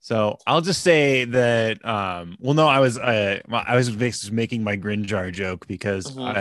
So 0.00 0.38
I'll 0.46 0.60
just 0.60 0.82
say 0.82 1.24
that. 1.24 1.84
Um, 1.84 2.36
well, 2.40 2.54
no, 2.54 2.66
I 2.68 2.78
was 2.80 2.98
uh, 2.98 3.40
I 3.50 3.76
was 3.76 3.88
just 3.94 4.32
making 4.32 4.62
my 4.64 4.76
Grinjar 4.76 5.32
joke 5.32 5.66
because 5.66 6.06
Mhm. 6.12 6.36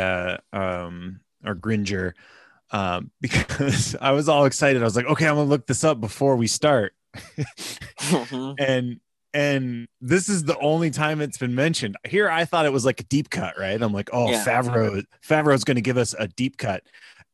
uh, 0.54 0.58
um, 0.58 1.20
or 1.46 1.56
Gringer, 1.56 2.14
um, 2.72 3.12
because 3.22 3.96
I 4.00 4.12
was 4.12 4.30
all 4.30 4.46
excited. 4.46 4.82
I 4.82 4.86
was 4.86 4.96
like, 4.96 5.08
okay, 5.08 5.28
I'm 5.28 5.36
gonna 5.36 5.50
look 5.50 5.68
this 5.68 5.84
up 5.84 6.00
before 6.00 6.36
we 6.36 6.48
start, 6.48 6.94
Mhm. 7.16 8.56
and 8.60 9.00
and 9.34 9.88
this 10.02 10.30
is 10.30 10.46
the 10.46 10.58
only 10.60 10.90
time 10.90 11.20
it's 11.22 11.38
been 11.38 11.54
mentioned. 11.54 11.96
Here, 12.08 12.30
I 12.30 12.46
thought 12.46 12.66
it 12.66 12.72
was 12.74 12.86
like 12.86 13.02
a 13.02 13.04
deep 13.04 13.30
cut, 13.30 13.60
right? 13.60 13.80
I'm 13.80 13.92
like, 13.94 14.10
oh, 14.14 14.32
Yeah. 14.32 14.44
Favreau, 14.44 15.04
Favreau's 15.28 15.64
gonna 15.64 15.82
give 15.82 15.98
us 15.98 16.16
a 16.18 16.28
deep 16.30 16.58
cut. 16.58 16.84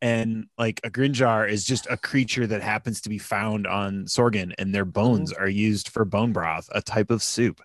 And 0.03 0.47
like 0.57 0.81
a 0.83 0.89
Grinjar 0.89 1.49
is 1.49 1.63
just 1.63 1.87
a 1.89 1.95
creature 1.95 2.45
that 2.45 2.61
happens 2.61 2.99
to 3.01 3.09
be 3.09 3.17
found 3.17 3.65
on 3.65 4.03
Sorgan, 4.03 4.51
and 4.57 4.75
their 4.75 4.83
bones 4.83 5.31
Mm-hmm. 5.31 5.43
are 5.43 5.47
used 5.47 5.87
for 5.87 6.03
bone 6.03 6.33
broth, 6.33 6.67
a 6.75 6.81
type 6.81 7.09
of 7.09 7.23
soup. 7.23 7.61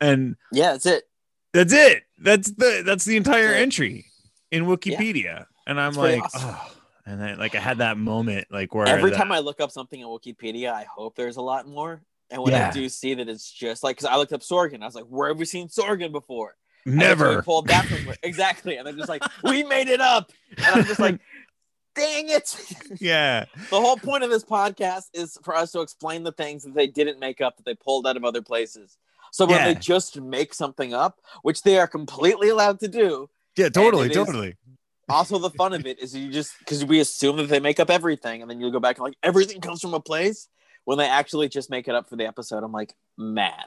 And 0.00 0.36
yeah, 0.52 0.72
that's 0.72 0.86
it. 0.86 1.04
that's 1.52 1.72
it. 1.72 2.04
That's 2.18 2.52
the 2.52 2.82
that's 2.86 3.04
the 3.04 3.16
entire 3.16 3.48
That's 3.48 3.62
entry 3.62 4.06
in 4.52 4.66
Wikipedia. 4.66 5.46
And 5.66 5.80
I'm 5.80 5.92
pretty 5.92 6.20
like, 6.20 6.24
awesome. 6.24 6.50
oh, 6.54 6.72
and 7.04 7.20
then 7.20 7.38
like 7.40 7.56
I 7.56 7.60
had 7.60 7.78
that 7.78 7.98
moment 7.98 8.46
like 8.52 8.72
where 8.76 8.86
Every 8.86 9.10
time 9.10 9.32
I 9.32 9.40
look 9.40 9.60
up 9.60 9.72
something 9.72 10.04
on 10.04 10.16
Wikipedia, 10.16 10.72
I 10.72 10.84
hope 10.84 11.16
there's 11.16 11.36
a 11.36 11.42
lot 11.42 11.66
more. 11.66 12.00
And 12.30 12.42
when 12.42 12.54
I 12.54 12.70
do 12.70 12.88
see 12.88 13.14
that 13.14 13.28
it's 13.28 13.50
just 13.50 13.82
like, 13.82 13.96
because 13.96 14.06
I 14.06 14.16
looked 14.16 14.32
up 14.32 14.40
Sorgan, 14.42 14.82
I 14.82 14.86
was 14.86 14.94
like, 14.94 15.04
where 15.06 15.28
have 15.28 15.38
we 15.38 15.44
seen 15.44 15.66
Sorgan 15.68 16.12
before? 16.12 16.54
And 16.84 17.00
then 17.00 17.18
we 17.18 17.24
never 17.24 17.42
pulled 17.42 17.68
that 17.68 17.84
from 17.86 18.14
exactly, 18.22 18.76
and 18.76 18.86
they're 18.86 18.94
just 18.94 19.08
like, 19.08 19.22
we 19.44 19.62
made 19.64 19.88
it 19.88 20.00
up, 20.00 20.32
and 20.56 20.66
I'm 20.66 20.84
just 20.84 20.98
like, 20.98 21.20
dang 21.94 22.28
it! 22.28 22.56
yeah 23.00 23.44
the 23.70 23.80
whole 23.80 23.96
point 23.96 24.24
of 24.24 24.30
this 24.30 24.44
podcast 24.44 25.04
is 25.12 25.38
for 25.42 25.54
us 25.54 25.72
to 25.72 25.80
explain 25.80 26.22
the 26.22 26.32
things 26.32 26.64
that 26.64 26.74
they 26.74 26.86
didn't 26.86 27.18
make 27.18 27.40
up 27.40 27.56
that 27.56 27.64
they 27.64 27.74
pulled 27.74 28.06
out 28.06 28.16
of 28.16 28.24
other 28.24 28.42
places. 28.42 28.98
So 29.30 29.46
when 29.46 29.60
Yeah. 29.60 29.72
they 29.72 29.74
just 29.74 30.20
make 30.20 30.52
something 30.52 30.92
up, 30.92 31.20
which 31.42 31.62
they 31.62 31.78
are 31.78 31.86
completely 31.86 32.48
allowed 32.50 32.80
to 32.80 32.88
do, 32.88 33.30
yeah 33.56 33.68
totally 33.68 34.08
totally 34.08 34.56
also 35.08 35.38
the 35.38 35.50
fun 35.50 35.72
of 35.72 35.86
it 35.86 35.98
is 35.98 36.14
you 36.14 36.30
just 36.30 36.58
because 36.58 36.84
we 36.84 37.00
assume 37.00 37.36
that 37.36 37.48
they 37.48 37.60
make 37.60 37.80
up 37.80 37.90
everything, 37.90 38.40
and 38.42 38.50
then 38.50 38.60
you 38.60 38.70
go 38.70 38.80
back 38.80 38.96
and 38.96 39.04
like 39.04 39.16
everything 39.22 39.60
comes 39.60 39.80
from 39.80 39.94
a 39.94 40.00
place. 40.00 40.48
When 40.84 40.98
they 40.98 41.06
actually 41.06 41.48
just 41.48 41.70
make 41.70 41.86
it 41.86 41.94
up 41.94 42.08
for 42.08 42.16
the 42.16 42.26
episode, 42.26 42.64
I'm 42.64 42.72
like 42.72 42.94
mad. 43.16 43.66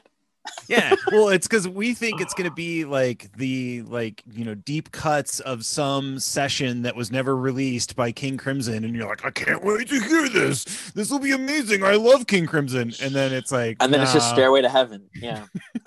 Yeah 0.68 0.94
well 1.12 1.28
it's 1.28 1.48
because 1.48 1.68
we 1.68 1.94
think 1.94 2.20
it's 2.20 2.34
going 2.34 2.48
to 2.48 2.54
be 2.54 2.84
like 2.84 3.30
the 3.36 3.82
like 3.82 4.22
you 4.30 4.44
know 4.44 4.54
deep 4.54 4.90
cuts 4.92 5.40
of 5.40 5.64
some 5.64 6.18
session 6.18 6.82
that 6.82 6.94
was 6.94 7.10
never 7.10 7.36
released 7.36 7.96
by 7.96 8.12
king 8.12 8.36
crimson 8.36 8.84
and 8.84 8.94
you're 8.94 9.08
like 9.08 9.24
i 9.24 9.30
can't 9.30 9.64
wait 9.64 9.88
to 9.88 10.00
hear 10.00 10.28
this 10.28 10.64
this 10.92 11.10
will 11.10 11.18
be 11.18 11.32
amazing 11.32 11.82
i 11.82 11.94
love 11.94 12.26
king 12.26 12.46
crimson 12.46 12.92
and 13.02 13.14
then 13.14 13.32
it's 13.32 13.52
like 13.52 13.76
And 13.80 13.92
then 13.92 14.00
it's 14.02 14.12
just. 14.12 14.30
Stairway 14.30 14.62
to 14.62 14.68
Heaven. 14.68 15.08
Yeah. 15.14 15.46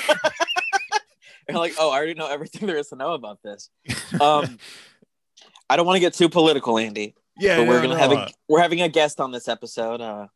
You're 1.48 1.58
like, 1.58 1.74
oh, 1.78 1.90
I 1.90 1.96
already 1.96 2.14
know 2.14 2.28
everything 2.28 2.66
there 2.66 2.76
is 2.76 2.88
to 2.88 2.96
know 2.96 3.12
about 3.14 3.40
this. 3.42 3.70
Um, 4.20 4.58
I 5.68 5.76
don't 5.76 5.86
want 5.86 5.96
to 5.96 6.00
get 6.00 6.14
too 6.14 6.28
political, 6.28 6.78
Andy, 6.78 7.14
yeah 7.38 7.58
but 7.58 7.66
we're 7.68 7.76
no, 7.76 7.82
gonna 7.82 7.94
no, 7.94 8.00
have 8.00 8.12
uh, 8.12 8.14
a, 8.14 8.28
we're 8.48 8.60
having 8.60 8.82
a 8.82 8.88
guest 8.88 9.20
on 9.20 9.32
this 9.32 9.48
episode. 9.48 10.00
Uh, 10.00 10.26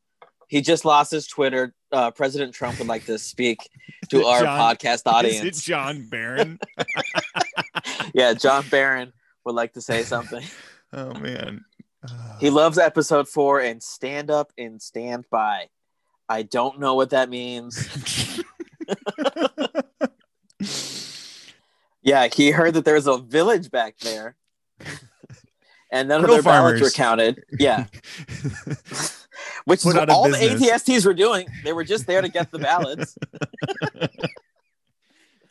he 0.49 0.61
just 0.61 0.85
lost 0.85 1.11
his 1.11 1.27
Twitter. 1.27 1.75
Uh, 1.95 2.11
President 2.11 2.53
Trump 2.53 2.79
would 2.79 2.89
like 2.89 3.05
to 3.07 3.19
speak 3.19 3.59
to 4.11 4.27
our 4.27 4.43
John- 4.43 4.77
podcast 4.77 5.25
is 5.25 5.45
it 5.45 5.55
john 5.65 6.07
barron 6.11 6.59
yeah, 8.15 8.35
John 8.35 8.65
Barron 8.71 9.13
would 9.45 9.55
like 9.55 9.73
to 9.75 9.81
say 9.81 10.03
something. 10.03 10.45
oh 10.93 11.15
man 11.15 11.65
He 12.41 12.51
loves 12.51 12.79
episode 12.79 13.29
four 13.29 13.61
and 13.61 13.83
stand 13.83 14.31
up 14.31 14.53
and 14.59 14.81
stand 14.81 15.25
by. 15.31 15.69
I 16.29 16.43
don't 16.43 16.81
know 16.81 16.95
what 16.95 17.11
that 17.11 17.29
means. 17.31 17.77
Yeah, 22.03 22.29
he 22.29 22.51
heard 22.51 22.75
that 22.75 22.85
there 22.85 22.95
was 22.95 23.07
a 23.07 23.17
village 23.17 23.71
back 23.71 23.99
there, 24.01 24.37
and 25.91 26.09
none 26.09 26.21
of 26.23 26.27
No 26.27 26.35
their 26.35 26.43
ballots 26.43 26.83
were 26.83 26.91
counted. 26.91 27.43
Yeah, 27.59 27.87
which 29.65 29.81
is 29.81 29.85
Put 29.85 29.97
what 29.97 30.11
all 30.11 30.31
business. 30.31 30.61
the 30.61 30.67
ATSTs 30.67 31.07
were 31.07 31.15
doing. 31.15 31.49
They 31.63 31.73
were 31.73 31.85
just 31.85 32.07
there 32.07 32.23
to 32.23 32.29
get 32.29 32.51
the 32.51 32.59
ballots. 32.59 33.17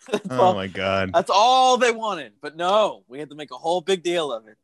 oh 0.29 0.37
all, 0.37 0.53
my 0.53 0.67
god 0.67 1.11
that's 1.13 1.29
all 1.29 1.77
they 1.77 1.91
wanted. 1.91 2.33
But 2.41 2.57
no, 2.57 3.03
we 3.07 3.19
had 3.19 3.29
to 3.29 3.35
make 3.35 3.51
a 3.51 3.57
whole 3.57 3.81
big 3.81 4.03
deal 4.03 4.33
of 4.33 4.47
it. 4.47 4.57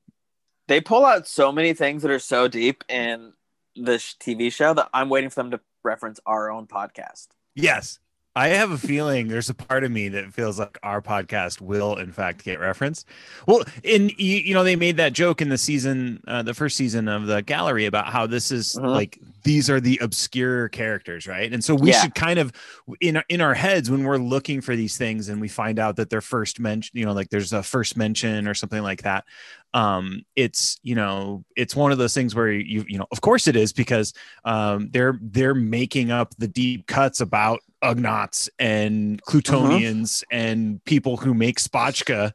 They 0.68 0.81
pull 0.81 1.06
out 1.06 1.28
so 1.28 1.52
many 1.52 1.74
things 1.74 2.02
that 2.03 2.12
are 2.12 2.19
so 2.19 2.47
deep 2.47 2.84
in 2.90 3.34
this 3.75 4.16
TV 4.19 4.52
show 4.52 4.74
that 4.74 4.90
I'm 4.94 5.09
waiting 5.09 5.30
for 5.30 5.41
them 5.41 5.51
to 5.51 5.59
reference 5.84 6.19
our 6.25 6.51
own 6.51 6.68
podcast. 6.68 7.28
Yes. 7.56 8.00
I 8.40 8.48
have 8.50 8.72
a 8.72 8.78
feeling 8.78 9.28
there's 9.28 9.50
a 9.50 9.54
part 9.54 9.84
of 9.84 9.92
me 9.92 10.08
that 10.08 10.32
feels 10.34 10.58
like 10.60 10.80
our 10.82 11.02
podcast 11.02 11.60
will, 11.60 11.98
in 11.98 12.14
fact, 12.14 12.46
get 12.46 12.58
referenced. 12.58 13.06
Well, 13.48 13.64
in 13.84 14.12
you, 14.18 14.38
you 14.38 14.54
know, 14.54 14.64
they 14.64 14.78
made 14.78 14.96
that 14.96 15.12
joke 15.12 15.42
in 15.42 15.50
the 15.50 15.58
season, 15.58 16.24
uh, 16.26 16.42
the 16.42 16.54
first 16.54 16.78
season 16.78 17.10
of 17.10 17.28
the 17.28 17.42
gallery 17.42 17.86
about 17.86 18.08
how 18.08 18.28
this 18.28 18.50
is 18.50 18.80
Mhm. 18.80 18.94
like 18.94 19.20
these 19.44 19.70
are 19.70 19.82
the 19.82 20.00
obscure 20.02 20.70
characters, 20.70 21.28
right? 21.28 21.52
And 21.52 21.62
so 21.62 21.76
we 21.76 21.90
Yeah. 21.90 22.02
should 22.02 22.16
kind 22.16 22.40
of 22.40 22.54
in 23.02 23.22
in 23.28 23.42
our 23.42 23.54
heads 23.54 23.92
when 23.92 24.06
we're 24.06 24.18
looking 24.18 24.62
for 24.62 24.74
these 24.74 24.98
things 24.98 25.28
and 25.28 25.42
we 25.42 25.50
find 25.50 25.78
out 25.78 25.98
that 25.98 26.10
they're 26.10 26.22
first 26.22 26.62
mention, 26.62 26.98
you 26.98 27.06
know, 27.06 27.12
like 27.12 27.32
there's 27.32 27.52
a 27.52 27.62
first 27.62 27.98
mention 27.98 28.48
or 28.48 28.54
something 28.54 28.84
like 28.84 29.04
that. 29.04 29.26
Um, 29.74 30.24
it's 30.38 30.80
you 30.82 30.96
know, 30.96 31.44
it's 31.58 31.76
one 31.76 31.92
of 31.92 31.98
those 31.98 32.14
things 32.14 32.36
where 32.36 32.52
you 32.52 32.86
you 32.88 32.98
know, 33.00 33.08
of 33.12 33.20
course 33.20 33.48
it 33.50 33.58
is 33.58 33.74
because 33.74 34.14
um, 34.46 34.90
they're 34.92 35.20
they're 35.22 35.54
making 35.56 36.10
up 36.10 36.34
the 36.38 36.48
deep 36.48 36.88
cuts 36.88 37.20
about 37.20 37.60
Ugnaughts 37.84 38.50
and 38.60 39.22
Clutonians 39.24 40.24
and 40.32 40.84
people 40.86 41.18
who 41.18 41.34
make 41.34 41.60
spotchka, 41.60 42.34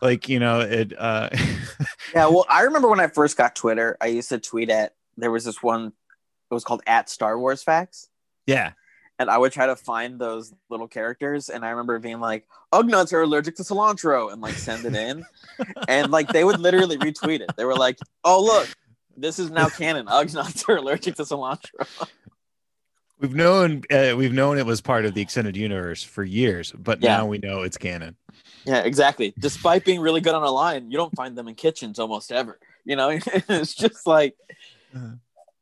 like 0.00 0.28
you 0.28 0.38
know 0.38 0.60
it. 0.60 0.92
Uh, 0.98 1.28
Yeah, 2.14 2.26
well, 2.28 2.46
I 2.48 2.62
remember 2.62 2.88
when 2.88 3.00
I 3.00 3.08
first 3.08 3.36
got 3.36 3.54
Twitter, 3.56 3.96
I 4.00 4.06
used 4.06 4.28
to 4.30 4.38
tweet 4.38 4.70
at 4.70 4.94
there 5.16 5.30
was 5.30 5.44
this 5.44 5.62
one 5.62 5.86
it 6.50 6.54
was 6.54 6.64
called 6.64 6.82
at 6.86 7.10
Star 7.10 7.38
Wars 7.38 7.62
Facts. 7.62 8.08
yeah, 8.46 8.72
And 9.18 9.28
I 9.28 9.36
would 9.36 9.50
try 9.52 9.66
to 9.66 9.74
find 9.76 10.18
those 10.18 10.54
little 10.70 10.86
characters, 10.88 11.48
and 11.48 11.64
I 11.64 11.70
remember 11.70 11.98
being 11.98 12.20
like, 12.20 12.46
"Ugnaughts 12.72 13.12
are 13.12 13.22
allergic 13.22 13.56
to 13.56 13.64
cilantro," 13.64 14.32
and 14.32 14.40
like 14.40 14.54
send 14.54 14.84
it 14.84 14.94
in, 14.94 15.24
and 15.88 16.10
like 16.12 16.28
they 16.28 16.44
would 16.44 16.60
literally 16.60 16.96
retweet 16.98 17.40
it. 17.40 17.50
They 17.56 17.64
were 17.64 17.74
like, 17.74 17.98
"Oh 18.24 18.42
look, 18.42 18.68
this 19.16 19.38
is 19.38 19.50
now 19.50 19.68
canon. 19.68 20.06
Ugnaughts 20.06 20.68
are 20.68 20.76
allergic 20.76 21.16
to 21.16 21.22
cilantro." 21.24 21.86
we've 23.20 23.34
known 23.34 23.82
uh, 23.90 24.14
we've 24.16 24.32
known 24.32 24.58
it 24.58 24.66
was 24.66 24.80
part 24.80 25.04
of 25.04 25.14
the 25.14 25.20
extended 25.22 25.56
universe 25.56 26.02
for 26.02 26.24
years, 26.24 26.72
but 26.72 27.02
Yeah. 27.02 27.18
now 27.18 27.26
we 27.26 27.38
know 27.38 27.62
it's 27.62 27.76
canon. 27.78 28.16
Yeah, 28.64 28.80
exactly. 28.80 29.32
Despite 29.38 29.84
being 29.84 30.00
really 30.00 30.20
good 30.20 30.34
on 30.34 30.42
a 30.42 30.50
line, 30.50 30.90
you 30.90 30.96
don't 30.96 31.14
find 31.14 31.36
them 31.36 31.48
in 31.48 31.54
kitchens 31.54 31.98
almost 31.98 32.32
ever. 32.32 32.58
You 32.84 32.96
know, 32.96 33.08
it's 33.48 33.74
just 33.74 34.06
like 34.06 34.34
Uh-huh. 34.94 35.14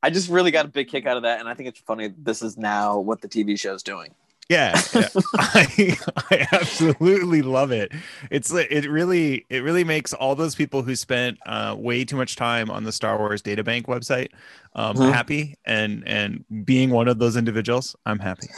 I 0.02 0.10
just 0.10 0.28
really 0.28 0.50
got 0.50 0.66
a 0.66 0.68
big 0.68 0.88
kick 0.88 1.06
out 1.06 1.16
of 1.16 1.22
that, 1.22 1.40
and 1.40 1.48
I 1.48 1.54
think 1.54 1.68
it's 1.70 1.80
funny. 1.80 2.12
This 2.18 2.42
is 2.42 2.58
now 2.58 2.98
what 2.98 3.22
the 3.22 3.28
TV 3.28 3.58
show 3.58 3.72
is 3.74 3.82
doing. 3.82 4.14
Yeah, 4.48 4.78
yeah. 4.94 5.08
I, 5.38 5.96
I 6.30 6.46
absolutely 6.52 7.40
love 7.42 7.70
it. 7.72 7.92
It's 8.30 8.52
it 8.52 8.90
really 8.90 9.46
it 9.48 9.62
really 9.62 9.84
makes 9.84 10.12
all 10.12 10.34
those 10.34 10.54
people 10.54 10.82
who 10.82 10.94
spent 10.96 11.38
uh, 11.46 11.74
way 11.78 12.04
too 12.04 12.16
much 12.16 12.36
time 12.36 12.70
on 12.70 12.84
the 12.84 12.92
Star 12.92 13.18
Wars 13.18 13.40
databank 13.40 13.84
website 13.86 14.28
um, 14.74 14.96
Mhm. 14.96 15.12
happy, 15.12 15.56
and 15.64 16.02
and 16.06 16.44
being 16.64 16.90
one 16.90 17.08
of 17.08 17.18
those 17.18 17.36
individuals, 17.36 17.96
I'm 18.04 18.18
happy. 18.18 18.48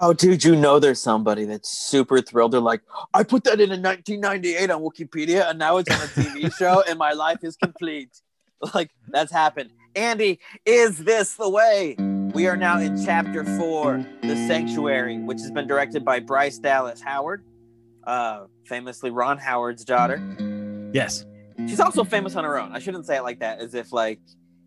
Oh, 0.00 0.12
dude, 0.12 0.44
you 0.44 0.54
know 0.56 0.78
there's 0.78 1.00
somebody 1.00 1.44
that's 1.44 1.68
super 1.68 2.20
thrilled. 2.22 2.52
They're 2.52 2.60
like, 2.60 2.80
I 3.12 3.22
put 3.24 3.44
that 3.44 3.60
in 3.60 3.72
in 3.72 3.82
1998 3.82 4.70
on 4.70 4.80
Wikipedia, 4.82 5.50
and 5.50 5.58
now 5.58 5.76
it's 5.76 5.90
on 5.90 6.00
a 6.00 6.06
TV 6.06 6.50
show, 6.58 6.82
and 6.88 6.98
my 6.98 7.12
life 7.12 7.42
is 7.42 7.56
complete. 7.56 8.10
Like 8.74 8.90
that's 9.06 9.30
happened. 9.30 9.70
Andy, 9.94 10.40
is 10.66 10.98
this 10.98 11.34
the 11.34 11.48
way? 11.48 11.96
We 12.34 12.46
are 12.46 12.56
now 12.56 12.78
in 12.78 13.04
chapter 13.04 13.42
four, 13.58 14.04
The 14.22 14.36
Sanctuary, 14.46 15.18
which 15.18 15.40
has 15.40 15.50
been 15.50 15.66
directed 15.66 16.04
by 16.04 16.20
Bryce 16.20 16.58
Dallas 16.58 17.00
Howard, 17.00 17.42
uh, 18.04 18.44
famously 18.64 19.10
Ron 19.10 19.38
Howard's 19.38 19.84
daughter. 19.84 20.20
Yes. 20.92 21.24
She's 21.66 21.80
also 21.80 22.04
famous 22.04 22.36
on 22.36 22.44
her 22.44 22.58
own. 22.58 22.72
I 22.72 22.78
shouldn't 22.78 23.06
say 23.06 23.16
it 23.16 23.22
like 23.22 23.40
that, 23.40 23.60
as 23.60 23.74
if 23.74 23.92
like 23.92 24.20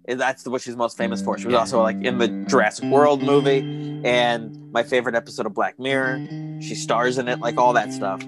that's 0.08 0.46
what 0.48 0.62
she's 0.62 0.76
most 0.76 0.98
famous 0.98 1.22
for. 1.22 1.38
She 1.38 1.46
was 1.46 1.56
also 1.56 1.82
like 1.82 2.02
in 2.04 2.18
the 2.18 2.28
Jurassic 2.28 2.86
World 2.86 3.22
movie 3.22 3.60
and 4.04 4.72
my 4.72 4.84
favorite 4.84 5.16
episode 5.16 5.46
of 5.46 5.54
Black 5.54 5.80
Mirror. 5.80 6.26
She 6.62 6.76
stars 6.76 7.18
in 7.18 7.28
it, 7.28 7.40
like 7.40 7.58
all 7.58 7.74
that 7.74 7.94
stuff. 7.94 8.22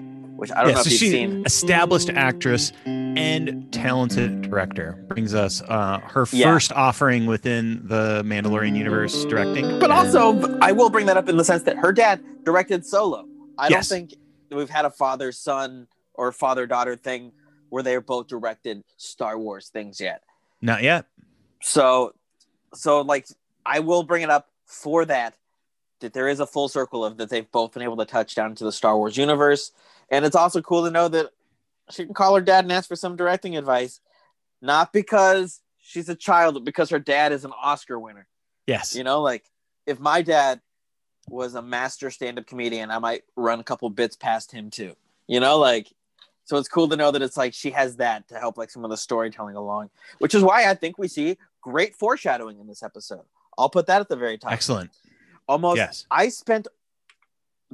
Which 0.44 0.52
I 0.52 0.60
don't 0.60 0.68
Yeah, 0.68 0.74
know 0.74 0.82
so 0.82 0.86
if 0.88 0.92
you've 0.92 0.98
she's 1.00 1.10
seen. 1.12 1.42
established 1.46 2.10
actress 2.10 2.70
and 2.84 3.72
talented 3.72 4.42
director. 4.42 4.92
Brings 5.08 5.34
us 5.34 5.62
uh, 5.62 6.00
her 6.00 6.26
Yeah. 6.32 6.52
first 6.52 6.70
offering 6.72 7.24
within 7.24 7.80
the 7.88 8.20
Mandalorian 8.26 8.76
universe 8.76 9.24
directing. 9.24 9.78
But 9.80 9.90
also, 9.90 10.58
I 10.60 10.72
will 10.72 10.90
bring 10.90 11.06
that 11.06 11.16
up 11.16 11.30
in 11.30 11.38
the 11.38 11.44
sense 11.46 11.62
that 11.62 11.78
her 11.78 11.94
dad 11.94 12.22
directed 12.44 12.84
Solo. 12.84 13.26
I 13.56 13.68
Yes. 13.68 13.88
don't 13.88 13.96
think 14.00 14.14
we've 14.50 14.68
had 14.68 14.84
a 14.84 14.90
father 14.90 15.32
son 15.32 15.86
or 16.12 16.30
father 16.30 16.66
daughter 16.66 16.94
thing 16.94 17.32
where 17.70 17.82
they 17.82 17.94
are 17.94 18.02
both 18.02 18.26
directed 18.28 18.84
Star 18.98 19.38
Wars 19.38 19.70
things 19.70 19.98
yet. 19.98 20.20
not 20.60 20.82
yet. 20.82 21.06
So, 21.62 22.12
so 22.74 23.00
like, 23.00 23.28
I 23.64 23.80
will 23.80 24.02
bring 24.02 24.20
it 24.20 24.28
up 24.28 24.50
for 24.66 25.06
that. 25.06 25.36
that 26.00 26.12
there 26.12 26.28
is 26.28 26.38
a 26.38 26.46
full 26.46 26.68
circle 26.68 27.02
of 27.02 27.16
that 27.16 27.30
they've 27.30 27.50
both 27.50 27.72
been 27.72 27.82
able 27.82 27.96
to 27.96 28.04
touch 28.04 28.34
down 28.34 28.54
to 28.54 28.64
the 28.64 28.72
Star 28.72 28.94
Wars 28.98 29.16
universe. 29.16 29.72
And 30.10 30.24
it's 30.24 30.36
also 30.36 30.60
cool 30.62 30.84
to 30.84 30.90
know 30.90 31.08
that 31.08 31.30
she 31.90 32.04
can 32.04 32.14
call 32.14 32.34
her 32.34 32.40
dad 32.40 32.64
and 32.64 32.72
ask 32.72 32.88
for 32.88 32.96
some 32.96 33.16
directing 33.16 33.56
advice, 33.56 34.00
not 34.62 34.92
because 34.92 35.60
she's 35.78 36.08
a 36.08 36.14
child, 36.14 36.54
but 36.54 36.64
because 36.64 36.90
her 36.90 36.98
dad 36.98 37.32
is 37.32 37.44
an 37.44 37.52
Oscar 37.60 37.98
winner. 37.98 38.26
Yes. 38.66 38.94
You 38.96 39.04
know, 39.04 39.20
like 39.20 39.44
if 39.86 40.00
my 40.00 40.22
dad 40.22 40.60
was 41.28 41.54
a 41.54 41.62
master 41.62 42.10
stand-up 42.10 42.46
comedian, 42.46 42.90
I 42.90 42.98
might 42.98 43.24
run 43.36 43.60
a 43.60 43.64
couple 43.64 43.88
bits 43.90 44.16
past 44.16 44.52
him 44.52 44.70
too. 44.70 44.94
You 45.26 45.40
know, 45.40 45.58
like 45.58 45.92
so 46.44 46.58
it's 46.58 46.68
cool 46.68 46.88
to 46.88 46.96
know 46.96 47.10
that 47.10 47.22
it's 47.22 47.36
like 47.36 47.54
she 47.54 47.70
has 47.70 47.96
that 47.96 48.28
to 48.28 48.38
help 48.38 48.58
like 48.58 48.70
some 48.70 48.84
of 48.84 48.90
the 48.90 48.96
storytelling 48.96 49.56
along, 49.56 49.90
which 50.18 50.34
is 50.34 50.42
why 50.42 50.68
I 50.68 50.74
think 50.74 50.98
we 50.98 51.08
see 51.08 51.38
great 51.62 51.96
foreshadowing 51.96 52.60
in 52.60 52.66
this 52.66 52.82
episode. 52.82 53.24
I'll 53.56 53.70
put 53.70 53.86
that 53.86 54.00
at 54.00 54.08
the 54.08 54.16
very 54.16 54.36
top. 54.36 54.52
Excellent. 54.52 54.90
Almost 55.48 55.76
Yes. 55.76 56.06
I 56.10 56.28
spent 56.28 56.68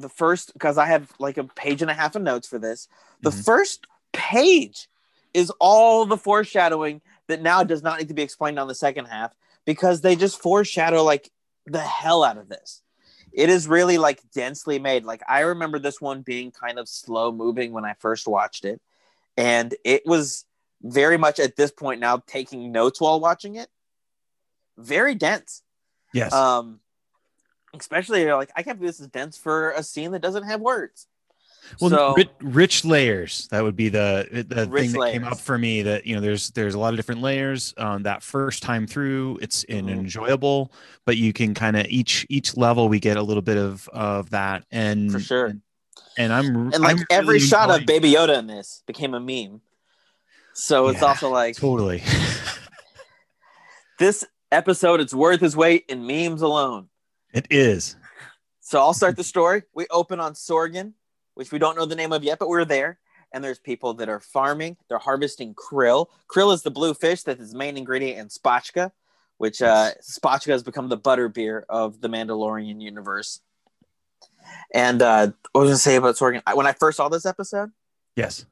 the 0.00 0.08
first 0.08 0.52
because 0.52 0.79
I 0.79 0.87
have 0.87 1.12
like 1.19 1.38
a 1.38 1.44
page 1.44 1.82
and 1.82 1.91
a 1.91 1.94
half 1.94 2.17
of 2.17 2.23
notes 2.23 2.49
for 2.49 2.58
this. 2.58 2.88
The 3.20 3.31
Mhm. 3.31 3.44
first 3.44 3.87
page 4.12 4.88
is 5.32 5.50
all 5.61 6.06
the 6.06 6.17
foreshadowing 6.17 7.00
that 7.29 7.41
now 7.43 7.62
does 7.62 7.82
not 7.82 7.99
need 7.99 8.08
to 8.08 8.14
be 8.14 8.23
explained 8.23 8.58
on 8.58 8.69
the 8.69 8.75
second 8.75 9.06
half 9.06 9.32
because 9.64 10.00
they 10.00 10.17
just 10.17 10.41
foreshadow 10.41 11.05
like 11.05 11.31
the 11.67 11.81
hell 11.81 12.25
out 12.25 12.38
of 12.38 12.49
this. 12.49 12.82
It 13.32 13.49
is 13.49 13.69
really 13.69 13.99
like 13.99 14.29
densely 14.32 14.79
made. 14.81 15.05
Like 15.05 15.23
I 15.29 15.41
remember 15.41 15.79
this 15.79 16.00
one 16.00 16.23
being 16.23 16.50
kind 16.50 16.79
of 16.79 16.88
slow 16.88 17.31
moving 17.31 17.73
when 17.73 17.85
I 17.85 17.94
first 17.94 18.26
watched 18.26 18.64
it, 18.64 18.81
and 19.37 19.75
it 19.85 20.05
was 20.05 20.44
very 20.82 21.17
much 21.17 21.38
at 21.38 21.56
this 21.56 21.70
point 21.70 22.00
now 22.00 22.17
taking 22.26 22.73
notes 22.73 23.00
while 23.00 23.20
watching 23.20 23.55
it. 23.55 23.69
Very 24.76 25.14
dense. 25.14 25.62
Yes. 26.12 26.32
Um, 26.32 26.81
especially 27.75 28.25
like 28.32 28.50
I 28.56 28.62
can't 28.62 28.78
believe 28.78 28.90
this 28.93 29.00
is 29.00 29.08
dense 29.08 29.37
for 29.38 29.70
a 29.72 29.82
scene 29.82 30.11
that 30.12 30.20
doesn't 30.22 30.44
have 30.44 30.61
words. 30.61 31.06
well, 31.81 31.90
so 31.90 32.14
rich, 32.17 32.31
rich 32.40 32.84
layers. 32.84 33.46
That 33.49 33.62
would 33.62 33.76
be 33.76 33.88
the 33.88 34.44
the 34.49 34.67
thing 34.67 34.93
that 34.93 35.11
came 35.12 35.25
up 35.25 35.38
for 35.38 35.56
me. 35.58 35.82
That 35.82 36.06
you 36.06 36.14
know, 36.14 36.20
there's 36.20 36.50
there's 36.50 36.75
a 36.75 36.78
lot 36.78 36.93
of 36.93 36.96
different 36.99 37.20
layers. 37.22 37.75
Um, 37.76 38.02
that 38.05 38.22
first 38.22 38.62
time 38.62 38.87
through, 38.87 39.38
it's 39.43 39.64
an 39.64 39.87
Mhm. 39.87 39.90
enjoyable, 39.90 40.72
but 41.05 41.17
you 41.17 41.32
can 41.32 41.55
kind 41.55 41.76
of 41.76 41.87
each 41.87 42.26
each 42.28 42.56
level 42.56 42.88
we 42.88 42.99
get 42.99 43.17
a 43.17 43.22
little 43.22 43.43
bit 43.43 43.56
of 43.58 43.88
of 43.93 44.31
that, 44.31 44.64
and 44.70 45.12
For 45.12 45.20
sure. 45.20 45.46
And, 45.46 45.62
and 46.19 46.32
I'm 46.32 46.56
and 46.72 46.82
like 46.82 46.99
I'm 46.99 47.06
every 47.11 47.34
really 47.34 47.46
shot 47.46 47.70
of 47.70 47.87
Baby 47.87 48.12
Yoda 48.12 48.38
in 48.38 48.46
this 48.46 48.82
became 48.87 49.14
a 49.14 49.20
meme. 49.20 49.61
So 50.55 50.88
it's 50.88 51.00
Yeah, 51.02 51.08
also 51.08 51.31
like 51.31 51.56
totally. 51.56 52.02
this 53.99 54.25
episode, 54.50 55.00
it's 55.00 55.14
worth 55.14 55.43
its 55.43 55.55
weight 55.55 55.84
in 55.88 56.06
memes 56.06 56.43
alone. 56.43 56.88
It 57.32 57.47
is. 57.50 57.97
So 58.61 58.81
I'll 58.81 58.94
start 58.94 59.17
the 59.17 59.25
story. 59.25 59.62
We 59.75 59.87
open 59.91 60.21
on 60.21 60.35
Sorgan, 60.35 60.93
which 61.35 61.53
we 61.53 61.59
don't 61.59 61.77
know 61.77 61.87
the 61.87 61.97
name 61.97 62.12
of 62.12 62.23
yet, 62.25 62.38
but 62.38 62.49
we're 62.49 62.65
there. 62.65 62.99
And 63.32 63.44
there's 63.44 63.59
people 63.59 63.94
that 63.94 64.09
are 64.09 64.21
farming. 64.21 64.77
They're 64.88 64.99
harvesting 64.99 65.55
krill. 65.55 66.06
Krill 66.29 66.53
is 66.53 66.62
the 66.62 66.71
blue 66.71 66.94
fish 66.94 67.23
that 67.25 67.38
is 67.38 67.53
the 67.53 67.59
main 67.59 67.77
ingredient 67.77 68.19
in 68.19 68.29
spotchka, 68.29 68.91
which 69.38 69.62
uh, 69.62 69.93
spotchka 70.03 70.50
has 70.50 70.65
become 70.65 70.88
the 70.88 70.97
butter 70.97 71.29
beer 71.29 71.65
of 71.69 72.00
the 72.00 72.09
Mandalorian 72.09 72.81
universe. 72.81 73.41
And 74.75 75.00
uh, 75.00 75.31
what 75.53 75.62
was 75.62 75.69
I 75.69 75.71
going 75.71 75.75
to 75.75 75.79
say 75.79 75.97
about 75.97 76.17
Sorgan? 76.17 76.56
When 76.56 76.67
I 76.67 76.73
first 76.73 76.97
saw 76.97 77.09
this 77.09 77.25
episode, 77.27 77.71
Yes. 78.17 78.44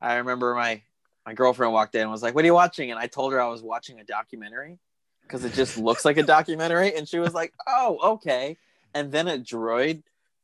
I 0.00 0.16
remember 0.16 0.54
my 0.54 0.82
my 1.26 1.34
girlfriend 1.34 1.72
walked 1.72 1.94
in 1.94 2.02
and 2.02 2.10
was 2.10 2.22
like, 2.22 2.34
"What 2.34 2.44
are 2.44 2.46
you 2.46 2.54
watching?" 2.54 2.90
And 2.90 2.98
I 2.98 3.06
told 3.06 3.32
her 3.32 3.40
I 3.40 3.48
was 3.48 3.62
watching 3.62 4.00
a 4.00 4.04
documentary 4.04 4.78
because 5.26 5.44
it 5.44 5.52
just 5.54 5.76
looks 5.78 6.04
like 6.04 6.16
a 6.16 6.22
documentary, 6.22 6.94
and 6.94 7.08
she 7.08 7.18
was 7.18 7.34
like, 7.34 7.52
"Oh, 7.66 7.98
okay." 8.14 8.56
And 8.94 9.10
then 9.10 9.26
a 9.28 9.38
droid 9.38 10.02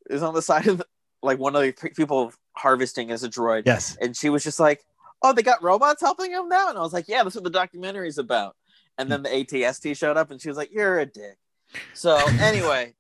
is 0.09 0.23
on 0.23 0.35
the 0.35 0.43
side 0.43 0.67
of 0.67 0.79
the, 0.79 0.87
like 1.23 1.39
one 1.39 1.55
of 1.55 1.63
the 1.63 1.73
people 1.95 2.33
harvesting 2.57 3.11
is 3.11 3.23
a 3.23 3.29
droid, 3.29 3.63
Yes. 3.67 3.97
and 4.01 4.17
she 4.17 4.29
was 4.31 4.43
just 4.43 4.59
like, 4.61 4.85
"Oh, 5.23 5.33
they 5.33 5.43
got 5.43 5.63
robots 5.63 6.01
helping 6.01 6.33
them 6.33 6.49
now," 6.49 6.69
and 6.69 6.77
I 6.79 6.81
was 6.81 6.93
like, 6.93 7.07
"Yeah, 7.09 7.23
that's 7.23 7.35
what 7.37 7.45
the 7.45 7.51
documentary's 7.51 8.19
about." 8.19 8.57
And 8.99 9.11
then 9.11 9.23
the 9.23 9.31
ATST 9.31 9.97
showed 9.97 10.17
up, 10.17 10.31
and 10.31 10.41
she 10.41 10.49
was 10.49 10.57
like, 10.59 10.71
"You're 10.73 10.99
a 10.99 11.07
dick." 11.07 11.37
So 11.95 12.17
anyway, 12.41 12.95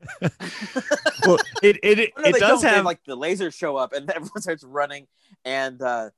Well, 1.26 1.38
it 1.62 1.78
it 1.82 2.12
no, 2.18 2.24
it 2.24 2.38
does 2.38 2.62
have 2.62 2.84
like 2.84 3.02
the 3.04 3.16
lasers 3.16 3.52
show 3.54 3.76
up 3.76 3.92
and 3.92 4.08
everyone 4.14 4.40
starts 4.40 4.62
running, 4.64 5.08
and 5.44 5.80
uh, 5.82 6.10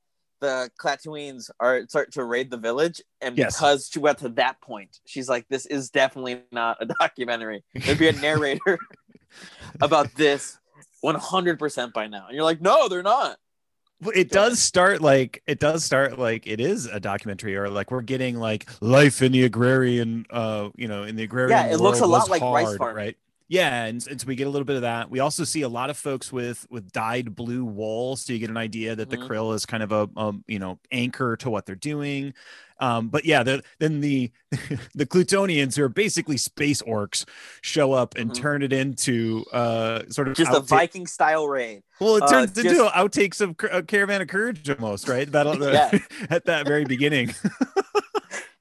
the 0.43 0.69
Clatuines 0.79 1.49
are 1.59 1.87
start 1.87 2.11
to 2.13 2.23
raid 2.23 2.51
the 2.51 2.57
village. 2.57 3.01
And 3.21 3.37
Yes. 3.37 3.55
because 3.55 3.89
she 3.91 3.99
went 3.99 4.17
to 4.19 4.29
that 4.41 4.59
point, 4.61 4.99
she's 5.05 5.27
like, 5.29 5.47
"This 5.49 5.65
is 5.65 5.89
definitely 5.89 6.43
not 6.51 6.77
a 6.79 6.85
documentary. 6.99 7.63
There'd 7.73 7.97
be 7.97 8.09
a 8.09 8.13
narrator 8.13 8.77
about 9.81 10.13
this." 10.15 10.59
100% 11.03 11.91
by 11.91 12.07
now. 12.07 12.27
And 12.27 12.35
you're 12.35 12.45
like, 12.45 12.61
no, 12.61 12.87
they're 12.87 13.03
not. 13.03 13.35
It 14.15 14.29
does 14.31 14.59
start 14.59 15.01
like 15.01 15.41
it 15.47 15.59
does 15.59 15.83
start 15.83 16.17
like 16.17 16.47
it 16.47 16.59
is 16.61 16.85
a 16.85 16.99
documentary 16.99 17.55
or 17.57 17.69
like 17.69 17.91
we're 17.91 18.01
getting 18.01 18.37
like 18.37 18.69
life 18.81 19.21
in 19.21 19.31
the 19.33 19.43
agrarian 19.43 20.25
uh 20.29 20.69
you 20.75 20.87
know 20.89 21.03
in 21.03 21.15
the 21.15 21.23
agrarian 21.23 21.57
Yeah, 21.57 21.73
it 21.73 21.79
looks 21.79 21.99
a 22.01 22.05
lot 22.05 22.29
like 22.29 22.41
rice 22.41 22.65
hard, 22.65 22.77
farming. 22.77 22.95
right 22.95 23.17
yeah 23.53 23.85
and, 23.85 24.05
and 24.07 24.19
so 24.19 24.25
we 24.25 24.35
get 24.35 24.47
a 24.47 24.49
little 24.49 24.65
bit 24.65 24.75
of 24.77 24.81
that 24.81 25.09
we 25.11 25.19
also 25.19 25.43
see 25.43 25.61
a 25.61 25.69
lot 25.69 25.89
of 25.91 25.97
folks 25.97 26.31
with 26.31 26.65
with 26.71 26.91
dyed 26.91 27.35
blue 27.35 27.63
wool 27.63 28.15
so 28.15 28.33
you 28.33 28.39
get 28.39 28.49
an 28.49 28.57
idea 28.57 28.95
that 28.95 29.07
Mhm. 29.09 29.11
the 29.11 29.17
krill 29.17 29.53
is 29.53 29.65
kind 29.65 29.83
of 29.83 29.91
a, 29.91 30.09
a 30.17 30.33
you 30.47 30.57
know 30.59 30.79
anchor 30.91 31.35
to 31.37 31.49
what 31.49 31.65
they're 31.65 31.75
doing 31.75 32.33
um 32.79 33.09
but 33.09 33.23
yeah 33.25 33.43
the, 33.43 33.61
then 33.79 33.99
the 34.01 34.31
the 34.95 35.05
Clutonians 35.05 35.75
who 35.75 35.83
are 35.83 35.89
basically 35.89 36.37
space 36.37 36.81
orcs 36.81 37.25
show 37.61 37.93
up 37.93 38.15
and 38.17 38.31
Mhm. 38.31 38.35
turn 38.35 38.63
it 38.63 38.73
into 38.73 39.45
uh 39.53 40.01
sort 40.09 40.27
of 40.27 40.35
Just 40.35 40.51
a 40.51 40.59
Viking 40.61 41.05
style 41.05 41.47
raid. 41.47 41.83
well, 41.99 42.15
it 42.17 42.23
Uh, 42.23 42.27
turns 42.29 42.51
just- 42.53 42.65
into 42.67 42.83
outtakes 42.95 43.39
of 43.41 43.57
Car- 43.57 43.71
uh, 43.71 43.81
Caravan 43.83 44.21
of 44.23 44.27
Courage 44.29 44.67
almost, 44.69 45.07
right? 45.07 45.29
Battle 45.31 45.55
Yeah. 45.73 45.91
at 46.31 46.45
that 46.45 46.65
very 46.65 46.85
beginning. 46.85 47.33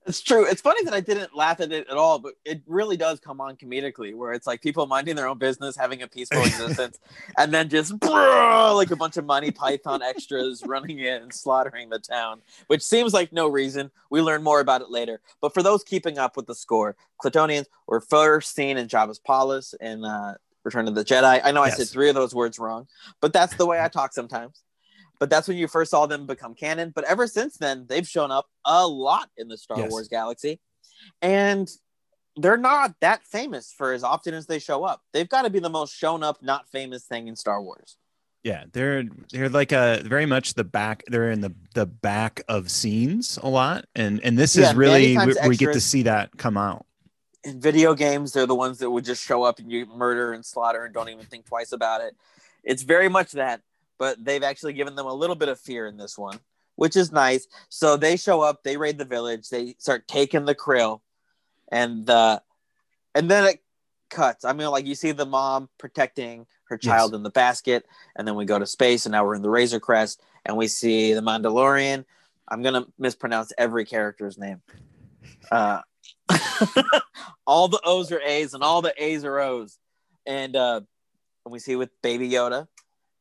It's 0.05 0.21
true. 0.21 0.45
It's 0.45 0.61
funny 0.61 0.83
that 0.85 0.93
I 0.93 1.01
didn't 1.01 1.37
laugh 1.37 1.61
at 1.61 1.71
it 1.71 1.89
at 1.89 1.97
all, 1.97 2.19
but 2.19 2.35
it 2.45 2.63
really 2.67 2.97
does 2.97 3.21
come 3.21 3.41
on 3.41 3.57
comedically, 3.57 4.15
where 4.15 4.33
it's 4.33 4.47
like 4.49 4.61
people 4.61 4.87
minding 4.87 5.15
their 5.15 5.29
own 5.29 5.39
business, 5.39 5.77
having 5.77 6.03
a 6.03 6.09
peaceful 6.09 6.43
existence, 6.43 6.99
and 7.39 7.55
then 7.55 7.69
just 7.69 7.93
like 8.03 8.91
a 8.91 8.97
bunch 8.97 9.17
of 9.17 9.25
Monty 9.25 9.53
Python 9.53 10.03
extras 10.03 10.65
running 10.67 10.99
in 10.99 11.23
and 11.23 11.33
slaughtering 11.33 11.89
the 11.89 12.01
town, 12.01 12.43
which 12.67 12.83
seems 12.83 13.15
like 13.15 13.33
no 13.33 13.47
reason. 13.47 13.93
We 14.11 14.21
learn 14.21 14.43
more 14.43 14.59
about 14.59 14.81
it 14.81 14.91
later. 14.91 15.21
But 15.41 15.55
for 15.55 15.63
those 15.63 15.85
keeping 15.85 16.19
up 16.19 16.37
with 16.37 16.47
the 16.47 16.55
score, 16.55 16.97
Clitonians 17.23 17.67
were 17.87 18.01
first 18.01 18.55
seen 18.55 18.79
in 18.79 18.89
Jabba's 18.89 19.21
palace 19.21 19.73
in 19.81 20.05
uh, 20.05 20.35
Return 20.65 20.89
of 20.89 20.97
the 20.97 21.05
Jedi. 21.05 21.41
I 21.45 21.53
know 21.53 21.63
I 21.63 21.71
said 21.71 21.89
three 21.89 22.09
of 22.09 22.17
those 22.17 22.35
words 22.35 22.59
wrong, 22.59 22.89
but 23.21 23.33
that's 23.33 23.55
the 23.55 23.67
way 23.67 23.81
I 23.81 23.89
talk 23.89 24.13
sometimes. 24.13 24.63
But 25.23 25.31
that's 25.31 25.47
when 25.47 25.57
you 25.57 25.69
first 25.69 25.93
saw 25.93 26.07
them 26.07 26.27
become 26.27 26.53
canon. 26.53 26.91
But 26.93 27.05
ever 27.05 27.29
since 27.29 27.57
then, 27.57 27.87
they've 27.89 28.09
shown 28.09 28.33
up 28.33 28.47
a 28.65 28.85
lot 28.89 29.31
in 29.37 29.47
the 29.47 29.57
Star 29.57 29.79
Yes. 29.79 29.89
Wars 29.93 30.09
galaxy. 30.09 30.59
And 31.21 31.71
they're 32.35 32.57
not 32.57 32.97
that 33.03 33.23
famous 33.25 33.73
for 33.73 33.93
as 33.93 34.03
often 34.03 34.35
as 34.35 34.47
they 34.47 34.59
show 34.59 34.83
up. 34.83 35.01
They've 35.13 35.29
got 35.29 35.43
to 35.43 35.51
be 35.51 35.61
the 35.61 35.71
most 35.71 35.95
shown 35.95 36.25
up, 36.25 36.43
not 36.43 36.69
famous 36.71 37.05
thing 37.05 37.29
in 37.29 37.37
Star 37.37 37.63
Wars. 37.63 37.99
yeah, 38.43 38.65
they're 38.73 39.05
they're 39.31 39.49
like 39.49 39.71
a 39.71 40.03
very 40.05 40.27
much 40.27 40.55
the 40.55 40.65
back. 40.65 41.05
They're 41.07 41.31
in 41.31 41.41
the 41.41 41.55
the 41.77 41.87
back 41.87 42.43
of 42.49 42.69
scenes 42.69 43.39
a 43.41 43.49
lot, 43.49 43.85
and 43.95 44.21
and 44.25 44.37
this 44.37 44.57
Yeah, 44.57 44.71
is 44.71 44.75
really 44.75 45.17
we, 45.17 45.35
we 45.51 45.57
get 45.57 45.73
to 45.75 45.81
see 45.81 46.03
that 46.03 46.37
come 46.37 46.57
out. 46.57 46.85
In 47.45 47.61
video 47.61 47.95
games, 47.95 48.33
they're 48.33 48.47
the 48.47 48.57
ones 48.57 48.79
that 48.79 48.91
would 48.91 49.05
just 49.05 49.23
show 49.25 49.45
up 49.45 49.61
and 49.61 49.71
you 49.71 49.87
murder 49.87 50.33
and 50.33 50.45
slaughter 50.45 50.85
and 50.85 50.93
don't 50.93 51.11
even 51.11 51.27
think 51.27 51.47
twice 51.47 51.71
about 51.71 52.01
it. 52.01 52.17
It's 52.65 52.83
very 52.83 53.09
much 53.09 53.33
that, 53.33 53.61
but 54.03 54.25
they've 54.25 54.43
actually 54.43 54.73
given 54.73 54.97
them 54.97 55.07
a 55.07 55.15
little 55.15 55.37
bit 55.37 55.49
of 55.49 55.61
fear 55.61 55.87
in 55.87 55.97
this 55.97 56.19
one, 56.19 56.41
which 56.75 56.97
is 56.97 57.13
nice. 57.13 57.47
So 57.69 57.97
they 57.97 58.17
show 58.17 58.41
up, 58.41 58.65
they 58.65 58.77
raid 58.77 58.99
the 58.99 59.05
village, 59.05 59.49
they 59.49 59.77
start 59.79 60.09
taking 60.09 60.45
the 60.45 60.57
krill, 60.57 61.03
and 61.71 62.11
uh, 62.11 62.41
and 63.15 63.31
then 63.31 63.45
it 63.45 63.63
cuts. 64.11 64.45
I 64.45 64.55
mean, 64.55 64.67
like 64.71 64.87
you 64.87 64.97
see 64.97 65.13
the 65.13 65.25
mom 65.25 65.69
protecting 65.79 66.47
her 66.65 66.77
child 66.77 67.15
in 67.15 67.23
the 67.23 67.31
basket, 67.31 67.87
and 68.17 68.27
then 68.27 68.35
we 68.35 68.45
go 68.45 68.59
to 68.59 68.67
space, 68.67 69.07
and 69.07 69.13
now 69.13 69.25
we're 69.25 69.37
in 69.37 69.43
the 69.43 69.49
Razor 69.49 69.79
Crest, 69.79 70.21
and 70.45 70.57
we 70.57 70.67
see 70.67 71.13
the 71.13 71.23
Mandalorian. 71.23 72.05
I'm 72.49 72.61
gonna 72.61 72.87
mispronounce 72.99 73.53
every 73.57 73.85
character's 73.85 74.37
name. 74.37 74.63
Uh, 75.49 75.83
all 77.47 77.69
the 77.69 77.81
O's 77.85 78.11
are 78.11 78.21
A's, 78.21 78.53
and 78.53 78.65
all 78.65 78.83
the 78.83 78.95
A's 79.01 79.25
are 79.25 79.39
O's, 79.39 79.79
and 80.27 80.57
uh, 80.57 80.81
and 81.45 81.53
we 81.53 81.61
see 81.61 81.77
with 81.77 81.91
Baby 82.03 82.29
Yoda, 82.31 82.67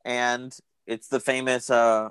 and 0.03 0.57
it's 0.87 1.07
the 1.07 1.19
famous 1.19 1.69
uh, 1.69 2.09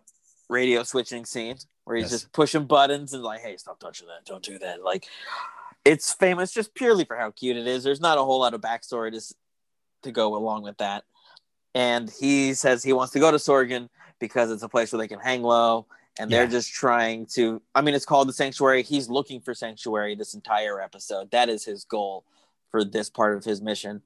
radio 0.49 0.83
switching 0.83 1.25
scene 1.25 1.57
where 1.85 1.97
he's 1.97 2.05
Yes. 2.05 2.23
just 2.23 2.33
pushing 2.33 2.65
buttons 2.67 3.13
and 3.15 3.23
like, 3.23 3.41
"Hey, 3.41 3.57
stop 3.57 3.79
touching 3.79 4.09
that! 4.09 4.25
Don't 4.25 4.43
do 4.43 4.59
that!" 4.59 4.83
Like, 4.83 5.07
it's 5.85 6.13
famous 6.13 6.53
just 6.53 6.75
purely 6.75 7.05
for 7.05 7.17
how 7.17 7.31
cute 7.31 7.57
it 7.57 7.67
is. 7.67 7.83
There's 7.85 8.01
not 8.01 8.19
a 8.19 8.23
whole 8.23 8.41
lot 8.41 8.55
of 8.55 8.61
backstory 8.61 9.13
to 9.13 9.35
to 10.03 10.13
go 10.13 10.35
along 10.37 10.63
with 10.63 10.79
that. 10.79 11.05
And 11.75 12.11
he 12.11 12.55
says 12.55 12.83
he 12.83 12.93
wants 12.93 13.13
to 13.13 13.21
go 13.21 13.31
to 13.31 13.37
Sorgan 13.37 13.89
because 14.19 14.51
it's 14.51 14.63
a 14.63 14.69
place 14.69 14.93
where 14.93 14.99
they 14.99 15.09
can 15.09 15.21
hang 15.21 15.43
low. 15.43 15.87
And 16.19 16.31
they're 16.31 16.47
just 16.49 16.73
trying 16.73 17.27
to, 17.35 17.63
I 17.75 17.81
mean, 17.81 17.95
it's 17.95 18.05
called 18.05 18.29
the 18.29 18.33
Sanctuary. 18.33 18.83
He's 18.83 19.09
looking 19.09 19.41
for 19.41 19.55
Sanctuary 19.55 20.15
this 20.17 20.35
entire 20.35 20.81
episode. 20.81 21.31
That 21.31 21.49
is 21.49 21.65
his 21.65 21.85
goal 21.85 22.25
for 22.71 22.85
this 22.85 23.09
part 23.09 23.37
of 23.37 23.45
his 23.45 23.63
mission. 23.63 24.03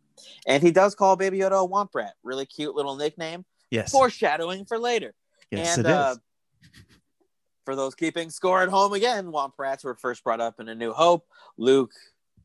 And 0.46 0.62
he 0.62 0.70
does 0.70 0.94
call 0.94 1.16
Baby 1.16 1.38
Yoda 1.38 1.64
a 1.64 1.68
Womp 1.68 1.88
Rat. 1.94 2.14
Really 2.22 2.44
cute 2.46 2.74
little 2.76 2.94
nickname. 2.96 3.44
Yes. 3.74 3.90
Foreshadowing 3.90 4.64
for 4.66 4.78
later. 4.78 5.14
yes, 5.50 5.76
and 5.76 5.86
it 5.86 5.90
is. 5.90 5.96
uh, 5.96 6.14
for 7.64 7.74
those 7.74 7.94
keeping 7.96 8.30
score 8.30 8.62
at 8.62 8.68
home 8.68 8.92
again, 8.92 9.26
Womp 9.32 9.52
Rats 9.58 9.82
were 9.82 9.96
first 9.96 10.22
brought 10.22 10.40
up 10.40 10.60
in 10.60 10.68
A 10.68 10.74
New 10.74 10.92
Hope. 10.92 11.26
Luke, 11.58 11.90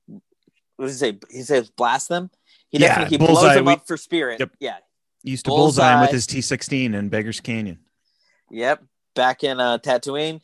what 0.07 0.87
does 0.87 0.99
he 0.99 1.11
say? 1.11 1.19
He 1.29 1.43
says 1.43 1.69
blast 1.69 2.09
them. 2.09 2.31
He 2.69 2.79
Yeah, 2.79 2.87
definitely 2.89 3.17
he 3.17 3.25
blows 3.25 3.53
them 3.53 3.65
we- 3.65 3.73
up 3.73 3.85
for 3.85 3.95
spirit. 3.95 4.39
Yep. 4.39 4.51
Yeah. 4.59 4.77
Used 5.21 5.45
to 5.45 5.49
bullseye 5.51 5.93
him 5.95 6.01
with 6.01 6.11
his 6.11 6.25
T16 6.25 6.95
in 6.95 7.09
Beggars 7.09 7.41
Canyon. 7.41 7.79
Yep. 8.49 8.83
Back 9.15 9.43
in 9.43 9.59
uh, 9.59 9.77
Tatooine, 9.79 10.39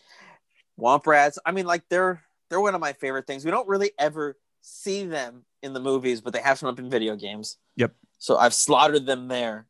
Womp 0.77 1.07
Rats. 1.07 1.39
I 1.45 1.51
mean, 1.51 1.65
like 1.65 1.83
they're 1.89 2.21
they're 2.49 2.59
one 2.61 2.75
of 2.75 2.81
my 2.81 2.93
favorite 2.93 3.25
things. 3.25 3.43
We 3.45 3.51
don't 3.51 3.67
really 3.67 3.91
ever 3.97 4.37
see 4.61 5.05
them 5.05 5.45
in 5.63 5.73
the 5.73 5.79
movies, 5.79 6.19
but 6.21 6.33
they 6.33 6.41
have 6.41 6.59
shown 6.59 6.69
up 6.69 6.77
in 6.79 6.89
video 6.89 7.15
games. 7.15 7.57
Yep. 7.77 7.95
So 8.19 8.37
I've 8.37 8.53
slaughtered 8.53 9.05
them 9.05 9.27
there. 9.29 9.65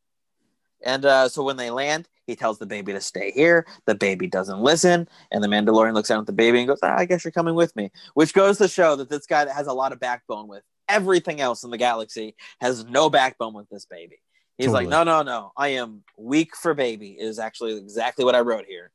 And 0.85 1.03
uh, 1.03 1.27
so 1.27 1.43
when 1.43 1.57
they 1.57 1.71
land, 1.71 2.07
he 2.27 2.35
tells 2.35 2.59
the 2.59 2.65
baby 2.65 2.93
to 2.93 3.01
stay 3.01 3.31
here. 3.31 3.65
The 3.85 3.95
baby 3.95 4.27
doesn't 4.27 4.59
listen, 4.59 5.07
and 5.31 5.43
the 5.43 5.47
Mandalorian 5.47 5.93
looks 5.93 6.09
down 6.09 6.19
at 6.19 6.27
the 6.27 6.31
baby 6.33 6.59
and 6.59 6.67
goes, 6.67 6.79
ah, 6.83 6.95
"I 6.97 7.05
guess 7.05 7.25
you're 7.25 7.31
coming 7.31 7.55
with 7.55 7.75
me," 7.75 7.91
which 8.13 8.33
goes 8.33 8.57
to 8.59 8.67
show 8.67 8.95
that 8.95 9.09
this 9.09 9.25
guy 9.25 9.45
that 9.45 9.55
has 9.55 9.67
a 9.67 9.73
lot 9.73 9.91
of 9.91 9.99
backbone 9.99 10.47
with 10.47 10.63
everything 10.87 11.41
else 11.41 11.63
in 11.63 11.71
the 11.71 11.77
galaxy 11.77 12.35
has 12.61 12.85
no 12.85 13.09
backbone 13.09 13.53
with 13.53 13.67
this 13.69 13.85
baby. 13.85 14.17
He's 14.57 14.69
like, 14.69 14.87
"No, 14.87 15.03
no, 15.03 15.21
no, 15.23 15.51
I 15.57 15.69
am 15.69 16.03
weak 16.17 16.55
for 16.55 16.73
baby." 16.73 17.17
Is 17.19 17.39
actually 17.39 17.77
exactly 17.77 18.23
what 18.23 18.35
I 18.35 18.39
wrote 18.41 18.65
here. 18.65 18.91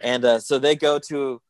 And 0.00 0.24
uh, 0.24 0.40
so 0.40 0.58
they 0.58 0.74
go 0.74 0.98
to 1.08 1.40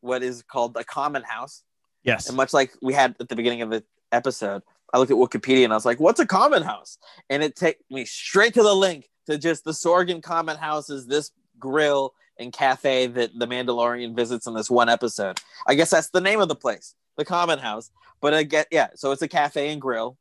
what 0.00 0.22
is 0.22 0.42
called 0.42 0.72
the 0.74 0.84
common 0.84 1.22
house, 1.22 1.62
Yes. 2.02 2.28
and 2.28 2.36
much 2.36 2.52
like 2.54 2.72
we 2.80 2.94
had 2.94 3.14
at 3.20 3.28
the 3.28 3.36
beginning 3.36 3.60
of 3.62 3.68
the 3.70 3.84
episode, 4.10 4.62
I 4.92 4.98
looked 4.98 5.10
at 5.10 5.16
Wikipedia 5.16 5.64
and 5.64 5.72
I 5.72 5.76
was 5.76 5.86
like, 5.86 6.00
"What's 6.00 6.20
a 6.20 6.26
common 6.26 6.62
house?" 6.62 6.98
And 7.28 7.42
it 7.42 7.56
took 7.56 7.76
me 7.90 8.04
straight 8.04 8.54
to 8.54 8.62
the 8.62 8.74
link 8.74 9.08
to 9.26 9.38
just 9.38 9.64
the 9.64 9.72
Sorgan 9.72 10.22
Common 10.22 10.56
House 10.56 10.90
is 10.90 11.06
this 11.06 11.30
grill 11.58 12.14
and 12.38 12.52
cafe 12.52 13.06
that 13.06 13.38
the 13.38 13.46
Mandalorian 13.46 14.16
visits 14.16 14.46
in 14.46 14.54
this 14.54 14.70
one 14.70 14.88
episode. 14.88 15.40
I 15.66 15.74
guess 15.74 15.90
that's 15.90 16.10
the 16.10 16.20
name 16.20 16.40
of 16.40 16.48
the 16.48 16.54
place, 16.54 16.94
the 17.16 17.24
Common 17.24 17.58
House. 17.58 17.90
But 18.20 18.34
I 18.34 18.42
get 18.42 18.68
yeah, 18.70 18.88
so 18.94 19.12
it's 19.12 19.22
a 19.22 19.28
cafe 19.28 19.70
and 19.70 19.80
grill. 19.80 20.16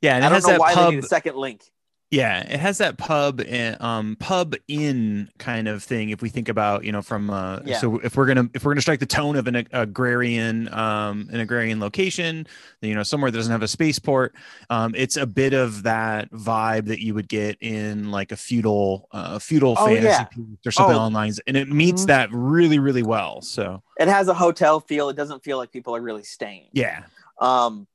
Yeah, 0.00 0.16
and 0.16 0.24
I 0.24 0.28
don't 0.28 0.46
know 0.46 0.58
why 0.58 0.74
pub. 0.74 0.90
they 0.90 0.96
need 0.96 1.04
a 1.04 1.06
second 1.06 1.36
link. 1.36 1.62
Yeah, 2.10 2.40
it 2.40 2.58
has 2.58 2.78
that 2.78 2.96
pub 2.96 3.42
and 3.46 3.76
um 3.82 4.16
pub 4.18 4.54
in 4.66 5.28
kind 5.38 5.68
of 5.68 5.82
thing. 5.84 6.08
If 6.08 6.22
we 6.22 6.30
think 6.30 6.48
about, 6.48 6.84
you 6.84 6.90
know, 6.90 7.02
from 7.02 7.28
uh, 7.28 7.60
Yeah. 7.66 7.76
so 7.80 7.98
if 7.98 8.16
we're 8.16 8.24
gonna 8.24 8.48
if 8.54 8.64
we're 8.64 8.72
gonna 8.72 8.80
strike 8.80 9.00
the 9.00 9.04
tone 9.06 9.36
of 9.36 9.46
an 9.46 9.56
ag- 9.56 9.68
agrarian 9.72 10.72
um 10.72 11.28
an 11.30 11.40
agrarian 11.40 11.80
location, 11.80 12.46
you 12.80 12.94
know, 12.94 13.02
somewhere 13.02 13.30
that 13.30 13.36
doesn't 13.36 13.52
have 13.52 13.62
a 13.62 13.68
spaceport, 13.68 14.34
um, 14.70 14.94
it's 14.96 15.18
a 15.18 15.26
bit 15.26 15.52
of 15.52 15.82
that 15.82 16.30
vibe 16.30 16.86
that 16.86 17.00
you 17.04 17.12
would 17.12 17.28
get 17.28 17.58
in 17.60 18.10
like 18.10 18.32
a 18.32 18.36
feudal 18.36 19.08
uh 19.12 19.38
feudal 19.38 19.74
Oh, 19.78 19.84
fantasy 19.84 20.06
yeah. 20.08 20.44
or 20.64 20.70
something 20.70 20.94
Oh. 20.94 20.98
along 21.00 21.12
lines, 21.12 21.40
and 21.46 21.58
it 21.58 21.68
meets 21.68 22.04
Mhm. 22.04 22.06
that 22.06 22.30
really 22.32 22.78
really 22.78 23.02
well. 23.02 23.42
So 23.42 23.82
It 24.00 24.08
has 24.08 24.28
a 24.28 24.34
hotel 24.34 24.80
feel. 24.80 25.10
It 25.10 25.16
doesn't 25.16 25.44
feel 25.44 25.58
like 25.58 25.70
people 25.72 25.94
are 25.94 26.00
really 26.00 26.24
staying. 26.24 26.70
yeah, 26.72 27.02
Um, 27.38 27.86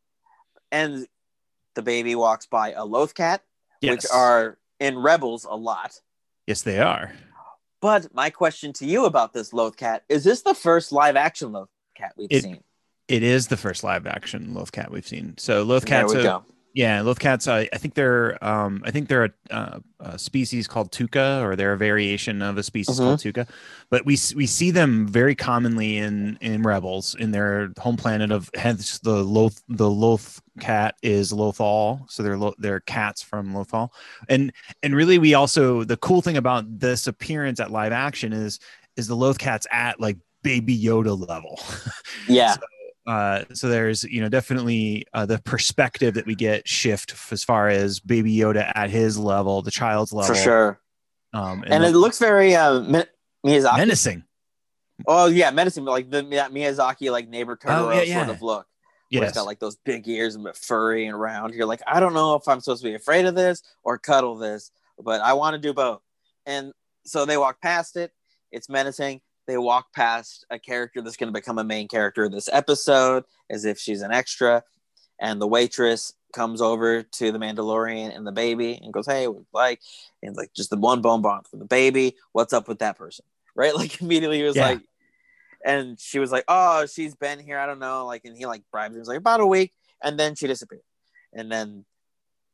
and 0.72 1.08
the 1.74 1.82
baby 1.82 2.14
walks 2.14 2.46
by 2.46 2.74
a 2.74 2.86
loth 2.86 3.16
cat, 3.16 3.42
yes, 3.84 4.04
which 4.04 4.12
are 4.12 4.58
in 4.80 4.98
Rebels 4.98 5.46
a 5.50 5.56
lot. 5.56 6.00
yes 6.48 6.62
they 6.64 6.80
are. 6.80 7.12
But 7.82 8.14
my 8.14 8.30
question 8.30 8.72
to 8.74 8.86
you 8.86 9.06
about 9.06 9.34
this 9.34 9.54
loth 9.54 9.76
cat 9.78 10.04
is: 10.10 10.24
This 10.24 10.42
the 10.42 10.54
first 10.56 10.92
live 10.92 11.16
action 11.16 11.52
loth 11.52 11.70
cat 11.96 12.14
we've 12.18 12.28
It- 12.32 12.44
seen? 12.44 12.64
It 13.10 13.22
is 13.22 13.48
the 13.48 13.58
first 13.58 13.84
live 13.84 14.08
action 14.08 14.54
Lothcat 14.56 14.90
we've 14.90 15.06
seen. 15.06 15.36
So 15.38 15.66
we 16.14 16.20
a, 16.22 16.24
go. 16.24 16.46
Yeah, 16.76 17.02
Lothcats. 17.02 17.48
I, 17.52 17.70
I 17.72 17.78
think 17.78 17.94
they're. 17.94 18.44
Um, 18.44 18.82
I 18.84 18.90
think 18.90 19.08
they're 19.08 19.26
a, 19.26 19.32
uh, 19.52 19.80
a 20.00 20.18
species 20.18 20.68
called 20.68 20.92
tooka, 20.92 21.44
or 21.44 21.56
they're 21.56 21.74
a 21.74 21.78
variation 21.78 22.42
of 22.42 22.58
a 22.58 22.64
species 22.64 22.96
Mm-hmm. 23.00 23.06
called 23.06 23.20
tooka. 23.20 23.48
But 23.92 24.06
we 24.08 24.18
we 24.36 24.48
see 24.48 24.72
them 24.72 25.08
very 25.08 25.36
commonly 25.36 25.98
in 26.00 26.40
in 26.42 26.64
Rebels 26.64 27.14
in 27.20 27.30
their 27.30 27.72
home 27.78 27.96
planet 27.96 28.32
of 28.32 28.50
hence 28.56 28.98
the 29.00 29.24
Loth 29.24 29.62
the 29.70 29.88
Loth 29.90 30.42
cat 30.60 30.96
is 31.04 31.32
Lothal, 31.32 32.10
so 32.10 32.24
they're 32.24 32.38
lo- 32.38 32.56
they're 32.58 32.80
cats 32.80 33.22
from 33.22 33.54
Lothal, 33.54 33.90
and 34.28 34.52
and 34.82 34.96
really 34.96 35.20
we 35.20 35.36
also 35.36 35.84
the 35.84 35.98
cool 35.98 36.24
thing 36.24 36.38
about 36.38 36.80
this 36.80 37.06
appearance 37.06 37.60
at 37.60 37.70
live 37.70 37.92
action 37.92 38.34
is 38.34 38.60
is 38.98 39.08
the 39.08 39.16
Lothcats 39.16 39.68
at 39.72 40.00
like 40.00 40.18
Baby 40.42 40.76
Yoda 40.78 41.16
level. 41.30 41.60
Yeah, 42.28 42.56
uh, 43.06 43.44
so 43.54 43.68
there's 43.70 44.04
you 44.06 44.22
know 44.22 44.30
definitely 44.30 45.06
uh, 45.14 45.26
the 45.26 45.40
perspective 45.40 46.14
that 46.14 46.26
we 46.26 46.36
get 46.36 46.68
shift 46.68 47.14
as 47.32 47.44
far 47.44 47.68
as 47.70 48.00
baby 48.00 48.34
yoda 48.36 48.72
at 48.76 48.90
his 48.90 49.18
level 49.18 49.62
the 49.62 49.72
child's 49.72 50.14
level 50.14 50.34
for 50.34 50.42
sure. 50.42 50.80
um, 51.34 51.64
And 51.68 51.84
it 51.84 51.92
looks 51.96 52.20
very 52.20 52.56
uh, 52.56 52.80
Mi- 52.82 53.04
Miyazaki. 53.46 53.78
menacing 53.78 54.24
Oh 55.08 55.26
yeah, 55.26 55.50
menacing, 55.52 55.86
like 55.86 56.10
the 56.10 56.24
Mi- 56.24 56.38
Miyazaki 56.38 57.12
like 57.12 57.28
neighbor 57.28 57.58
Totoro 57.58 57.88
Oh, 57.88 57.92
yeah, 57.92 58.02
yeah. 58.04 58.18
sort 58.26 58.30
of 58.36 58.42
look. 58.42 58.68
Yes 59.10 59.24
it's 59.30 59.34
got 59.38 59.46
like 59.46 59.60
those 59.60 59.76
big 59.86 60.08
ears 60.08 60.36
and 60.36 60.48
furry 60.56 61.06
and 61.08 61.20
round. 61.20 61.54
You're 61.54 61.66
like, 61.68 61.82
I 61.86 62.00
don't 62.00 62.14
know 62.14 62.36
if 62.36 62.48
I'm 62.48 62.60
supposed 62.62 62.82
to 62.84 62.90
be 62.90 62.96
afraid 62.96 63.26
of 63.26 63.36
this 63.36 63.62
or 63.84 63.98
cuddle 64.00 64.36
this, 64.38 64.72
but 64.98 65.22
I 65.22 65.34
want 65.34 65.54
to 65.56 65.60
do 65.60 65.74
both. 65.74 66.02
And 66.46 66.72
so 67.06 67.26
they 67.26 67.38
walk 67.38 67.62
past 67.62 67.96
it. 67.96 68.12
It's 68.52 68.70
menacing. 68.70 69.22
They 69.48 69.58
walk 69.58 69.94
past 69.94 70.46
a 70.50 70.58
character 70.58 71.02
that's 71.02 71.18
going 71.18 71.28
to 71.34 71.38
become 71.38 71.58
a 71.60 71.64
main 71.64 71.88
character 71.88 72.24
of 72.24 72.32
this 72.32 72.50
episode, 72.52 73.26
as 73.50 73.66
if 73.66 73.78
she's 73.78 74.02
an 74.02 74.12
extra. 74.12 74.64
And 75.20 75.42
the 75.42 75.48
waitress 75.48 76.14
comes 76.34 76.62
over 76.62 77.04
to 77.04 77.32
the 77.32 77.38
Mandalorian 77.38 78.16
and 78.16 78.26
the 78.26 78.32
baby 78.32 78.80
and 78.82 78.92
goes, 78.94 79.06
"Hey, 79.06 79.28
like?" 79.54 79.80
And 80.22 80.36
like 80.36 80.54
just 80.54 80.70
the 80.70 80.78
one 80.78 81.02
bone 81.02 81.22
bond 81.22 81.48
for 81.48 81.58
the 81.58 81.66
baby. 81.66 82.16
What's 82.32 82.54
up 82.54 82.68
with 82.68 82.80
that 82.80 82.98
person? 82.98 83.26
Right? 83.56 83.76
Like 83.76 84.02
immediately 84.02 84.38
he 84.38 84.44
was 84.44 84.56
Yeah. 84.56 84.70
like, 84.70 84.80
and 85.64 86.00
she 86.00 86.18
was 86.18 86.32
like, 86.32 86.44
"Oh, 86.48 86.88
she's 86.88 87.14
been 87.14 87.38
here. 87.38 87.60
I 87.60 87.68
don't 87.68 87.78
know." 87.78 88.08
Like, 88.08 88.26
and 88.26 88.36
he 88.36 88.48
like 88.48 88.64
bribes 88.72 88.96
her. 88.96 89.04
Like, 89.04 89.20
"About 89.20 89.42
a 89.42 89.46
week," 89.46 89.74
and 90.02 90.20
then 90.20 90.34
she 90.34 90.48
disappeared. 90.48 90.82
And 91.34 91.52
then, 91.52 91.86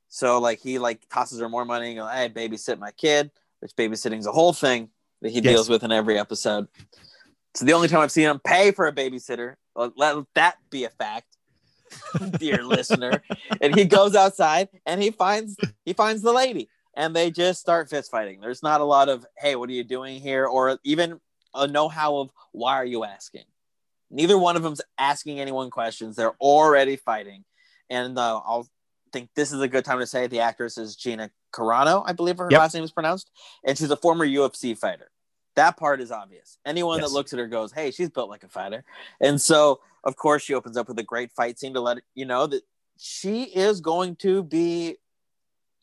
so 0.10 0.39
like 0.41 0.60
he 0.60 0.77
like 0.77 1.08
tosses 1.10 1.39
her 1.39 1.48
more 1.48 1.63
money 1.63 1.91
and 1.91 2.00
goes, 2.00 2.12
"Hey, 2.12 2.27
babysit 2.27 2.79
my 2.79 2.91
kid," 2.91 3.31
which 3.60 3.72
babysitting's 3.77 4.25
a 4.27 4.31
whole 4.34 4.51
thing 4.51 4.89
that 5.21 5.29
he 5.29 5.41
Yes. 5.41 5.53
deals 5.53 5.69
with 5.69 5.83
in 5.83 5.91
every 5.91 6.17
episode. 6.17 6.67
So 7.55 7.65
the 7.65 7.73
only 7.73 7.88
time 7.88 8.01
I've 8.01 8.11
seen 8.11 8.29
him 8.29 8.39
pay 8.43 8.71
for 8.71 8.88
a 8.88 8.93
babysitter, 8.93 9.55
let, 9.75 9.97
let 9.97 10.23
that 10.35 10.57
be 10.69 10.83
a 10.85 10.89
fact, 10.89 11.38
dear 12.38 12.63
listener. 12.63 13.23
And 13.61 13.77
he 13.77 13.85
goes 13.85 14.15
outside 14.15 14.69
and 14.85 15.01
he 15.01 15.11
finds 15.11 15.57
he 15.85 15.93
finds 15.93 16.21
the 16.21 16.33
lady, 16.33 16.69
and 16.95 17.15
they 17.15 17.31
just 17.31 17.59
start 17.59 17.89
fist 17.89 18.11
fighting. 18.11 18.39
There's 18.39 18.61
not 18.61 18.81
a 18.81 18.85
lot 18.85 19.09
of 19.09 19.25
"Hey, 19.38 19.55
what 19.55 19.69
are 19.69 19.73
you 19.73 19.83
doing 19.83 20.21
here?" 20.21 20.45
or 20.45 20.77
even 20.83 21.19
a 21.55 21.67
know-how 21.67 22.17
of 22.17 22.29
"Why 22.51 22.75
are 22.75 22.85
you 22.85 23.03
asking?" 23.03 23.45
Neither 24.11 24.38
one 24.38 24.55
of 24.55 24.63
them's 24.63 24.81
asking 24.97 25.39
anyone 25.39 25.69
questions. 25.69 26.15
They're 26.15 26.35
already 26.39 26.95
fighting, 26.95 27.43
and 27.89 28.17
uh, 28.17 28.41
I'll 28.45 28.67
think 29.11 29.29
this 29.35 29.51
is 29.51 29.61
a 29.61 29.67
good 29.67 29.85
time 29.85 29.99
to 29.99 30.05
say 30.07 30.27
the 30.27 30.41
actress 30.41 30.77
is 30.77 30.95
Gina 30.95 31.31
Carano, 31.51 32.03
I 32.05 32.13
believe 32.13 32.37
her 32.37 32.47
Yep. 32.49 32.59
last 32.59 32.73
name 32.73 32.83
is 32.83 32.91
pronounced, 32.91 33.29
and 33.63 33.77
she's 33.77 33.89
a 33.91 33.97
former 33.97 34.25
UFC 34.25 34.73
fighter. 34.77 35.11
That 35.55 35.77
part 35.77 35.99
is 36.01 36.11
obvious. 36.11 36.57
Anyone 36.65 36.99
Yes. 36.99 37.09
that 37.09 37.13
looks 37.13 37.33
at 37.33 37.39
her 37.39 37.47
goes, 37.47 37.71
"Hey, 37.71 37.91
she's 37.91 38.09
built 38.09 38.29
like 38.29 38.43
a 38.43 38.47
fighter," 38.49 38.83
and 39.19 39.41
so 39.41 39.81
of 40.03 40.15
course 40.15 40.43
she 40.43 40.53
opens 40.53 40.77
up 40.77 40.87
with 40.87 40.97
a 40.99 41.03
great 41.03 41.31
fight 41.33 41.59
scene 41.59 41.73
to 41.73 41.81
let 41.81 41.97
you 42.13 42.25
know 42.25 42.47
that 42.47 42.63
she 42.97 43.43
is 43.43 43.81
going 43.81 44.15
to 44.17 44.43
be 44.43 44.97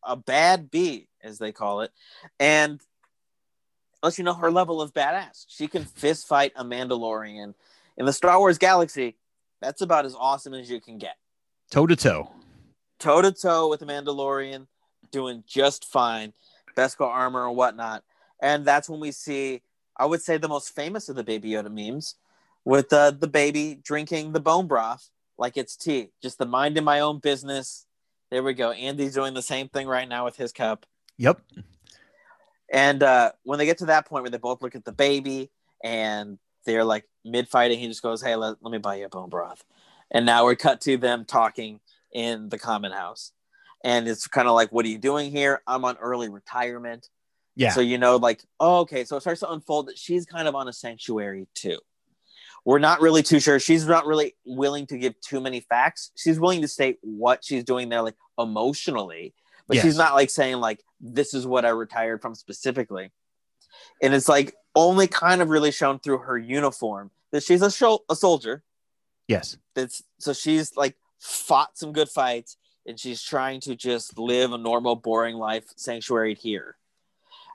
a 0.02 0.16
bad 0.16 0.70
bee, 0.70 1.08
as 1.22 1.38
they 1.38 1.52
call 1.52 1.80
it, 1.80 1.92
and 2.38 2.80
let 4.02 4.16
you 4.18 4.24
know 4.24 4.34
her 4.34 4.50
level 4.50 4.80
of 4.80 4.92
badass. 4.94 5.44
She 5.48 5.66
can 5.66 5.84
fist 5.84 6.26
fight 6.28 6.52
a 6.54 6.64
Mandalorian 6.64 7.54
in 7.96 8.06
the 8.06 8.12
Star 8.12 8.38
Wars 8.38 8.56
galaxy. 8.58 9.18
That's 9.60 9.80
about 9.80 10.04
as 10.06 10.14
awesome 10.14 10.54
as 10.54 10.70
you 10.70 10.80
can 10.80 10.98
get. 10.98 11.16
toe 11.70 11.86
to 11.86 11.96
toe 11.96 12.30
Toe 12.98 13.20
to 13.20 13.32
toe 13.32 13.68
with 13.68 13.82
a 13.82 13.86
Mandalorian, 13.86 14.68
doing 15.10 15.44
just 15.46 15.84
fine, 15.84 16.32
Beskar 16.76 17.08
armor 17.08 17.42
or 17.44 17.52
whatnot, 17.52 18.04
and 18.40 18.64
that's 18.64 18.88
when 18.88 19.00
we 19.00 19.12
see, 19.12 19.62
I 19.96 20.06
would 20.06 20.22
say, 20.22 20.36
the 20.36 20.48
most 20.48 20.74
famous 20.74 21.08
of 21.08 21.16
the 21.16 21.24
Baby 21.24 21.50
Yoda 21.50 21.72
memes, 21.72 22.16
with 22.64 22.92
uh, 22.92 23.12
the 23.12 23.28
baby 23.28 23.78
drinking 23.82 24.32
the 24.32 24.40
bone 24.40 24.66
broth 24.66 25.10
like 25.38 25.56
it's 25.56 25.76
tea. 25.76 26.10
Just 26.22 26.38
the 26.38 26.46
mind 26.46 26.76
in 26.76 26.84
my 26.84 27.00
own 27.00 27.18
business. 27.18 27.86
There 28.30 28.42
we 28.42 28.54
go. 28.54 28.72
Andy's 28.72 29.14
doing 29.14 29.34
the 29.34 29.42
same 29.42 29.68
thing 29.68 29.86
right 29.86 30.08
now 30.08 30.24
with 30.24 30.36
his 30.36 30.52
cup. 30.52 30.86
yep 31.16 31.40
And 32.72 33.02
uh, 33.02 33.32
when 33.44 33.58
they 33.58 33.66
get 33.66 33.78
to 33.78 33.86
that 33.86 34.06
point 34.06 34.24
where 34.24 34.30
they 34.30 34.38
both 34.38 34.62
look 34.62 34.74
at 34.74 34.84
the 34.84 34.92
baby 34.92 35.50
and 35.82 36.38
they're 36.64 36.84
like 36.84 37.04
mid 37.24 37.48
fighting, 37.48 37.78
he 37.78 37.86
just 37.86 38.02
goes, 38.02 38.22
Hey, 38.22 38.34
let, 38.34 38.56
let 38.60 38.72
me 38.72 38.78
buy 38.78 38.96
you 38.96 39.06
a 39.06 39.08
bone 39.08 39.30
broth. 39.30 39.64
And 40.10 40.26
now 40.26 40.44
we're 40.44 40.56
cut 40.56 40.80
to 40.82 40.96
them 40.96 41.24
talking 41.24 41.80
in 42.12 42.48
the 42.48 42.58
common 42.58 42.92
house. 42.92 43.32
And 43.84 44.08
it's 44.08 44.26
kind 44.26 44.48
of 44.48 44.54
like, 44.54 44.70
What 44.72 44.84
are 44.84 44.88
you 44.88 44.98
doing 44.98 45.30
here? 45.30 45.62
I'm 45.66 45.84
on 45.84 45.96
early 45.98 46.28
retirement. 46.28 47.08
yeah 47.54 47.70
So, 47.70 47.80
you 47.80 47.98
know, 47.98 48.16
like, 48.16 48.42
oh, 48.60 48.80
okay. 48.80 49.04
So 49.04 49.16
it 49.16 49.20
starts 49.20 49.40
to 49.40 49.50
unfold 49.50 49.88
that 49.88 49.98
she's 49.98 50.26
kind 50.26 50.48
of 50.48 50.54
on 50.54 50.68
a 50.68 50.72
sanctuary 50.72 51.46
too, 51.54 51.78
we're 52.64 52.78
not 52.80 53.00
really 53.00 53.22
too 53.22 53.38
sure. 53.40 53.60
She's 53.60 53.86
not 53.86 54.06
really 54.06 54.34
willing 54.44 54.86
to 54.88 54.98
give 54.98 55.20
too 55.20 55.40
many 55.40 55.60
facts. 55.60 56.10
She's 56.16 56.40
willing 56.40 56.62
to 56.62 56.68
state 56.68 56.98
what 57.02 57.44
she's 57.44 57.62
doing 57.64 57.88
there, 57.88 58.02
like 58.02 58.16
emotionally, 58.38 59.34
but 59.68 59.76
Yes. 59.76 59.84
she's 59.84 59.96
not 59.98 60.14
like 60.14 60.30
saying 60.30 60.56
like 60.56 60.82
this 61.00 61.34
is 61.34 61.46
what 61.46 61.64
I 61.64 61.68
retired 61.70 62.22
from 62.22 62.34
specifically. 62.34 63.12
And 64.02 64.14
it's 64.14 64.28
like 64.28 64.54
only 64.74 65.06
kind 65.06 65.40
of 65.42 65.48
really 65.50 65.70
shown 65.70 65.98
through 66.00 66.18
her 66.18 66.36
uniform 66.38 67.10
that 67.30 67.42
she's 67.42 67.62
a, 67.62 67.66
shol- 67.68 68.00
a 68.08 68.16
soldier. 68.16 68.62
Yes. 69.28 69.56
That's 69.74 70.02
so 70.18 70.32
she's 70.32 70.76
like 70.76 70.96
fought 71.20 71.76
some 71.78 71.92
good 71.92 72.08
fights 72.08 72.56
and 72.86 72.98
she's 72.98 73.22
trying 73.22 73.60
to 73.62 73.74
just 73.74 74.18
live 74.18 74.52
a 74.52 74.58
normal, 74.58 74.96
boring 74.96 75.36
life 75.36 75.64
sanctuaried 75.76 76.38
here. 76.38 76.76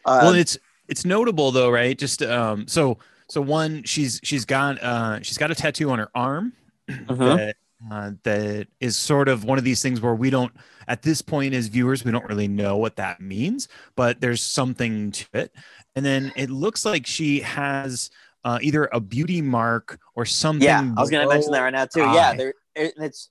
Uh, 0.05 0.19
well 0.23 0.33
it's 0.33 0.57
it's 0.87 1.05
notable 1.05 1.51
though 1.51 1.69
right 1.69 1.95
just 1.95 2.23
um 2.23 2.67
so 2.67 2.97
so 3.29 3.39
one 3.39 3.83
she's 3.83 4.19
she's 4.23 4.45
got 4.45 4.81
uh 4.81 5.21
she's 5.21 5.37
got 5.37 5.51
a 5.51 5.55
tattoo 5.55 5.91
on 5.91 5.99
her 5.99 6.09
arm 6.15 6.53
mhm. 6.89 7.37
that 7.37 7.55
uh, 7.91 8.11
that 8.23 8.67
is 8.79 8.97
sort 8.97 9.27
of 9.27 9.43
one 9.43 9.59
of 9.59 9.63
these 9.63 9.79
things 9.79 10.01
where 10.01 10.15
we 10.15 10.31
don't 10.31 10.51
at 10.87 11.03
this 11.03 11.21
point 11.21 11.53
as 11.53 11.67
viewers 11.67 12.03
we 12.03 12.11
don't 12.11 12.27
really 12.27 12.47
know 12.47 12.77
what 12.77 12.95
that 12.95 13.21
means 13.21 13.67
but 13.95 14.19
there's 14.21 14.41
something 14.41 15.11
to 15.11 15.25
it 15.33 15.51
and 15.95 16.03
then 16.03 16.31
it 16.35 16.49
looks 16.49 16.83
like 16.83 17.05
she 17.05 17.41
has 17.41 18.09
uh, 18.43 18.59
either 18.61 18.89
a 18.91 18.99
beauty 18.99 19.41
mark 19.41 19.99
or 20.15 20.25
something 20.25 20.65
Yeah, 20.65 20.93
I 20.97 21.01
was 21.01 21.09
going 21.09 21.27
to 21.27 21.31
mention 21.31 21.51
that 21.51 21.61
right 21.61 21.73
now 21.73 21.85
too. 21.85 22.01
eye. 22.01 22.15
Yeah, 22.15 22.33
there 22.33 22.53
it, 22.75 22.93
it's 22.97 23.29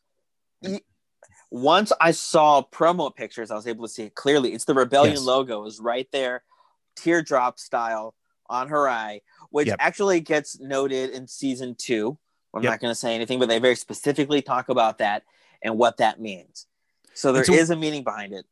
once 1.51 1.93
I 2.01 2.13
saw 2.13 2.63
promo 2.71 3.15
pictures, 3.15 3.51
I 3.51 3.55
was 3.57 3.67
able 3.67 3.87
to 3.87 3.93
see 3.93 4.05
it 4.05 4.15
clearly. 4.15 4.53
It's 4.53 4.65
the 4.65 4.75
Rebellion 4.75 5.17
Yes. 5.17 5.25
logo 5.25 5.65
is 5.67 5.81
right 5.81 6.09
there, 6.13 6.43
teardrop 6.97 7.59
style 7.59 8.15
on 8.49 8.69
her 8.69 8.89
eye, 8.89 9.21
which 9.51 9.69
Yep. 9.69 9.77
actually 9.81 10.21
gets 10.21 10.59
noted 10.61 11.11
in 11.11 11.27
season 11.29 11.75
two. 11.77 12.19
I'm 12.55 12.63
Yep. 12.63 12.71
not 12.73 12.81
going 12.81 12.91
to 12.91 12.99
say 12.99 13.15
anything, 13.15 13.39
but 13.39 13.49
they 13.49 13.59
very 13.59 13.77
specifically 13.77 14.43
talk 14.43 14.69
about 14.69 14.99
that 14.99 15.23
and 15.63 15.79
what 15.79 15.99
that 15.99 16.21
means. 16.21 16.67
So 17.15 17.33
there 17.33 17.43
is 17.43 17.69
so- 17.69 17.75
a 17.75 17.77
meaning 17.77 18.05
behind 18.05 18.33
it. 18.33 18.47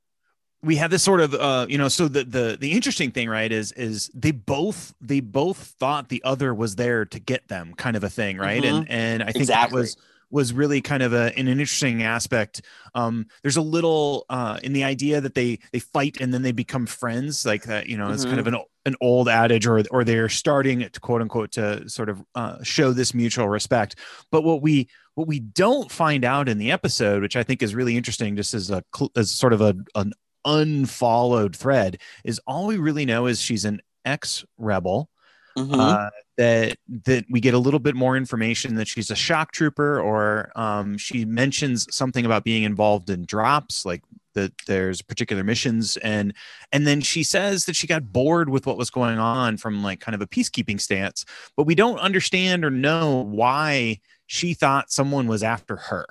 we 0.60 0.74
have 0.74 0.90
this 0.90 1.04
sort 1.04 1.20
of 1.20 1.34
uh 1.34 1.66
you 1.68 1.78
know 1.78 1.86
so 1.86 2.08
the 2.08 2.24
the 2.24 2.58
the 2.60 2.72
interesting 2.72 3.12
thing 3.12 3.28
right 3.28 3.52
is 3.52 3.70
is 3.72 4.10
they 4.12 4.32
both 4.32 4.92
they 5.00 5.20
both 5.20 5.56
thought 5.78 6.08
the 6.08 6.20
other 6.24 6.52
was 6.52 6.74
there 6.74 7.04
to 7.04 7.20
get 7.20 7.46
them 7.46 7.72
kind 7.74 7.96
of 7.96 8.02
a 8.02 8.10
thing 8.10 8.36
right 8.38 8.64
Mhm. 8.64 8.78
and 8.80 8.90
and 8.90 9.22
i 9.22 9.26
think 9.26 9.36
Exactly. 9.36 9.76
that 9.76 9.80
was 9.80 9.96
was 10.30 10.52
really 10.52 10.80
kind 10.80 11.02
of 11.02 11.12
a, 11.12 11.36
an 11.38 11.48
interesting 11.48 12.02
aspect. 12.02 12.62
Um 12.94 13.26
there's 13.42 13.56
a 13.56 13.62
little 13.62 14.26
uh 14.28 14.58
in 14.62 14.72
the 14.72 14.84
idea 14.84 15.20
that 15.20 15.34
they 15.34 15.58
they 15.72 15.78
fight 15.78 16.20
and 16.20 16.32
then 16.32 16.42
they 16.42 16.52
become 16.52 16.86
friends 16.86 17.46
like 17.46 17.64
that 17.64 17.86
you 17.86 17.96
know 17.96 18.10
it's 18.10 18.24
kind 18.24 18.40
of 18.40 18.46
an 18.46 18.56
an 18.86 18.96
old 19.00 19.28
adage 19.28 19.66
or 19.66 19.82
or 19.90 20.04
they're 20.04 20.28
starting 20.28 20.80
to 20.80 21.00
quote 21.00 21.20
unquote 21.20 21.52
to 21.52 21.88
sort 21.88 22.08
of 22.08 22.22
uh, 22.34 22.62
show 22.62 22.92
this 22.92 23.14
mutual 23.14 23.48
respect. 23.48 23.96
But 24.30 24.42
what 24.42 24.62
we 24.62 24.88
what 25.18 25.26
we 25.26 25.40
don't 25.40 25.90
find 25.90 26.24
out 26.24 26.48
in 26.48 26.58
the 26.58 26.70
episode 26.70 27.22
which 27.22 27.34
i 27.34 27.42
think 27.42 27.60
is 27.60 27.74
really 27.74 27.96
interesting 27.96 28.36
just 28.36 28.54
as 28.54 28.70
a 28.70 28.84
as 29.16 29.32
sort 29.32 29.52
of 29.52 29.60
a 29.60 29.74
an 29.96 30.12
unfollowed 30.44 31.56
thread 31.56 32.00
is 32.24 32.40
all 32.46 32.68
we 32.68 32.78
really 32.78 33.04
know 33.04 33.26
is 33.26 33.40
she's 33.40 33.64
an 33.64 33.80
ex 34.04 34.44
rebel 34.58 35.10
Mhm. 35.58 35.78
uh, 35.78 36.10
that 36.36 36.78
that 37.04 37.24
we 37.28 37.40
get 37.40 37.54
a 37.54 37.58
little 37.58 37.80
bit 37.80 37.94
more 37.96 38.16
information 38.16 38.76
that 38.76 38.86
she's 38.88 39.10
a 39.10 39.16
shock 39.16 39.52
trooper 39.52 40.00
or 40.00 40.52
um, 40.54 40.96
she 40.96 41.24
mentions 41.24 41.86
something 41.94 42.24
about 42.24 42.44
being 42.44 42.62
involved 42.62 43.10
in 43.10 43.24
drops 43.26 43.84
like 43.84 44.02
that 44.34 44.52
there's 44.66 45.02
particular 45.02 45.42
missions 45.42 45.96
and 45.98 46.32
and 46.70 46.86
then 46.86 47.00
she 47.00 47.24
says 47.24 47.64
that 47.64 47.74
she 47.74 47.86
got 47.88 48.12
bored 48.12 48.48
with 48.48 48.66
what 48.66 48.78
was 48.78 48.88
going 48.88 49.18
on 49.18 49.56
from 49.56 49.82
like 49.82 49.98
kind 49.98 50.14
of 50.14 50.20
a 50.20 50.26
peacekeeping 50.28 50.80
stance 50.80 51.24
but 51.56 51.64
we 51.64 51.74
don't 51.74 51.98
understand 51.98 52.64
or 52.64 52.70
know 52.70 53.22
why 53.24 53.98
she 54.26 54.54
thought 54.54 54.92
someone 54.92 55.26
was 55.26 55.42
after 55.42 55.76
her 55.76 56.06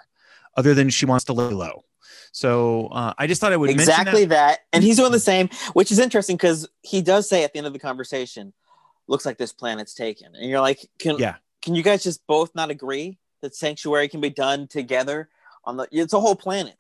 other 0.58 0.74
than 0.74 0.90
she 0.90 1.06
wants 1.06 1.24
to 1.24 1.32
lay 1.32 1.54
low 1.54 1.86
so 2.34 2.88
uh, 2.88 3.14
i 3.18 3.28
just 3.28 3.40
thought 3.40 3.54
i 3.54 3.58
would 3.58 3.68
mention 3.70 3.86
that. 3.86 4.00
exactly 4.02 4.26
that. 4.26 4.60
and 4.74 4.84
he's 4.84 4.98
doing 4.98 5.12
the 5.14 5.20
same 5.20 5.48
which 5.72 5.90
is 5.92 6.00
interesting 6.00 6.36
because 6.36 6.68
he 6.82 7.02
does 7.02 7.30
say 7.30 7.46
at 7.46 7.54
the 7.54 7.60
end 7.60 7.68
of 7.68 7.72
the 7.74 7.80
conversation 7.80 8.52
looks 9.08 9.26
like 9.26 9.38
this 9.38 9.54
planet's 9.54 9.94
taken 9.94 10.36
and 10.36 10.50
you're 10.50 10.62
like 10.62 10.88
can 11.00 11.18
Yeah. 11.18 11.36
can 11.62 11.76
you 11.76 11.84
guys 11.84 12.04
just 12.04 12.26
both 12.28 12.54
not 12.56 12.70
agree 12.70 13.18
that 13.42 13.56
sanctuary 13.56 14.08
can 14.08 14.22
be 14.22 14.30
done 14.30 14.68
together 14.68 15.30
on 15.64 15.78
the 15.78 15.88
it's 15.92 16.14
a 16.14 16.20
whole 16.20 16.36
planet 16.36 16.78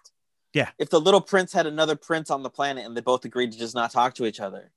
Yeah. 0.53 0.69
if 0.77 0.89
the 0.89 0.99
little 0.99 1.21
prince 1.21 1.53
had 1.53 1.65
another 1.67 1.95
prince 1.95 2.29
on 2.29 2.43
the 2.43 2.49
planet 2.49 2.85
and 2.85 2.95
they 2.95 3.01
both 3.01 3.25
agreed 3.25 3.51
to 3.53 3.57
just 3.57 3.75
not 3.75 3.91
talk 3.91 4.13
to 4.15 4.25
each 4.25 4.39
other 4.39 4.71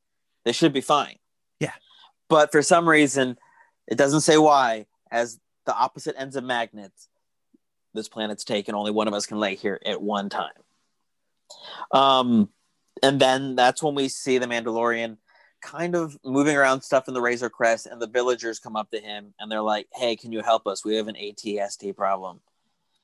they 0.44 0.52
should 0.52 0.72
be 0.72 0.80
fine 0.80 1.16
Yeah. 1.58 1.74
but 2.28 2.52
for 2.52 2.62
some 2.62 2.88
reason 2.88 3.38
it 3.86 3.96
doesn't 3.98 4.20
say 4.22 4.38
why 4.38 4.86
as 5.10 5.38
the 5.66 5.74
opposite 5.76 6.14
ends 6.18 6.36
of 6.36 6.44
magnets 6.44 7.08
this 7.94 8.08
planet's 8.08 8.44
taken 8.44 8.74
only 8.74 8.92
one 8.92 9.08
of 9.08 9.14
us 9.14 9.26
can 9.26 9.38
lay 9.40 9.56
here 9.56 9.80
at 9.84 10.00
one 10.00 10.28
time 10.28 10.52
um, 11.92 12.48
and 13.02 13.20
then 13.20 13.56
that's 13.56 13.82
when 13.82 13.94
we 13.96 14.08
see 14.08 14.38
the 14.38 14.46
Mandalorian 14.46 15.16
kind 15.60 15.94
of 15.94 16.16
moving 16.24 16.56
around 16.56 16.82
stuff 16.82 17.08
in 17.08 17.14
the 17.14 17.20
Razor 17.20 17.50
Crest, 17.50 17.86
and 17.86 18.00
the 18.00 18.06
villagers 18.06 18.58
come 18.58 18.76
up 18.76 18.90
to 18.90 19.00
him 19.00 19.34
and 19.38 19.50
they're 19.50 19.62
like, 19.62 19.88
"Hey, 19.94 20.16
can 20.16 20.32
you 20.32 20.42
help 20.42 20.66
us? 20.66 20.84
We 20.84 20.96
have 20.96 21.08
an 21.08 21.16
ATST 21.16 21.94
problem." 21.96 22.40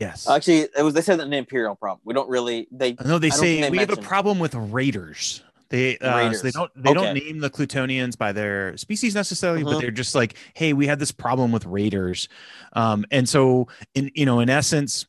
yes 0.00 0.26
Actually, 0.28 0.68
it 0.76 0.82
was 0.82 0.94
they 0.94 1.02
said 1.02 1.20
an 1.20 1.32
Imperial 1.32 1.74
problem. 1.74 2.00
We 2.04 2.14
don't 2.14 2.28
really 2.28 2.68
they 2.70 2.96
No, 3.04 3.18
they 3.18 3.30
say 3.30 3.60
they 3.60 3.70
we 3.70 3.78
have 3.78 3.90
a 3.90 3.96
problem 3.96 4.38
with 4.38 4.54
raiders. 4.54 5.42
They 5.68 5.98
uh, 5.98 6.32
so 6.32 6.42
they 6.42 6.52
don't 6.52 6.70
they 6.76 6.94
don't 6.94 7.12
name 7.14 7.40
the 7.40 7.50
Clutonians 7.50 8.16
by 8.16 8.32
their 8.32 8.76
species 8.76 9.14
necessarily, 9.16 9.64
but 9.64 9.76
Mhm. 9.76 9.80
they're 9.80 9.90
just 9.90 10.14
like, 10.14 10.36
hey, 10.54 10.72
we 10.72 10.86
had 10.86 11.00
this 11.00 11.10
problem 11.10 11.50
with 11.50 11.66
raiders, 11.66 12.28
um, 12.74 13.04
and 13.10 13.28
so 13.28 13.66
in 13.94 14.10
you 14.14 14.26
know 14.26 14.38
in 14.40 14.48
essence, 14.48 15.06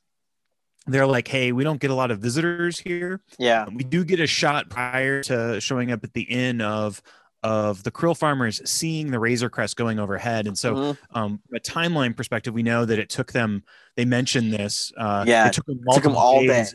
they're 0.87 1.05
like, 1.05 1.27
hey, 1.27 1.51
we 1.51 1.63
don't 1.63 1.79
get 1.79 1.91
a 1.91 1.95
lot 1.95 2.09
of 2.09 2.19
visitors 2.19 2.79
here. 2.79 3.21
yeah 3.37 3.65
We 3.71 3.83
do 3.83 4.03
get 4.03 4.19
a 4.19 4.27
shot 4.27 4.69
prior 4.69 5.21
to 5.23 5.61
showing 5.61 5.91
up 5.91 6.03
at 6.03 6.13
the 6.13 6.23
inn 6.23 6.61
of 6.61 7.01
of 7.47 7.83
the 7.83 7.91
krill 7.91 8.15
farmers 8.17 8.55
seeing 8.69 9.11
the 9.11 9.19
razor 9.19 9.49
crest 9.49 9.75
going 9.77 9.97
overhead, 9.99 10.47
and 10.47 10.57
so 10.57 10.75
Mhm. 10.75 10.97
um, 11.17 11.39
from 11.47 11.55
a 11.55 11.59
timeline 11.59 12.13
perspective, 12.15 12.53
we 12.53 12.63
know 12.63 12.85
that 12.85 12.99
it 12.99 13.09
took 13.09 13.31
them. 13.31 13.63
They 13.95 14.05
mentioned 14.05 14.51
this. 14.53 14.91
Uh, 14.97 15.23
Yeah, 15.27 15.47
it 15.47 15.53
took 15.53 15.65
them, 15.65 15.79
took 15.93 16.05
'em 16.05 16.11
multiple 16.13 16.17
all 16.17 16.41
day. 16.45 16.65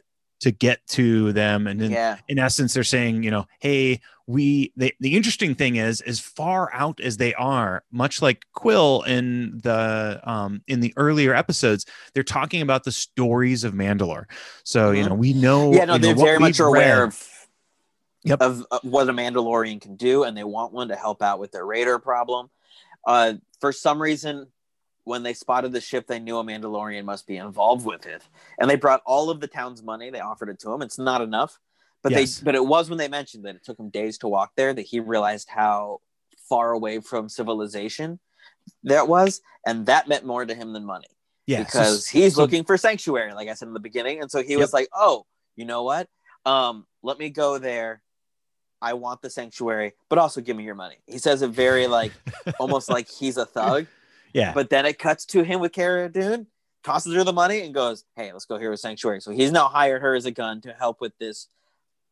to 0.40 0.50
get 0.50 0.78
to 0.88 1.32
them, 1.32 1.66
and 1.68 1.80
then 1.80 1.90
yeah 1.92 2.16
in 2.28 2.38
essence 2.38 2.74
they're 2.74 2.82
saying 2.96 3.22
you 3.22 3.30
know 3.30 3.44
hey 3.61 4.00
we 4.26 4.72
they, 4.76 4.90
the 5.00 5.14
interesting 5.18 5.54
thing 5.54 5.76
is 5.76 6.00
as 6.02 6.18
far 6.20 6.68
out 6.72 7.00
as 7.00 7.16
they 7.16 7.32
are 7.35 7.82
much 7.92 8.22
like 8.22 8.38
Kuiil 8.56 9.06
in 9.06 9.58
the 9.62 10.20
um 10.24 10.62
in 10.66 10.80
the 10.80 10.92
earlier 10.96 11.32
episodes 11.35 11.85
they're 12.14 12.22
talking 12.38 12.62
about 12.62 12.82
the 12.85 12.92
stories 12.92 13.62
of 13.64 13.72
mandalore 13.74 14.24
so 14.64 14.90
you 14.92 15.02
Mhm. 15.04 15.08
know 15.08 15.14
we 15.14 15.32
know 15.32 15.72
yeah 15.72 15.85
no 15.85 15.94
you 15.94 16.00
know, 16.00 16.14
very 16.14 16.38
much 16.38 16.58
aware 16.61 17.00
read. 17.00 17.08
of 17.08 17.28
Yep. 18.24 18.40
of 18.40 18.66
uh, 18.70 18.78
what 18.82 19.08
a 19.08 19.12
Mandalorian 19.12 19.80
can 19.80 19.96
do, 19.96 20.22
and 20.24 20.37
they 20.37 20.44
want 20.44 20.72
one 20.72 20.88
to 20.88 20.96
help 20.96 21.22
out 21.22 21.38
with 21.40 21.50
their 21.52 21.66
raider 21.66 21.98
problem. 21.98 22.50
Uh, 23.06 23.35
for 23.61 23.72
some 23.72 24.00
reason, 24.00 24.46
when 25.04 25.24
they 25.24 25.35
spotted 25.35 25.72
the 25.72 25.80
ship, 25.80 26.06
they 26.06 26.20
knew 26.20 26.38
a 26.38 26.44
Mandalorian 26.44 27.04
must 27.04 27.26
be 27.26 27.37
involved 27.37 27.85
with 27.85 28.06
it, 28.06 28.22
and 28.61 28.70
they 28.70 28.76
brought 28.76 29.02
all 29.04 29.28
of 29.30 29.40
the 29.40 29.48
town's 29.48 29.82
money. 29.82 30.11
They 30.11 30.20
offered 30.20 30.50
it 30.50 30.61
to 30.61 30.72
him. 30.72 30.82
It's 30.82 30.98
not 30.98 31.20
enough, 31.20 31.58
but 32.02 32.12
Yes. 32.12 32.38
they 32.38 32.44
but 32.44 32.54
it 32.54 32.64
was 32.64 32.88
when 32.88 32.98
they 32.98 33.08
mentioned 33.08 33.44
that 33.44 33.56
it 33.56 33.64
took 33.64 33.78
him 33.78 33.90
days 33.90 34.18
to 34.18 34.28
walk 34.28 34.52
there 34.56 34.72
that 34.72 34.82
he 34.82 35.00
realized 35.00 35.48
how 35.48 36.00
far 36.48 36.70
away 36.72 37.00
from 37.00 37.28
civilization 37.28 38.20
that 38.85 39.08
was, 39.08 39.40
and 39.66 39.87
that 39.87 40.06
meant 40.06 40.24
more 40.24 40.44
to 40.44 40.54
him 40.54 40.72
than 40.72 40.85
money 40.85 41.08
yeah 41.46 41.58
so- 41.58 41.64
because 41.64 42.06
he's 42.06 42.37
so- 42.37 42.42
looking 42.42 42.62
for 42.62 42.76
sanctuary, 42.76 43.32
like 43.35 43.48
I 43.48 43.54
said 43.54 43.66
in 43.66 43.74
the 43.74 43.80
beginning. 43.80 44.20
And 44.22 44.30
so 44.30 44.44
he 44.44 44.56
was 44.56 44.72
like, 44.72 44.88
"Oh, 44.94 45.26
you 45.56 45.64
know 45.64 45.82
what? 45.82 46.08
Um, 46.46 46.87
let 47.02 47.18
me 47.18 47.30
go 47.30 47.58
there. 47.58 48.02
I 48.83 48.92
want 48.95 49.23
the 49.23 49.31
sanctuary, 49.31 49.92
but 50.09 50.18
also 50.18 50.40
give 50.40 50.57
me 50.57 50.64
your 50.64 50.75
money." 50.75 50.97
He 51.07 51.18
says 51.18 51.40
it 51.42 51.49
very 51.49 51.87
like 51.87 52.12
almost 52.61 52.90
like 52.90 53.09
he's 53.09 53.37
a 53.37 53.47
thug. 53.47 53.87
yeah 54.35 54.53
But 54.53 54.68
then 54.71 54.85
it 54.85 54.99
cuts 54.99 55.25
to 55.27 55.42
him 55.42 55.61
with 55.61 55.73
Cara 55.73 56.09
Dune, 56.11 56.49
tosses 56.85 57.14
her 57.14 57.25
the 57.25 57.33
money, 57.33 57.62
and 57.62 57.73
goes, 57.73 58.05
"Hey, 58.16 58.33
let's 58.33 58.45
go 58.45 58.59
here 58.59 58.71
with 58.71 58.81
sanctuary." 58.81 59.21
So 59.21 59.31
he's 59.31 59.53
now 59.53 59.68
hired 59.68 60.03
her 60.03 60.14
as 60.14 60.27
a 60.27 60.31
gun 60.31 60.61
to 60.62 60.73
help 60.73 61.01
with 61.01 61.16
this 61.18 61.49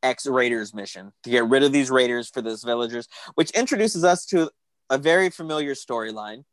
ex 0.02 0.26
Raiders 0.26 0.72
mission 0.72 1.12
to 1.24 1.30
get 1.30 1.46
rid 1.46 1.62
of 1.62 1.72
these 1.72 1.90
Raiders 1.90 2.30
for 2.30 2.40
these 2.40 2.62
villagers, 2.64 3.08
which 3.34 3.50
introduces 3.50 4.04
us 4.04 4.24
to 4.26 4.50
a 4.88 4.96
very 4.98 5.30
familiar 5.30 5.74
storyline 5.74 6.44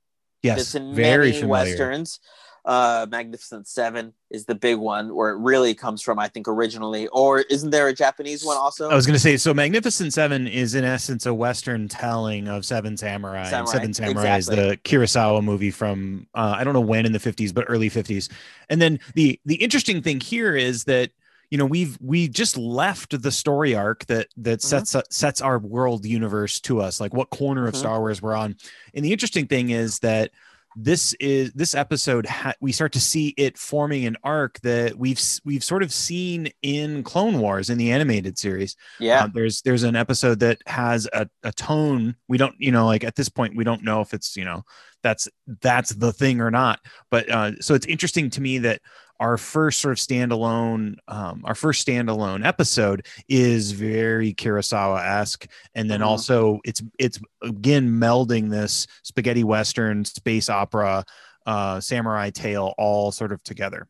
yes 0.44 0.60
it's 0.60 0.76
in 0.76 0.94
very 0.94 1.30
many 1.30 1.42
familiar 1.42 1.66
westerns. 1.66 2.20
Uh, 2.68 3.08
Magnificent 3.10 3.66
Seven 3.66 4.12
is 4.30 4.44
the 4.46 4.54
big 4.54 4.78
one 4.78 5.16
where 5.16 5.30
it 5.32 5.38
really 5.38 5.74
comes 5.74 6.02
from, 6.02 6.20
I 6.20 6.28
think, 6.28 6.50
originally. 6.50 7.08
Or 7.08 7.40
isn't 7.40 7.70
there 7.70 7.88
a 7.88 7.94
Japanese 7.94 8.44
one 8.46 8.58
also? 8.58 8.90
I 8.90 8.94
was 8.96 9.06
going 9.06 9.14
to 9.16 9.20
say, 9.22 9.38
so 9.38 9.54
Magnificent 9.54 10.12
Seven 10.14 10.48
is 10.48 10.76
in 10.76 10.84
essence 10.84 11.26
a 11.26 11.34
Western 11.34 11.88
telling 11.88 12.50
of 12.50 12.66
Seven 12.66 12.98
Samurai. 12.98 13.50
Samurai, 13.50 13.72
Seven 13.72 13.94
Samurai 13.94 14.36
is 14.38 14.50
exactly. 14.50 14.70
the 14.72 14.78
Kurosawa 14.78 15.42
movie 15.42 15.72
from 15.72 16.28
uh, 16.36 16.56
I 16.58 16.66
don't 16.66 16.74
know 16.74 16.82
when 16.82 17.06
in 17.06 17.14
the 17.14 17.20
fifties, 17.20 17.54
but 17.54 17.64
early 17.70 17.88
fifties. 17.88 18.28
And 18.70 18.82
then 18.82 19.00
the 19.16 19.40
the 19.46 19.56
interesting 19.56 20.02
thing 20.02 20.20
here 20.20 20.54
is 20.58 20.84
that 20.84 21.12
you 21.50 21.58
know 21.58 21.66
we've 21.66 21.98
we 22.02 22.28
just 22.28 22.58
left 22.58 23.22
the 23.22 23.32
story 23.32 23.76
arc 23.76 24.06
that 24.08 24.28
that 24.36 24.60
Mhm. 24.60 24.62
sets 24.84 24.96
sets 25.10 25.40
our 25.42 25.58
world 25.58 26.06
universe 26.06 26.60
to 26.62 26.82
us, 26.82 27.00
like 27.00 27.14
what 27.14 27.30
corner 27.30 27.66
of 27.66 27.76
Mhm. 27.76 27.78
Star 27.78 28.00
Wars 28.02 28.22
we're 28.22 28.36
on. 28.36 28.58
And 28.94 29.06
the 29.06 29.14
interesting 29.14 29.48
thing 29.48 29.70
is 29.70 30.00
that 30.00 30.32
this 30.80 31.13
is 31.13 31.52
this 31.54 31.74
episode 31.74 32.28
ha- 32.28 32.54
we 32.62 32.72
start 32.72 32.92
to 32.94 33.00
see 33.00 33.34
it 33.36 33.58
forming 33.58 34.06
an 34.06 34.16
arc 34.24 34.60
that 34.62 34.96
we've 34.96 35.20
we've 35.44 35.63
sort 35.63 35.82
of 35.82 35.92
seen 35.92 36.50
in 36.62 37.04
Clone 37.04 37.40
Wars 37.40 37.72
in 37.72 37.80
the 37.80 37.92
animated 37.92 38.38
series. 38.38 38.76
Yeah. 39.00 39.24
Uh, 39.24 39.28
there's 39.34 39.62
there's 39.63 39.82
an 39.82 39.96
episode 39.96 40.40
that 40.42 40.60
has 40.68 41.08
a, 41.12 41.28
a 41.42 41.52
tone 41.52 42.16
we 42.28 42.38
don't 42.38 42.54
you 42.60 42.72
know 42.72 42.86
like 42.86 43.04
at 43.04 43.16
this 43.16 43.28
point 43.28 43.58
we 43.58 43.63
don't 43.63 43.84
know 43.84 44.02
if 44.02 44.13
it's 44.13 44.38
you 44.38 44.46
know 44.46 44.63
that's 45.02 45.28
that's 45.62 45.90
the 45.92 46.13
thing 46.13 46.42
or 46.42 46.52
not. 46.52 46.80
But 47.10 47.30
uh, 47.30 47.60
so 47.60 47.74
it's 47.74 47.88
interesting 47.88 48.30
to 48.32 48.42
me 48.42 48.60
that 48.60 48.82
our 49.20 49.38
first 49.38 49.80
sort 49.80 49.92
of 49.94 49.98
standalone, 49.98 50.96
um, 51.08 51.42
our 51.46 51.56
first 51.56 51.86
standalone 51.88 52.46
episode 52.46 53.06
is 53.28 53.72
very 53.72 54.34
Kurosawa 54.34 55.04
esque, 55.04 55.48
and 55.76 55.90
then 55.90 56.02
Mhm. 56.02 56.06
also 56.06 56.60
it's 56.64 56.82
it's 57.00 57.20
again 57.42 57.90
melding 57.90 58.50
this 58.50 58.86
spaghetti 59.04 59.44
western, 59.44 60.06
space 60.06 60.50
opera, 60.50 61.04
uh, 61.46 61.80
samurai 61.80 62.30
tale 62.30 62.74
all 62.78 63.12
sort 63.12 63.32
of 63.32 63.42
together. 63.44 63.88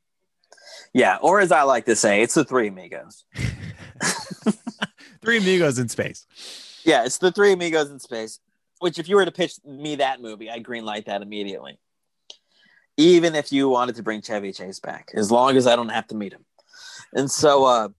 Yeah. 0.94 1.18
Or 1.22 1.40
as 1.40 1.52
I 1.52 1.64
like 1.64 1.86
to 1.86 1.96
say, 1.96 2.22
it's 2.22 2.34
the 2.36 2.46
three 2.46 2.68
amigos. 2.70 3.26
Three 5.22 5.38
amigos 5.40 5.80
in 5.80 5.90
space. 5.90 6.26
Yeah, 6.86 7.04
it's 7.04 7.18
the 7.18 7.32
three 7.32 7.52
amigos 7.52 7.90
in 7.90 8.00
space. 8.00 8.40
Which, 8.80 9.00
if 9.00 9.10
you 9.10 9.16
were 9.16 9.26
to 9.26 9.32
pitch 9.32 9.56
me 9.66 9.96
that 9.96 10.22
movie, 10.22 10.50
I'd 10.50 10.64
greenlight 10.64 11.06
that 11.06 11.22
immediately. 11.22 11.80
Even 12.98 13.36
if 13.36 13.52
you 13.52 13.70
wanted 13.70 13.96
to 13.96 14.04
bring 14.04 14.22
Chevy 14.22 14.52
Chase 14.52 14.80
back, 14.80 15.12
as 15.14 15.32
long 15.32 15.56
as 15.56 15.68
I 15.68 15.76
don't 15.76 15.90
have 15.90 16.08
to 16.08 16.16
meet 16.16 16.34
him. 16.34 16.46
And 17.14 17.30
so, 17.30 17.66
uh, 17.66 17.90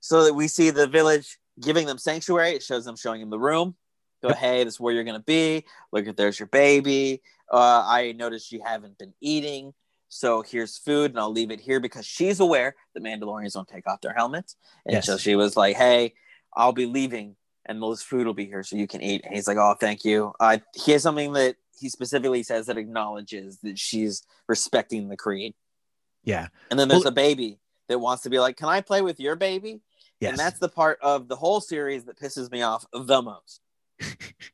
so 0.00 0.24
that 0.24 0.34
we 0.34 0.48
see 0.48 0.70
the 0.70 0.86
village 0.86 1.38
giving 1.60 1.86
them 1.86 1.98
sanctuary. 1.98 2.50
It 2.50 2.62
shows 2.62 2.84
them 2.84 2.96
showing 2.96 3.20
him 3.20 3.30
the 3.30 3.38
room. 3.38 3.74
Go, 4.22 4.32
hey, 4.32 4.64
this 4.64 4.74
is 4.74 4.80
where 4.80 4.94
you're 4.94 5.04
gonna 5.04 5.20
be. 5.20 5.64
Look 5.92 6.06
at 6.06 6.16
there's 6.16 6.38
your 6.38 6.48
baby. 6.48 7.22
Uh, 7.52 7.84
I 7.86 8.12
noticed 8.12 8.52
you 8.52 8.62
haven't 8.64 8.96
been 8.98 9.12
eating. 9.20 9.74
So 10.08 10.42
here's 10.42 10.78
food, 10.78 11.10
and 11.10 11.18
I'll 11.18 11.32
leave 11.32 11.50
it 11.50 11.60
here 11.60 11.80
because 11.80 12.06
she's 12.06 12.38
aware 12.38 12.76
that 12.94 13.02
Mandalorians 13.02 13.54
don't 13.54 13.66
take 13.68 13.86
off 13.88 14.00
their 14.00 14.14
helmets. 14.14 14.56
And 14.86 14.94
Yes. 14.94 15.06
so 15.06 15.18
she 15.18 15.34
was 15.34 15.56
like, 15.56 15.76
"Hey, 15.76 16.14
I'll 16.54 16.72
be 16.72 16.86
leaving, 16.86 17.36
and 17.66 17.82
this 17.82 18.02
food 18.02 18.24
will 18.26 18.34
be 18.34 18.46
here, 18.46 18.62
so 18.62 18.76
you 18.76 18.86
can 18.86 19.02
eat." 19.02 19.24
And 19.24 19.34
he's 19.34 19.48
like, 19.48 19.56
"Oh, 19.56 19.74
thank 19.78 20.04
you." 20.04 20.32
Uh, 20.38 20.58
he 20.74 20.92
has 20.92 21.02
something 21.02 21.32
that 21.32 21.56
he 21.78 21.88
specifically 21.88 22.42
says 22.42 22.66
that 22.66 22.78
acknowledges 22.78 23.58
that 23.62 23.78
she's 23.78 24.22
respecting 24.48 25.08
the 25.08 25.16
creed. 25.16 25.54
Yeah. 26.22 26.48
And 26.70 26.78
then 26.78 26.88
there's 26.88 27.04
Well- 27.04 27.12
a 27.12 27.14
baby 27.14 27.58
that 27.88 27.98
wants 27.98 28.22
to 28.22 28.30
be 28.30 28.38
like, 28.38 28.56
"Can 28.56 28.68
I 28.68 28.80
play 28.80 29.02
with 29.02 29.20
your 29.20 29.36
baby?" 29.36 29.82
Yes. 30.20 30.30
And 30.30 30.38
that's 30.38 30.58
the 30.58 30.68
part 30.68 30.98
of 31.02 31.28
the 31.28 31.36
whole 31.36 31.60
series 31.60 32.04
that 32.04 32.16
pisses 32.18 32.50
me 32.50 32.62
off 32.62 32.86
the 32.92 33.20
most. 33.22 33.60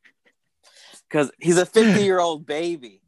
Because 1.09 1.31
he's 1.41 1.59
a 1.59 1.67
50 1.67 2.03
year 2.05 2.21
old 2.21 2.47
baby. 2.47 3.03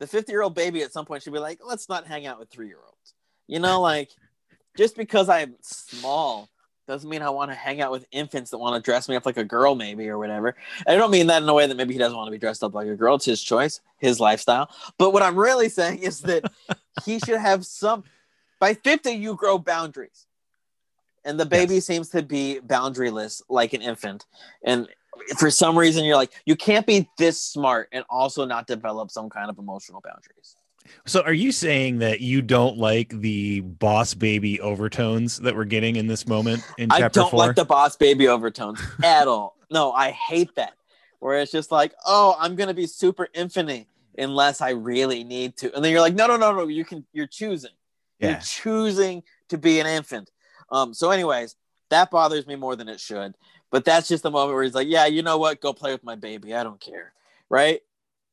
The 0.00 0.06
50 0.08 0.32
year 0.32 0.42
old 0.42 0.54
baby 0.54 0.82
at 0.82 0.92
some 0.92 1.04
point 1.04 1.22
should 1.22 1.32
be 1.32 1.38
like, 1.38 1.60
let's 1.64 1.88
not 1.88 2.06
hang 2.06 2.26
out 2.26 2.40
with 2.40 2.50
three 2.50 2.66
year 2.66 2.80
olds. 2.84 3.14
You 3.46 3.60
know, 3.60 3.80
like 3.80 4.10
just 4.76 4.96
because 4.96 5.28
I'm 5.28 5.54
small 5.62 6.48
doesn't 6.86 7.08
mean 7.08 7.22
I 7.22 7.30
want 7.30 7.50
to 7.50 7.54
hang 7.54 7.80
out 7.80 7.90
with 7.90 8.06
infants 8.10 8.50
that 8.50 8.58
want 8.58 8.76
to 8.76 8.82
dress 8.84 9.08
me 9.08 9.16
up 9.16 9.26
like 9.26 9.36
a 9.36 9.44
girl, 9.44 9.74
maybe, 9.74 10.08
or 10.08 10.18
whatever. 10.18 10.54
I 10.86 10.96
don't 10.96 11.10
mean 11.10 11.26
that 11.28 11.42
in 11.42 11.48
a 11.48 11.54
way 11.54 11.66
that 11.66 11.76
maybe 11.76 11.94
he 11.94 11.98
doesn't 11.98 12.16
want 12.16 12.26
to 12.26 12.32
be 12.32 12.38
dressed 12.38 12.62
up 12.62 12.74
like 12.74 12.88
a 12.88 12.94
girl. 12.94 13.14
It's 13.16 13.24
his 13.24 13.42
choice, 13.42 13.80
his 13.98 14.20
lifestyle. 14.20 14.70
But 14.98 15.12
what 15.12 15.22
I'm 15.22 15.38
really 15.38 15.68
saying 15.68 16.00
is 16.00 16.20
that 16.20 16.44
he 17.04 17.18
should 17.18 17.40
have 17.40 17.64
some. 17.64 18.04
By 18.60 18.74
50, 18.74 19.12
you 19.12 19.34
grow 19.34 19.58
boundaries. 19.58 20.26
And 21.24 21.40
the 21.40 21.46
baby 21.46 21.80
seems 21.80 22.10
to 22.10 22.22
be 22.22 22.60
boundaryless 22.66 23.40
like 23.48 23.72
an 23.72 23.80
infant. 23.80 24.26
And 24.62 24.88
for 25.38 25.50
some 25.50 25.76
reason, 25.78 26.04
you're 26.04 26.16
like, 26.16 26.32
you 26.44 26.54
can't 26.54 26.86
be 26.86 27.08
this 27.16 27.40
smart 27.40 27.88
and 27.92 28.04
also 28.10 28.44
not 28.44 28.66
develop 28.66 29.10
some 29.10 29.30
kind 29.30 29.48
of 29.48 29.58
emotional 29.58 30.02
boundaries. 30.02 30.56
So 31.06 31.22
are 31.22 31.32
you 31.32 31.52
saying 31.52 31.98
that 31.98 32.20
you 32.20 32.42
don't 32.42 32.78
like 32.78 33.08
the 33.08 33.60
boss 33.60 34.14
baby 34.14 34.60
overtones 34.60 35.38
that 35.38 35.56
we're 35.56 35.64
getting 35.64 35.96
in 35.96 36.06
this 36.06 36.26
moment 36.26 36.62
in 36.78 36.90
I 36.90 37.00
chapter 37.00 37.20
don't 37.20 37.30
four? 37.30 37.38
like 37.38 37.56
the 37.56 37.64
boss 37.64 37.96
baby 37.96 38.28
overtones 38.28 38.80
at 39.02 39.28
all. 39.28 39.56
No, 39.70 39.92
I 39.92 40.10
hate 40.10 40.54
that. 40.56 40.74
Where 41.20 41.38
it's 41.38 41.52
just 41.52 41.70
like, 41.70 41.94
oh, 42.06 42.36
I'm 42.38 42.54
gonna 42.54 42.74
be 42.74 42.86
super 42.86 43.28
infinite 43.34 43.86
unless 44.18 44.60
I 44.60 44.70
really 44.70 45.24
need 45.24 45.56
to. 45.58 45.74
And 45.74 45.84
then 45.84 45.90
you're 45.90 46.00
like, 46.00 46.14
no, 46.14 46.26
no, 46.26 46.36
no, 46.36 46.52
no, 46.52 46.68
you 46.68 46.84
can 46.84 47.04
you're 47.12 47.26
choosing. 47.26 47.70
You're 48.18 48.40
choosing 48.42 49.22
to 49.48 49.58
be 49.58 49.80
an 49.80 49.86
infant. 49.86 50.30
Um, 50.70 50.94
so 50.94 51.10
anyways, 51.10 51.56
that 51.90 52.10
bothers 52.10 52.46
me 52.46 52.56
more 52.56 52.76
than 52.76 52.88
it 52.88 53.00
should. 53.00 53.34
But 53.70 53.84
that's 53.84 54.08
just 54.08 54.22
the 54.22 54.30
moment 54.30 54.54
where 54.54 54.62
he's 54.62 54.74
like, 54.74 54.88
Yeah, 54.88 55.06
you 55.06 55.22
know 55.22 55.38
what? 55.38 55.60
Go 55.60 55.72
play 55.72 55.92
with 55.92 56.04
my 56.04 56.14
baby. 56.14 56.54
I 56.54 56.62
don't 56.62 56.80
care. 56.80 57.12
Right? 57.48 57.80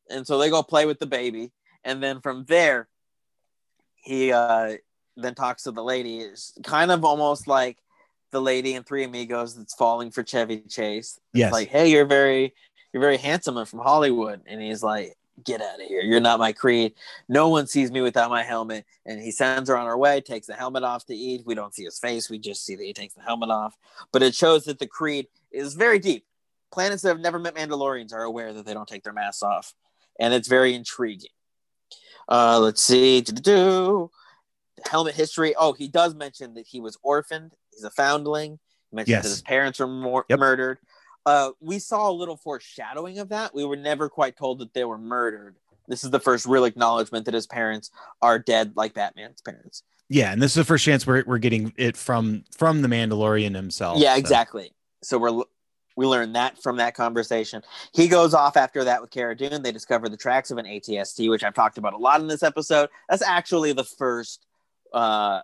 And 0.10 0.26
so 0.26 0.38
they 0.38 0.50
go 0.50 0.64
play 0.64 0.86
with 0.86 1.00
the 1.00 1.06
baby. 1.06 1.52
And 1.84 2.02
then 2.02 2.22
from 2.22 2.46
there, 2.46 2.88
he 3.96 4.32
uh 4.32 4.78
then 5.18 5.36
talks 5.36 5.64
to 5.64 5.72
the 5.72 5.84
lady. 5.84 6.20
It's 6.20 6.58
kind 6.64 6.92
of 6.92 7.04
almost 7.04 7.48
like 7.48 7.78
the 8.32 8.42
lady 8.42 8.76
in 8.76 8.84
Three 8.84 9.04
Amigos 9.04 9.56
that's 9.56 9.74
falling 9.74 10.10
for 10.10 10.24
Chevy 10.24 10.62
Chase. 10.62 11.20
It's 11.34 11.40
Yes. 11.40 11.52
like, 11.52 11.70
hey, 11.70 11.90
you're 11.92 12.06
very 12.06 12.54
you're 12.94 13.02
very 13.02 13.18
handsome 13.18 13.58
and 13.58 13.68
from 13.68 13.80
Hollywood. 13.80 14.42
And 14.48 14.62
he's 14.62 14.84
like, 14.84 15.16
get 15.46 15.62
out 15.62 15.82
of 15.82 15.88
here. 15.88 16.02
You're 16.02 16.20
not 16.20 16.40
my 16.40 16.52
creed. 16.52 16.94
No 17.30 17.48
one 17.50 17.68
sees 17.68 17.92
me 17.92 18.02
without 18.02 18.30
my 18.30 18.44
helmet. 18.44 18.86
And 19.06 19.22
he 19.22 19.32
sends 19.32 19.70
her 19.70 19.78
on 19.78 19.88
her 19.88 19.98
way, 19.98 20.22
takes 20.22 20.48
the 20.48 20.54
helmet 20.54 20.84
off 20.84 21.06
to 21.06 21.16
eat. 21.16 21.44
We 21.46 21.56
don't 21.56 21.74
see 21.74 21.84
his 21.86 22.00
face. 22.00 22.30
We 22.30 22.38
just 22.38 22.66
see 22.66 22.76
that 22.76 22.84
he 22.84 22.94
takes 22.94 23.14
the 23.14 23.22
helmet 23.22 23.50
off. 23.50 23.78
But 24.12 24.24
it 24.24 24.36
shows 24.36 24.66
that 24.66 24.80
the 24.80 24.88
creed 24.88 25.28
is 25.52 25.74
very 25.76 26.00
deep. 26.00 26.26
Planets 26.72 27.02
that 27.04 27.10
have 27.10 27.20
never 27.20 27.40
met 27.40 27.56
Mandalorians 27.56 28.14
are 28.14 28.24
aware 28.24 28.54
that 28.54 28.66
they 28.66 28.74
don't 28.74 28.88
take 28.88 29.04
their 29.04 29.14
masks 29.14 29.44
off. 29.44 29.74
And 30.20 30.34
it's 30.34 30.48
very 30.48 30.74
intriguing. 30.74 31.32
Uh, 32.32 32.60
let's 32.60 32.82
see. 32.82 33.20
Do-do-do. 33.22 34.10
Helmet 34.90 35.14
history. 35.16 35.54
Oh, 35.56 35.74
he 35.74 35.88
does 35.88 36.16
mention 36.16 36.54
that 36.56 36.66
he 36.66 36.80
was 36.80 36.98
orphaned. 37.04 37.54
He's 37.72 37.84
a 37.84 37.92
foundling. 37.92 38.58
He 38.90 38.96
mentions 38.96 39.10
Yes. 39.12 39.24
that 39.24 39.30
his 39.30 39.42
parents 39.42 39.80
were 39.80 39.88
mor- 39.88 40.26
Yep. 40.30 40.40
murdered. 40.40 40.78
Uh, 41.26 41.52
we 41.60 41.78
saw 41.78 42.10
a 42.10 42.14
little 42.14 42.38
foreshadowing 42.38 43.20
of 43.20 43.30
that. 43.30 43.54
We 43.54 43.64
were 43.66 43.76
never 43.76 44.10
quite 44.10 44.36
told 44.38 44.60
that 44.60 44.74
they 44.74 44.86
were 44.86 44.98
murdered. 44.98 45.58
This 45.88 46.04
is 46.04 46.10
the 46.10 46.20
first 46.20 46.46
real 46.46 46.64
acknowledgement 46.66 47.26
that 47.26 47.34
his 47.34 47.46
parents 47.48 47.92
are 48.22 48.40
dead, 48.40 48.74
like 48.76 48.94
Batman's 48.94 49.42
parents. 49.42 49.84
Yeah, 50.10 50.32
and 50.32 50.42
this 50.42 50.52
is 50.52 50.56
the 50.56 50.64
first 50.66 50.84
chance 50.86 51.06
we're, 51.06 51.24
we're 51.28 51.38
getting 51.38 51.74
it 51.78 51.96
from 51.96 52.44
from 52.58 52.82
the 52.82 52.88
Mandalorian 52.88 53.54
himself. 53.56 54.00
yeah, 54.00 54.14
so- 54.14 54.20
exactly. 54.20 54.74
So 55.04 55.18
we're 55.18 55.44
we 55.96 56.06
learned 56.06 56.36
that 56.36 56.62
from 56.62 56.78
that 56.78 56.96
conversation. 56.96 57.62
He 57.94 58.08
goes 58.08 58.34
off 58.34 58.58
after 58.58 58.84
that 58.86 59.02
with 59.02 59.12
Cara 59.12 59.36
Dune. 59.36 59.62
They 59.62 59.72
discover 59.72 60.10
the 60.10 60.18
tracks 60.18 60.52
of 60.52 60.58
an 60.58 60.66
ATST, 60.66 61.30
which 61.30 61.44
I've 61.44 61.54
talked 61.54 61.78
about 61.78 61.94
a 61.94 61.98
lot 61.98 62.22
in 62.22 62.28
this 62.28 62.44
episode. 62.44 62.90
That's 63.10 63.24
actually 63.24 63.74
the 63.74 63.84
first 63.84 64.46
uh, 64.94 65.42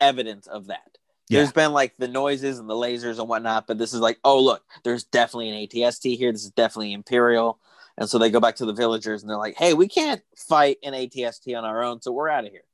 evidence 0.00 0.46
of 0.46 0.66
that. 0.66 0.98
Yeah. 1.28 1.38
There's 1.40 1.52
been 1.52 1.72
like 1.72 1.96
the 1.96 2.08
noises 2.08 2.58
and 2.58 2.68
the 2.68 2.74
lasers 2.74 3.18
and 3.18 3.28
whatnot, 3.28 3.66
but 3.66 3.78
this 3.78 3.94
is 3.94 4.00
like, 4.00 4.18
oh 4.24 4.40
look, 4.40 4.62
there's 4.82 5.04
definitely 5.04 5.50
an 5.50 5.66
ATST 5.66 6.18
here. 6.18 6.30
This 6.32 6.44
is 6.44 6.50
definitely 6.50 6.92
Imperial. 6.92 7.58
And 7.96 8.10
so 8.10 8.18
they 8.18 8.30
go 8.30 8.40
back 8.40 8.56
to 8.56 8.66
the 8.66 8.72
villagers 8.72 9.22
and 9.22 9.30
they're 9.30 9.38
like, 9.38 9.56
hey, 9.56 9.72
we 9.72 9.88
can't 9.88 10.20
fight 10.36 10.78
an 10.82 10.92
ATST 10.92 11.56
on 11.56 11.64
our 11.64 11.82
own, 11.82 12.02
so 12.02 12.12
we're 12.12 12.28
out 12.28 12.44
of 12.44 12.50
here. 12.50 12.64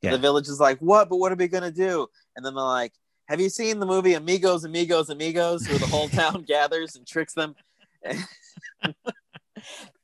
Yeah. 0.00 0.12
The 0.12 0.18
village 0.18 0.48
is 0.48 0.60
like, 0.60 0.78
what? 0.78 1.08
But 1.08 1.16
what 1.16 1.32
are 1.32 1.36
we 1.36 1.48
gonna 1.48 1.72
do? 1.72 2.06
And 2.36 2.46
then 2.46 2.54
they're 2.54 2.62
like, 2.62 2.92
have 3.28 3.40
you 3.40 3.50
seen 3.50 3.78
the 3.78 3.86
movie 3.86 4.14
Amigos, 4.14 4.64
Amigos, 4.64 5.10
Amigos, 5.10 5.68
where 5.68 5.78
the 5.78 5.86
whole 5.86 6.08
town 6.08 6.42
gathers 6.42 6.96
and 6.96 7.06
tricks 7.06 7.34
them? 7.34 7.54
they 8.02 8.14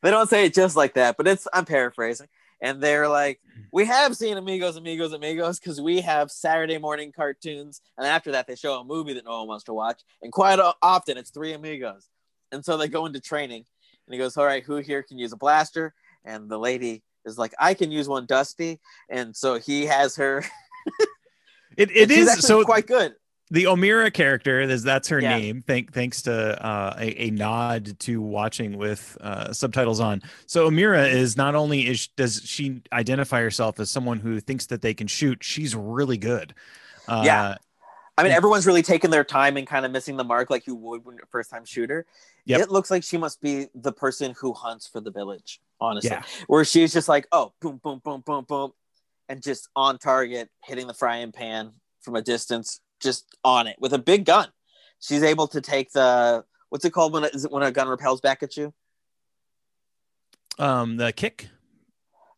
don't 0.02 0.28
say 0.28 0.44
it 0.44 0.54
just 0.54 0.76
like 0.76 0.94
that, 0.94 1.16
but 1.16 1.26
it's 1.26 1.48
I'm 1.52 1.64
paraphrasing. 1.64 2.28
And 2.60 2.82
they're 2.82 3.08
like, 3.08 3.40
we 3.72 3.86
have 3.86 4.16
seen 4.16 4.36
Amigos, 4.36 4.76
Amigos, 4.76 5.12
Amigos 5.12 5.58
because 5.58 5.80
we 5.80 6.00
have 6.02 6.30
Saturday 6.30 6.78
morning 6.78 7.12
cartoons, 7.12 7.80
and 7.96 8.06
after 8.06 8.32
that 8.32 8.46
they 8.46 8.56
show 8.56 8.78
a 8.78 8.84
movie 8.84 9.14
that 9.14 9.24
no 9.24 9.38
one 9.38 9.48
wants 9.48 9.64
to 9.64 9.74
watch, 9.74 10.02
and 10.22 10.30
quite 10.30 10.60
often 10.82 11.16
it's 11.16 11.30
Three 11.30 11.52
Amigos. 11.54 12.08
And 12.52 12.64
so 12.64 12.76
they 12.76 12.88
go 12.88 13.06
into 13.06 13.20
training, 13.20 13.64
and 14.06 14.14
he 14.14 14.18
goes, 14.18 14.36
"All 14.36 14.44
right, 14.44 14.62
who 14.62 14.76
here 14.76 15.02
can 15.02 15.18
use 15.18 15.32
a 15.32 15.36
blaster?" 15.36 15.94
And 16.24 16.48
the 16.48 16.58
lady 16.58 17.02
is 17.24 17.38
like, 17.38 17.54
"I 17.58 17.74
can 17.74 17.90
use 17.90 18.08
one, 18.08 18.26
Dusty." 18.26 18.80
And 19.08 19.34
so 19.34 19.58
he 19.58 19.86
has 19.86 20.16
her. 20.16 20.44
It, 21.76 21.90
it 21.94 22.10
is 22.10 22.38
so 22.46 22.64
quite 22.64 22.86
good. 22.86 23.14
the 23.50 23.64
Omera 23.64 24.12
character 24.12 24.60
is 24.60 24.82
that's 24.82 25.08
her 25.08 25.20
Yeah. 25.20 25.36
name. 25.38 25.62
Thank 25.66 25.92
thanks 25.92 26.22
to 26.22 26.32
uh, 26.64 26.96
a, 26.98 27.26
a 27.26 27.30
nod 27.30 27.98
to 28.00 28.20
watching 28.20 28.76
with 28.78 29.16
uh, 29.20 29.52
subtitles 29.52 30.00
on. 30.00 30.22
So 30.46 30.68
Omera 30.70 31.10
is 31.12 31.36
not 31.36 31.54
only 31.54 31.86
is 31.86 32.08
does 32.08 32.42
she 32.44 32.82
identify 32.92 33.40
herself 33.42 33.78
as 33.80 33.90
someone 33.90 34.18
who 34.18 34.40
thinks 34.40 34.66
that 34.66 34.80
they 34.82 34.94
can 34.94 35.06
shoot, 35.06 35.44
she's 35.44 35.74
really 35.76 36.16
good. 36.18 36.54
Uh, 37.06 37.22
Yeah. 37.24 37.56
I 38.16 38.22
mean, 38.22 38.30
everyone's 38.30 38.64
really 38.64 38.82
taking 38.82 39.10
their 39.10 39.24
time 39.24 39.56
and 39.56 39.66
kind 39.66 39.84
of 39.84 39.90
missing 39.90 40.16
the 40.16 40.22
mark 40.22 40.48
like 40.48 40.68
you 40.68 40.76
would 40.76 41.04
when 41.04 41.16
you're 41.16 41.24
a 41.24 41.32
first 41.32 41.50
time 41.50 41.64
shooter. 41.64 42.06
Yep. 42.44 42.60
It 42.60 42.70
looks 42.70 42.88
like 42.88 43.02
she 43.02 43.18
must 43.18 43.40
be 43.40 43.66
the 43.74 43.90
person 43.90 44.36
who 44.38 44.52
hunts 44.52 44.86
for 44.86 45.00
the 45.00 45.10
village, 45.10 45.60
honestly. 45.80 46.10
Yeah. 46.10 46.22
Where 46.46 46.64
she's 46.64 46.92
just 46.92 47.08
like, 47.08 47.26
oh, 47.32 47.52
boom, 47.60 47.80
boom, 47.82 48.00
boom, 48.04 48.22
boom, 48.24 48.44
boom, 48.44 48.72
and 49.28 49.42
just 49.42 49.68
on 49.74 49.98
target, 49.98 50.50
hitting 50.64 50.86
the 50.86 50.94
frying 50.94 51.32
pan 51.32 51.72
from 52.00 52.16
a 52.16 52.22
distance, 52.22 52.80
just 53.00 53.24
on 53.44 53.66
it 53.66 53.76
with 53.80 53.92
a 53.92 53.98
big 53.98 54.24
gun. 54.24 54.48
She's 55.00 55.22
able 55.22 55.46
to 55.48 55.60
take 55.60 55.92
the 55.92 56.44
what's 56.68 56.84
it 56.84 56.90
called 56.90 57.12
when 57.12 57.24
it, 57.24 57.34
is 57.34 57.44
it 57.44 57.52
when 57.52 57.62
a 57.62 57.70
gun 57.70 57.88
repels 57.88 58.20
back 58.20 58.42
at 58.42 58.56
you? 58.56 58.72
Um, 60.58 60.96
the 60.96 61.12
kick. 61.12 61.48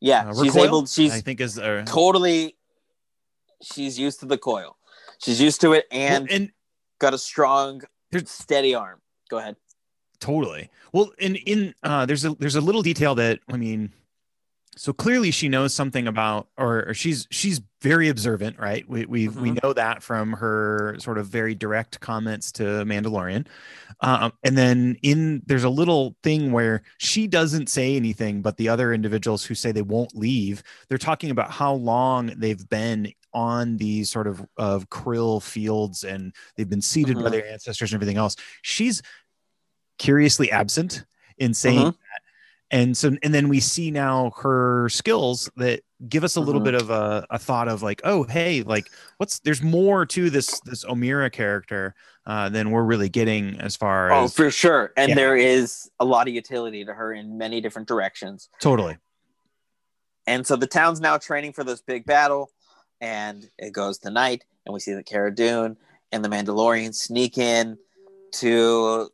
Yeah, 0.00 0.28
uh, 0.28 0.34
she's 0.34 0.54
recoil, 0.54 0.64
able. 0.64 0.86
She's 0.86 1.12
I 1.12 1.20
think 1.20 1.40
is 1.40 1.58
uh, 1.58 1.84
totally. 1.86 2.56
She's 3.62 3.98
used 3.98 4.20
to 4.20 4.26
the 4.26 4.38
coil. 4.38 4.76
She's 5.18 5.40
used 5.40 5.60
to 5.62 5.72
it 5.72 5.86
and, 5.90 6.30
and 6.30 6.52
got 6.98 7.14
a 7.14 7.18
strong, 7.18 7.82
steady 8.24 8.74
arm. 8.74 9.00
Go 9.30 9.38
ahead. 9.38 9.56
Totally. 10.20 10.70
Well, 10.92 11.12
in 11.18 11.36
in 11.36 11.74
uh, 11.82 12.06
there's 12.06 12.24
a 12.24 12.34
there's 12.34 12.56
a 12.56 12.60
little 12.60 12.82
detail 12.82 13.14
that 13.16 13.40
I 13.48 13.56
mean, 13.56 13.92
so 14.76 14.92
clearly 14.92 15.30
she 15.30 15.48
knows 15.48 15.72
something 15.74 16.06
about, 16.06 16.48
or, 16.58 16.88
or 16.88 16.94
she's 16.94 17.26
she's 17.30 17.60
very 17.80 18.08
observant, 18.08 18.58
right? 18.58 18.88
We 18.88 19.06
we 19.06 19.28
we 19.28 19.50
Mhm. 19.50 19.62
know 19.62 19.72
that 19.72 20.02
from 20.02 20.32
her 20.34 20.96
sort 20.98 21.18
of 21.18 21.26
very 21.28 21.54
direct 21.54 22.00
comments 22.00 22.52
to 22.52 22.62
Mandalorian, 22.84 23.46
um, 24.00 24.32
and 24.44 24.56
then 24.56 24.96
in 25.02 25.42
there's 25.46 25.64
a 25.64 25.70
little 25.70 26.16
thing 26.22 26.52
where 26.52 26.82
she 26.98 27.26
doesn't 27.26 27.68
say 27.68 27.96
anything, 27.96 28.42
but 28.42 28.56
the 28.58 28.68
other 28.68 28.92
individuals 28.92 29.44
who 29.44 29.54
say 29.54 29.72
they 29.72 29.82
won't 29.82 30.14
leave, 30.14 30.62
they're 30.88 30.98
talking 30.98 31.30
about 31.30 31.50
how 31.50 31.72
long 31.72 32.32
they've 32.36 32.68
been 32.68 33.12
on 33.32 33.76
these 33.78 34.10
sort 34.10 34.26
of 34.26 34.44
of 34.58 34.88
krill 34.90 35.42
fields 35.42 36.04
and 36.04 36.34
they've 36.56 36.68
been 36.70 36.82
seeded 36.82 37.16
by 37.16 37.28
Mhm. 37.28 37.30
their 37.32 37.46
ancestors 37.46 37.92
and 37.92 37.96
everything 37.96 38.16
else. 38.18 38.36
She's 38.62 39.00
curiously 39.98 40.50
absent 40.50 41.04
in 41.38 41.54
saying 41.54 41.86
Mhm. 41.92 41.96
And 42.70 42.96
so, 42.96 43.12
and 43.22 43.32
then 43.32 43.48
we 43.48 43.60
see 43.60 43.90
now 43.92 44.32
her 44.38 44.88
skills 44.88 45.48
that 45.56 45.82
give 46.08 46.24
us 46.24 46.34
a 46.36 46.40
little 46.40 46.60
Mhm. 46.60 46.64
bit 46.64 46.74
of 46.74 46.90
a, 46.90 47.24
a 47.30 47.38
thought 47.38 47.68
of 47.68 47.82
like, 47.82 48.00
oh, 48.02 48.24
hey, 48.24 48.62
like 48.62 48.86
what's 49.18 49.38
there's 49.40 49.62
more 49.62 50.04
to 50.06 50.30
this 50.30 50.60
this 50.64 50.84
Omera 50.84 51.30
character 51.30 51.94
uh, 52.26 52.48
than 52.48 52.72
we're 52.72 52.82
really 52.82 53.08
getting 53.08 53.58
as 53.60 53.76
far 53.76 54.10
Oh, 54.10 54.24
as 54.24 54.34
for 54.34 54.50
sure. 54.50 54.92
And 54.96 55.10
Yeah. 55.10 55.14
there 55.14 55.36
is 55.36 55.88
a 56.00 56.04
lot 56.04 56.26
of 56.26 56.34
utility 56.34 56.84
to 56.84 56.92
her 56.92 57.12
in 57.12 57.38
many 57.38 57.60
different 57.60 57.86
directions. 57.86 58.48
totally. 58.60 58.98
And 60.26 60.44
so 60.44 60.56
the 60.56 60.66
town's 60.66 61.00
now 61.00 61.18
training 61.18 61.52
for 61.52 61.62
this 61.62 61.80
big 61.80 62.04
battle, 62.04 62.50
and 63.00 63.48
it 63.58 63.72
goes 63.72 63.98
to 63.98 64.10
night, 64.10 64.44
and 64.64 64.74
we 64.74 64.80
see 64.80 64.92
the 64.92 65.04
Cara 65.04 65.32
Dune 65.32 65.76
and 66.10 66.24
the 66.24 66.28
Mandalorians 66.28 66.96
sneak 66.96 67.38
in 67.38 67.78
to 68.32 69.08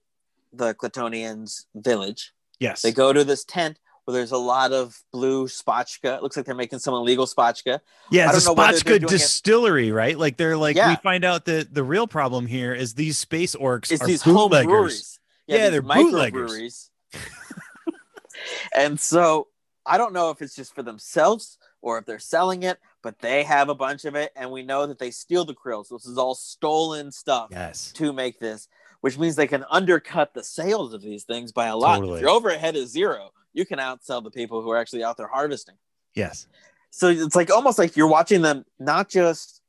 the 0.55 0.75
Cletonians' 0.75 1.67
village. 1.75 2.33
Yes. 2.63 2.83
They 2.83 2.93
go 2.93 3.13
to 3.13 3.25
this 3.25 3.45
tent 3.45 3.79
where 4.05 4.15
there's 4.15 4.33
a 4.33 4.37
lot 4.39 4.73
of 4.73 4.99
blue 5.13 5.47
spotchka. 5.47 6.17
It 6.17 6.23
looks 6.23 6.37
like 6.37 6.47
they're 6.47 6.55
making 6.55 6.79
some 6.81 6.95
illegal 6.95 7.27
spotchka. 7.27 7.81
yeah, 8.11 8.31
it's 8.35 8.47
a 8.47 8.51
Spotchka 8.51 8.85
doing 8.85 9.03
it- 9.05 9.09
distillery, 9.09 9.93
right? 9.93 10.19
Like 10.19 10.37
they're 10.37 10.57
like 10.57 10.77
we 10.77 10.97
find 11.03 11.25
out 11.25 11.45
that 11.47 11.73
the 11.75 11.85
real 11.85 12.07
problem 12.07 12.47
here 12.47 12.75
is 12.75 12.95
these 12.95 13.19
space 13.19 13.55
orcs 13.55 13.91
It's 13.93 14.03
are 14.03 14.07
these 14.07 14.23
home 14.23 14.51
breweries. 14.51 15.19
Yeah, 15.47 15.59
these 15.69 15.71
they're 15.73 15.83
bootleggers. 15.83 16.91
and 18.75 18.99
so 18.99 19.49
I 19.85 19.99
don't 19.99 20.13
know 20.13 20.31
if 20.31 20.41
it's 20.43 20.55
just 20.55 20.75
for 20.75 20.83
themselves 20.83 21.59
or 21.81 21.99
if 21.99 22.07
they're 22.07 22.19
selling 22.19 22.63
it, 22.63 22.79
but 23.03 23.19
they 23.19 23.43
have 23.43 23.69
a 23.69 23.75
bunch 23.75 24.05
of 24.05 24.15
it, 24.15 24.31
and 24.37 24.53
we 24.53 24.63
know 24.63 24.87
that 24.87 25.01
they 25.01 25.11
steal 25.11 25.45
the 25.45 25.55
krill. 25.55 25.85
So 25.85 25.97
this 25.97 26.07
is 26.07 26.17
all 26.17 26.37
stolen 26.37 27.11
stuff 27.11 27.49
Yes. 27.51 27.91
to 27.95 28.13
make 28.13 28.39
this, 28.39 28.69
which 29.03 29.19
means 29.19 29.37
they 29.37 29.47
can 29.47 29.65
undercut 29.71 30.33
the 30.33 30.43
sales 30.43 30.95
of 30.95 31.03
these 31.03 31.25
things 31.25 31.53
by 31.53 31.67
a 31.67 31.77
lot. 31.77 31.97
Totally. 31.97 32.15
If 32.15 32.23
your 32.23 32.31
overhead 32.31 32.77
is 32.77 32.91
zero, 32.91 33.33
you 33.53 33.67
can 33.67 33.79
outsell 33.79 34.25
the 34.25 34.31
people 34.31 34.63
who 34.63 34.71
are 34.71 34.79
actually 34.79 35.05
out 35.05 35.17
there 35.17 35.27
harvesting. 35.27 35.75
Yes. 36.15 36.47
So 36.91 37.09
it's 37.09 37.37
like 37.37 37.51
almost 37.51 37.79
like 37.79 37.97
you're 37.97 38.07
watching 38.07 38.43
them 38.43 38.65
not 38.79 39.09
just 39.09 39.61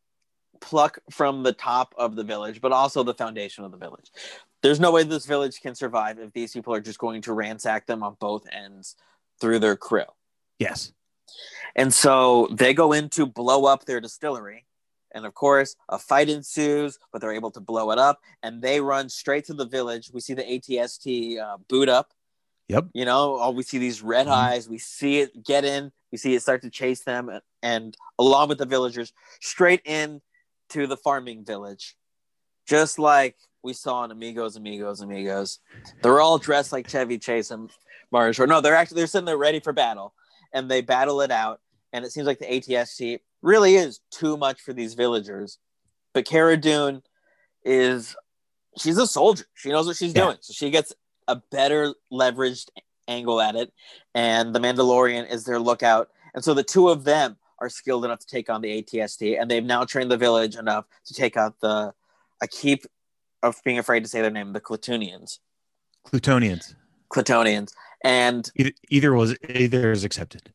pluck 0.62 1.00
from 1.10 1.44
the 1.44 1.52
top 1.52 1.94
of 1.98 2.16
the 2.16 2.24
village, 2.24 2.62
but 2.62 2.72
also 2.72 3.04
the 3.04 3.14
foundation 3.14 3.66
of 3.66 3.72
the 3.72 3.78
village. 3.78 4.12
There's 4.62 4.80
no 4.80 4.92
way 4.92 5.04
this 5.04 5.26
village 5.26 5.60
can 5.62 5.76
survive 5.76 6.20
if 6.20 6.32
these 6.32 6.54
people 6.54 6.74
are 6.74 6.80
just 6.80 7.00
going 7.00 7.24
to 7.24 7.34
ransack 7.34 7.86
them 7.86 8.04
on 8.04 8.16
both 8.20 8.48
ends 8.52 8.96
through 9.42 9.60
their 9.60 9.76
krill. 9.76 10.14
Yes. 10.60 10.94
And 11.76 11.94
so 11.94 12.48
they 12.52 12.74
go 12.74 12.94
in 12.94 13.10
to 13.10 13.26
blow 13.26 13.66
up 13.66 13.86
their 13.86 14.00
distillery. 14.00 14.66
And 15.14 15.26
of 15.26 15.34
course, 15.34 15.76
a 15.90 16.00
fight 16.00 16.30
ensues, 16.30 16.98
but 17.12 17.22
they're 17.22 17.34
able 17.34 17.52
to 17.52 17.60
blow 17.60 17.92
it 17.92 18.00
up. 18.00 18.22
And 18.42 18.62
they 18.62 18.82
run 18.82 19.10
straight 19.10 19.46
to 19.46 19.54
the 19.54 19.66
village. 19.68 20.10
We 20.14 20.22
see 20.22 20.34
the 20.34 20.44
ATST 20.44 21.40
uh, 21.40 21.58
boot 21.68 21.90
up. 21.90 22.14
Yep. 22.70 22.86
You 22.94 23.06
know, 23.06 23.38
oh, 23.40 23.52
we 23.52 23.62
see 23.64 23.78
these 23.78 24.02
red 24.02 24.28
Mhm. 24.28 24.32
eyes. 24.32 24.70
We 24.70 24.78
see 24.80 25.20
it 25.20 25.44
get 25.44 25.66
in. 25.66 25.92
We 26.12 26.18
see 26.18 26.34
it 26.34 26.42
start 26.42 26.62
to 26.62 26.70
chase 26.70 27.04
them, 27.04 27.28
and, 27.30 27.42
and 27.62 27.98
along 28.20 28.50
with 28.50 28.58
the 28.60 28.66
villagers, 28.66 29.14
straight 29.42 29.82
in 29.86 30.22
to 30.70 30.88
the 30.88 30.96
farming 30.98 31.44
village, 31.44 31.98
just 32.68 32.98
like 33.00 33.36
we 33.64 33.74
saw 33.74 34.04
in 34.06 34.12
Amigos, 34.12 34.56
Amigos, 34.56 35.02
Amigos. 35.02 35.60
They're 36.02 36.22
all 36.22 36.38
dressed 36.38 36.72
like 36.72 36.88
Chevy 36.88 37.18
Chase 37.18 37.52
and 37.52 37.70
Mars. 38.12 38.40
Or 38.40 38.48
no, 38.48 38.62
they're 38.62 38.76
actually 38.76 38.98
they're 38.98 39.08
sitting 39.08 39.26
there 39.26 39.38
ready 39.38 39.60
for 39.60 39.74
battle, 39.74 40.14
and 40.54 40.70
they 40.72 40.82
battle 40.82 41.22
it 41.22 41.32
out. 41.32 41.60
And 41.92 42.06
it 42.06 42.12
seems 42.12 42.26
like 42.28 42.40
the 42.40 42.46
ATST 42.46 43.20
really 43.44 43.76
is 43.76 44.00
too 44.10 44.38
much 44.38 44.60
for 44.62 44.74
these 44.74 44.96
villagers. 44.96 45.60
But 46.14 46.26
Cara 46.26 46.58
Dune 46.58 47.04
is 47.64 48.16
she's 48.80 48.98
a 48.98 49.06
soldier. 49.06 49.46
She 49.54 49.70
knows 49.70 49.86
what 49.86 49.98
she's 49.98 50.14
Yeah. 50.16 50.24
doing, 50.24 50.38
so 50.42 50.54
she 50.54 50.72
gets 50.72 50.94
a 51.28 51.36
better 51.52 51.94
leveraged 52.12 52.70
angle 53.08 53.40
at 53.42 53.56
it. 53.56 53.72
And 54.16 54.56
the 54.56 54.60
Mandalorian 54.60 55.30
is 55.30 55.44
their 55.44 55.60
lookout, 55.60 56.10
and 56.34 56.44
so 56.44 56.54
the 56.56 56.64
two 56.64 56.90
of 56.90 57.04
them 57.04 57.38
are 57.60 57.70
skilled 57.70 58.04
enough 58.06 58.20
to 58.20 58.26
take 58.28 58.50
on 58.50 58.62
the 58.62 58.82
ATST, 58.82 59.40
and 59.40 59.50
they've 59.52 59.64
now 59.64 59.86
trained 59.86 60.10
the 60.12 60.18
village 60.18 60.56
enough 60.56 60.86
to 61.06 61.14
take 61.14 61.38
out 61.38 61.60
the. 61.60 61.94
I 62.42 62.48
keep 62.48 62.86
of 63.42 63.62
being 63.64 63.78
afraid 63.78 64.04
to 64.04 64.10
say 64.10 64.22
their 64.22 64.32
name, 64.32 64.54
the 64.54 64.62
Cletonians. 64.62 65.40
Plutonians. 66.06 66.76
Cletonians, 67.10 67.74
and 68.04 68.52
Either, 68.56 68.72
either 68.90 69.14
was 69.14 69.36
either 69.50 69.92
is 69.92 70.04
accepted. 70.04 70.52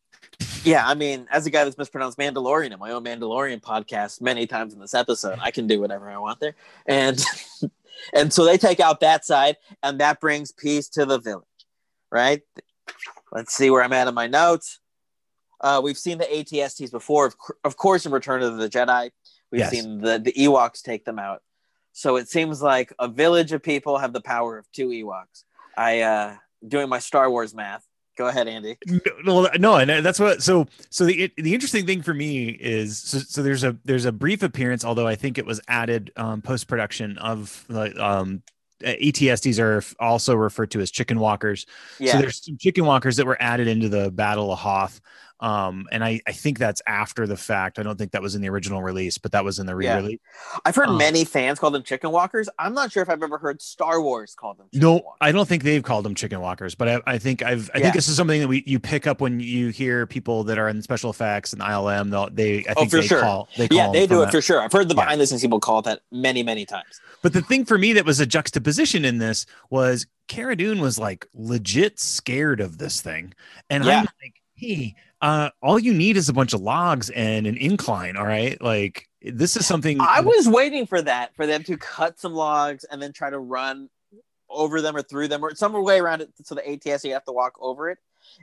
Yeah, 0.65 0.87
I 0.87 0.95
mean, 0.95 1.27
as 1.31 1.47
a 1.47 1.51
guy 1.51 1.65
that's 1.65 1.79
mispronounced 1.79 2.19
Mandalorian 2.19 2.73
in 2.73 2.79
my 2.79 2.91
own 2.91 3.05
Mandalorian 3.05 3.61
podcast 3.61 4.21
many 4.21 4.47
times 4.47 4.73
in 4.75 4.81
this 4.81 4.95
episode, 4.95 5.39
I 5.41 5.51
can 5.51 5.67
do 5.67 5.81
whatever 5.81 6.11
I 6.11 6.19
want 6.19 6.41
there, 6.41 6.55
and 6.87 7.23
and 8.15 8.33
so 8.33 8.45
they 8.45 8.59
take 8.59 8.81
out 8.81 9.01
that 9.01 9.25
side, 9.25 9.57
and 9.83 10.01
that 10.01 10.21
brings 10.21 10.53
peace 10.53 10.89
to 10.91 11.05
the 11.07 11.19
village, 11.19 11.45
right? 12.11 12.43
Let's 13.33 13.53
see 13.55 13.71
where 13.71 13.83
I'm 13.83 13.93
at 13.93 14.09
in 14.09 14.15
my 14.15 14.27
notes. 14.27 14.81
Uh, 15.61 15.81
we've 15.83 15.99
seen 15.99 16.19
the 16.19 16.25
ATSTs 16.25 16.91
before, 16.91 17.27
of, 17.27 17.35
of 17.65 17.77
course, 17.77 18.07
in 18.07 18.13
Return 18.13 18.43
of 18.43 18.59
the 18.59 18.69
Jedi. 18.69 19.11
We've 19.51 19.61
Yes. 19.61 19.71
seen 19.71 19.99
the 19.99 20.19
the 20.19 20.33
Ewoks 20.33 20.83
take 20.83 21.05
them 21.05 21.19
out. 21.19 21.43
So 21.93 22.17
it 22.17 22.29
seems 22.29 22.63
like 22.63 22.93
a 23.01 23.09
village 23.09 23.51
of 23.53 23.63
people 23.63 23.99
have 23.99 24.13
the 24.13 24.21
power 24.21 24.57
of 24.57 24.71
two 24.73 24.89
Ewoks. 24.89 25.43
I 25.77 26.01
uh 26.03 26.37
doing 26.67 26.89
my 26.89 27.01
Star 27.01 27.29
Wars 27.31 27.55
math. 27.55 27.85
Go 28.19 28.27
ahead, 28.27 28.49
Andy. 28.49 28.77
no, 28.85 29.01
no, 29.25 29.49
no, 29.59 29.77
and 29.77 30.05
that's 30.05 30.19
what. 30.19 30.43
So, 30.43 30.67
so 30.91 31.05
the 31.05 31.33
the 31.37 31.55
interesting 31.55 31.87
thing 31.87 32.03
for 32.03 32.13
me 32.13 32.49
is, 32.49 32.99
so, 32.99 33.19
so 33.19 33.45
there's 33.45 33.63
a 33.63 33.77
there's 33.85 34.07
a 34.07 34.11
brief 34.11 34.43
appearance, 34.43 34.85
although 34.85 35.07
I 35.07 35.15
think 35.15 35.39
it 35.39 35.47
was 35.47 35.61
added 35.69 36.11
um, 36.17 36.43
post 36.43 36.67
production 36.67 37.17
of 37.19 37.65
like 37.69 37.97
um, 37.97 38.43
ATSTs 38.81 39.59
are 39.59 39.83
also 40.03 40.35
referred 40.35 40.71
to 40.73 40.81
as 40.81 40.91
chicken 40.91 41.19
walkers. 41.19 41.67
Yeah. 41.99 42.13
So 42.13 42.19
there's 42.19 42.45
some 42.45 42.57
chicken 42.59 42.85
walkers 42.87 43.17
that 43.17 43.27
were 43.27 43.41
added 43.41 43.69
into 43.69 43.89
the 43.89 44.11
Battle 44.11 44.53
of 44.53 44.59
Hoth. 44.59 45.01
Um, 45.41 45.87
and 45.93 46.03
I, 46.03 46.21
I 46.27 46.33
think 46.33 46.59
that's 46.59 46.83
after 46.89 47.25
the 47.25 47.37
fact. 47.37 47.79
I 47.79 47.85
don't 47.85 47.97
think 47.97 48.11
that 48.11 48.21
was 48.21 48.35
in 48.35 48.43
the 48.43 48.49
original 48.49 48.83
release, 48.83 49.19
but 49.19 49.31
that 49.31 49.45
was 49.45 49.61
in 49.61 49.67
the 49.67 49.77
re-release. 49.77 50.19
I've 50.65 50.75
heard 50.75 50.89
Um, 50.89 50.99
many 50.99 51.25
fans 51.25 51.61
call 51.61 51.71
them 51.71 51.85
chicken 51.85 52.11
walkers. 52.11 52.49
I'm 52.59 52.75
not 52.75 52.91
sure 52.91 53.05
if 53.05 53.09
I've 53.09 53.23
ever 53.23 53.39
heard 53.39 53.63
Star 53.63 54.01
Wars 54.03 54.35
call 54.35 54.55
them. 54.55 54.67
Chicken 54.73 54.81
No, 54.85 54.93
walkers. 54.95 55.19
I 55.21 55.31
don't 55.31 55.47
think 55.49 55.63
they've 55.63 55.83
called 55.85 56.05
them 56.05 56.17
chicken 56.17 56.41
walkers, 56.41 56.75
but 56.75 56.89
I, 56.89 57.01
I 57.07 57.19
think 57.19 57.45
I've 57.45 57.71
I 57.73 57.79
Yeah. 57.79 57.85
think 57.85 57.95
this 57.95 58.09
is 58.09 58.17
something 58.17 58.41
that 58.41 58.49
we 58.49 58.65
you 58.67 58.81
pick 58.81 59.07
up 59.07 59.21
when 59.21 59.39
you 59.39 59.69
hear 59.69 60.07
people 60.07 60.43
that 60.43 60.59
are 60.59 60.69
in 60.69 60.83
special 60.83 61.09
effects 61.11 61.53
and 61.53 61.63
ILM. 61.63 62.11
They'll, 62.11 62.29
they 62.31 62.65
I 62.69 62.75
Oh, 62.77 62.87
for 62.87 62.97
they 63.01 63.07
sure. 63.07 63.21
call 63.21 63.49
they 63.57 63.69
call 63.69 63.79
yeah, 63.79 63.93
they 63.93 64.09
do 64.09 64.23
it 64.23 64.25
that. 64.27 64.33
for 64.33 64.41
sure. 64.43 64.61
I've 64.61 64.73
heard 64.73 64.89
the 64.89 64.97
Yeah. 64.97 65.05
behind 65.05 65.21
the 65.21 65.27
scenes 65.29 65.43
people 65.43 65.61
call 65.61 65.79
it 65.79 65.85
that 65.85 66.01
many, 66.11 66.43
many 66.43 66.67
times. 66.67 67.01
But 67.23 67.33
the 67.33 67.43
thing 67.43 67.65
for 67.65 67.79
me 67.79 67.93
that 67.95 68.05
was 68.05 68.21
a 68.21 68.27
juxtaposition 68.27 69.05
in 69.05 69.19
this 69.19 69.47
was 69.71 70.07
Cara 70.29 70.55
Dune 70.57 70.81
was 70.81 70.99
like 70.99 71.27
legit 71.35 71.99
scared 71.99 72.61
of 72.61 72.79
this 72.79 73.01
thing. 73.01 73.35
And 73.71 73.85
Yeah. 73.85 74.01
I'm 74.01 74.07
like, 74.23 74.35
hey, 74.55 74.95
uh, 75.21 75.51
all 75.63 75.79
you 75.79 75.93
need 75.93 76.17
is 76.17 76.29
a 76.29 76.33
bunch 76.33 76.53
of 76.53 76.61
logs 76.61 77.11
and 77.11 77.47
an 77.47 77.57
incline. 77.57 78.17
All 78.17 78.27
right. 78.27 78.61
Like 78.63 79.09
this 79.23 79.57
is 79.57 79.67
something 79.67 79.99
I 80.01 80.21
was 80.21 80.49
waiting 80.49 80.87
for 80.87 81.03
that, 81.03 81.35
for 81.35 81.47
them 81.47 81.65
to 81.65 81.77
cut 81.77 82.21
some 82.21 82.35
logs 82.35 82.85
and 82.85 83.03
then 83.03 83.13
try 83.13 83.31
to 83.31 83.39
run 83.39 83.89
over 84.49 84.81
them 84.81 84.97
or 84.97 85.03
through 85.03 85.29
them 85.29 85.45
or 85.45 85.55
some 85.55 85.73
way 85.83 85.99
around 85.99 86.21
it 86.23 86.31
so 86.45 86.55
the 86.55 86.67
ATS 86.71 87.05
you 87.05 87.13
have 87.13 87.25
to 87.25 87.33
walk 87.33 87.55
over 87.61 87.91
it. 87.91 87.99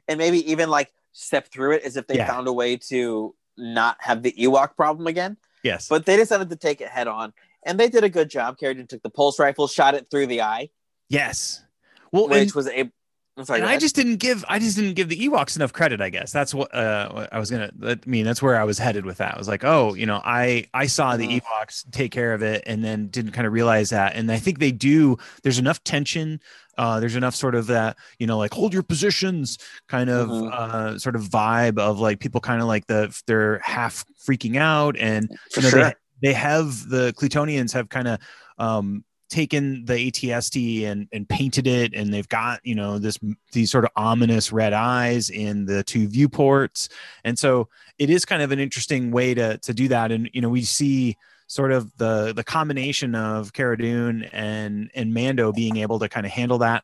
And 0.08 0.18
maybe 0.18 0.50
even 0.52 0.70
like 0.70 0.92
step 1.14 1.48
through 1.48 1.72
it 1.76 1.84
as 1.84 1.96
if 1.96 2.08
they 2.08 2.18
Yeah. 2.18 2.28
found 2.28 2.48
a 2.48 2.54
way 2.54 2.76
to 2.90 3.34
not 3.58 3.98
have 4.02 4.22
the 4.22 4.34
Ewok 4.34 4.76
problem 4.76 5.08
again. 5.08 5.38
yes. 5.64 5.88
But 5.88 6.06
they 6.06 6.18
decided 6.18 6.50
to 6.50 6.56
take 6.58 6.82
it 6.82 6.90
head 6.90 7.08
on. 7.08 7.32
And 7.66 7.80
they 7.80 7.90
did 7.90 8.04
a 8.04 8.10
good 8.10 8.30
job. 8.30 8.58
Cara 8.60 8.76
Dune 8.76 8.88
took 8.88 9.02
the 9.02 9.10
pulse 9.10 9.40
rifle, 9.40 9.68
shot 9.68 9.96
it 9.96 10.08
through 10.12 10.28
the 10.28 10.42
eye, 10.42 10.70
yes. 11.10 11.64
Well, 12.12 12.28
which 12.30 12.42
and- 12.44 12.52
was 12.54 12.68
a 12.68 12.92
I'm 13.38 13.44
sorry, 13.44 13.60
and 13.60 13.68
I 13.70 13.78
just 13.78 13.96
didn't 13.96 14.18
give 14.18 14.46
I 14.48 14.60
just 14.60 14.78
didn't 14.78 14.94
give 14.94 15.10
the 15.10 15.18
Ewoks 15.28 15.58
enough 15.58 15.74
credit. 15.74 16.00
I 16.00 16.10
guess 16.10 16.32
that's 16.32 16.54
what 16.54 16.74
uh, 16.74 17.28
I 17.34 17.38
was 17.38 17.52
gonna. 17.52 17.70
I 17.84 17.98
mean, 18.06 18.24
that's 18.24 18.42
where 18.42 18.56
I 18.56 18.64
was 18.64 18.78
headed 18.78 19.06
with 19.06 19.18
that. 19.18 19.36
I 19.36 19.38
was 19.38 19.50
like, 19.50 19.66
oh, 19.66 19.94
you 19.94 20.06
know, 20.06 20.22
I 20.24 20.68
I 20.74 20.86
saw 20.88 21.18
the 21.18 21.28
Mhm. 21.28 21.42
Ewoks 21.42 21.84
take 21.92 22.14
care 22.14 22.34
of 22.34 22.42
it, 22.44 22.64
and 22.66 22.82
then 22.82 23.08
didn't 23.08 23.32
kind 23.34 23.46
of 23.46 23.52
realize 23.52 23.90
that. 23.90 24.16
And 24.16 24.32
I 24.32 24.38
think 24.40 24.60
they 24.60 24.72
do. 24.72 25.18
There's 25.44 25.60
enough 25.60 25.84
tension. 25.84 26.40
Uh, 26.78 27.02
there's 27.02 27.18
enough 27.18 27.36
sort 27.36 27.56
of 27.56 27.68
that 27.68 27.98
you 28.20 28.28
know, 28.28 28.38
like 28.38 28.54
hold 28.54 28.74
your 28.74 28.84
positions 28.84 29.58
kind 29.90 30.10
of 30.10 30.30
Mhm. 30.30 30.54
uh, 30.54 30.98
sort 31.00 31.18
of 31.18 31.24
vibe 31.24 31.78
of 31.78 32.00
like 32.00 32.22
people 32.22 32.40
kind 32.40 32.62
of 32.62 32.68
like 32.70 32.88
the 32.88 33.14
they're 33.28 33.60
half 33.60 34.06
freaking 34.26 34.56
out, 34.56 34.96
and 34.96 35.30
you 35.58 35.62
know, 35.62 35.70
sure. 35.70 35.84
they, 35.84 35.94
they 36.26 36.34
have 36.34 36.90
the 36.90 37.14
Clutonians 37.14 37.72
have 37.74 37.90
kind 37.90 38.08
of 38.08 38.20
um, 38.58 39.04
taken 39.30 39.86
the 39.86 39.94
ATST 39.94 40.86
and 40.86 41.08
and 41.12 41.28
painted 41.30 41.68
it, 41.68 41.94
and 41.94 42.14
they've 42.14 42.28
got 42.28 42.60
you 42.66 42.76
know 42.76 42.98
this 42.98 43.20
these 43.52 43.72
sort 43.72 43.86
of 43.86 43.92
ominous 43.96 44.52
red 44.52 44.74
eyes 44.74 45.30
in 45.30 45.66
the 45.66 45.84
two 45.84 46.08
viewports, 46.08 46.90
and 47.24 47.38
so 47.38 47.70
it 48.00 48.10
is 48.10 48.26
kind 48.26 48.42
of 48.42 48.52
an 48.52 48.60
interesting 48.60 49.12
way 49.12 49.34
to 49.34 49.58
to 49.60 49.74
do 49.74 49.88
that, 49.88 50.12
and 50.12 50.30
you 50.34 50.42
know 50.42 50.50
we 50.50 50.64
see 50.64 51.16
sort 51.48 51.72
of 51.72 51.96
the 51.98 52.34
the 52.34 52.44
combination 52.44 53.14
of 53.14 53.54
Cara 53.54 53.78
Dune 53.78 54.24
and 54.32 54.90
and 54.96 55.14
Mando 55.14 55.52
being 55.52 55.78
able 55.78 56.00
to 56.00 56.10
kind 56.10 56.26
of 56.26 56.32
handle 56.32 56.58
that. 56.60 56.84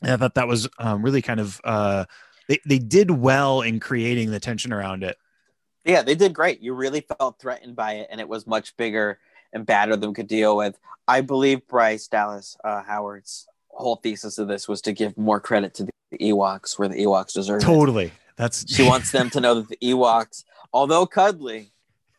And 0.00 0.12
I 0.12 0.16
thought 0.16 0.34
that 0.36 0.48
was 0.48 0.68
um, 0.78 1.02
really 1.02 1.22
kind 1.22 1.40
of 1.40 1.60
uh, 1.64 2.04
they 2.48 2.58
they 2.66 2.78
did 2.78 3.10
well 3.10 3.60
in 3.60 3.78
creating 3.78 4.30
the 4.30 4.40
tension 4.40 4.72
around 4.72 5.02
it. 5.02 5.16
Yeah, 5.88 6.02
they 6.02 6.14
did 6.14 6.34
great. 6.34 6.60
You 6.60 6.74
really 6.74 7.00
felt 7.00 7.40
threatened 7.40 7.74
by 7.74 7.94
it, 7.94 8.08
and 8.10 8.20
it 8.20 8.28
was 8.28 8.46
much 8.46 8.76
bigger 8.76 9.18
and 9.54 9.64
badder 9.64 9.96
than 9.96 10.10
we 10.10 10.14
could 10.14 10.28
deal 10.28 10.54
with. 10.54 10.78
I 11.08 11.22
believe 11.22 11.66
Bryce 11.66 12.06
Dallas 12.06 12.58
uh, 12.62 12.82
Howard's 12.82 13.48
whole 13.70 13.96
thesis 13.96 14.36
of 14.36 14.48
this 14.48 14.68
was 14.68 14.82
to 14.82 14.92
give 14.92 15.16
more 15.16 15.40
credit 15.40 15.72
to 15.74 15.84
the 15.84 15.92
Ewoks 16.20 16.78
where 16.78 16.88
the 16.88 16.96
Ewoks 16.96 17.32
deserve 17.32 17.62
it. 17.62 17.64
Totally, 17.64 18.12
that's 18.36 18.70
She 18.70 18.86
wants 18.86 19.12
them 19.12 19.30
to 19.30 19.40
know 19.40 19.54
that 19.54 19.68
the 19.68 19.78
Ewoks, 19.82 20.44
although 20.74 21.06
cuddly, 21.06 21.72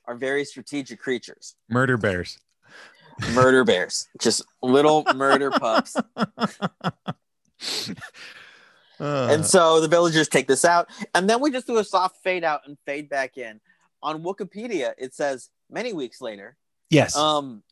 are 0.05 0.15
very 0.15 0.45
strategic 0.45 0.99
creatures. 0.99 1.55
murder 1.69 1.97
bears. 1.97 2.39
Murder 3.33 3.63
bears, 3.63 4.07
just 4.19 4.41
little 4.63 5.03
murder 5.13 5.51
pups. 5.51 5.95
Uh, 8.99 9.27
And 9.31 9.45
so 9.45 9.79
the 9.81 9.87
villagers 9.87 10.27
take 10.27 10.47
this 10.47 10.65
out, 10.65 10.89
and 11.15 11.29
then 11.29 11.39
we 11.41 11.51
just 11.51 11.67
do 11.67 11.77
a 11.77 11.83
soft 11.83 12.17
fade 12.23 12.43
out 12.43 12.61
and 12.65 12.77
fade 12.85 13.09
back 13.09 13.37
in. 13.37 13.59
On 14.01 14.23
Wikipedia, 14.23 14.93
it 14.97 15.13
says 15.13 15.49
many 15.69 15.93
weeks 15.93 16.21
later. 16.21 16.57
yes, 16.89 17.15
Um, 17.15 17.63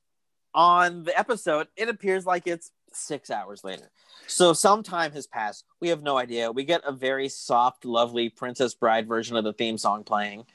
on 0.54 1.04
the 1.04 1.18
episode, 1.18 1.68
it 1.76 1.90
appears 1.90 2.26
like 2.26 2.48
it's 2.48 2.72
six 2.94 3.30
hours 3.30 3.64
later. 3.64 3.92
So 4.28 4.54
some 4.54 4.82
time 4.84 5.12
has 5.14 5.28
passed. 5.28 5.66
We 5.80 5.90
have 5.90 6.02
no 6.02 6.18
idea. 6.18 6.52
We 6.52 6.64
get 6.64 6.82
a 6.84 6.92
very 6.92 7.30
soft, 7.30 7.86
lovely 7.86 8.30
Princess 8.30 8.74
Bride 8.74 9.08
version 9.08 9.36
of 9.38 9.44
the 9.44 9.54
theme 9.54 9.78
song 9.78 10.04
playing, 10.04 10.46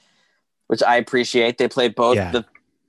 which 0.67 0.83
I 0.83 0.97
appreciate. 0.97 1.59
They 1.59 1.69
play 1.69 1.89
both 1.89 2.17
Yeah. 2.17 2.31
the 2.33 2.45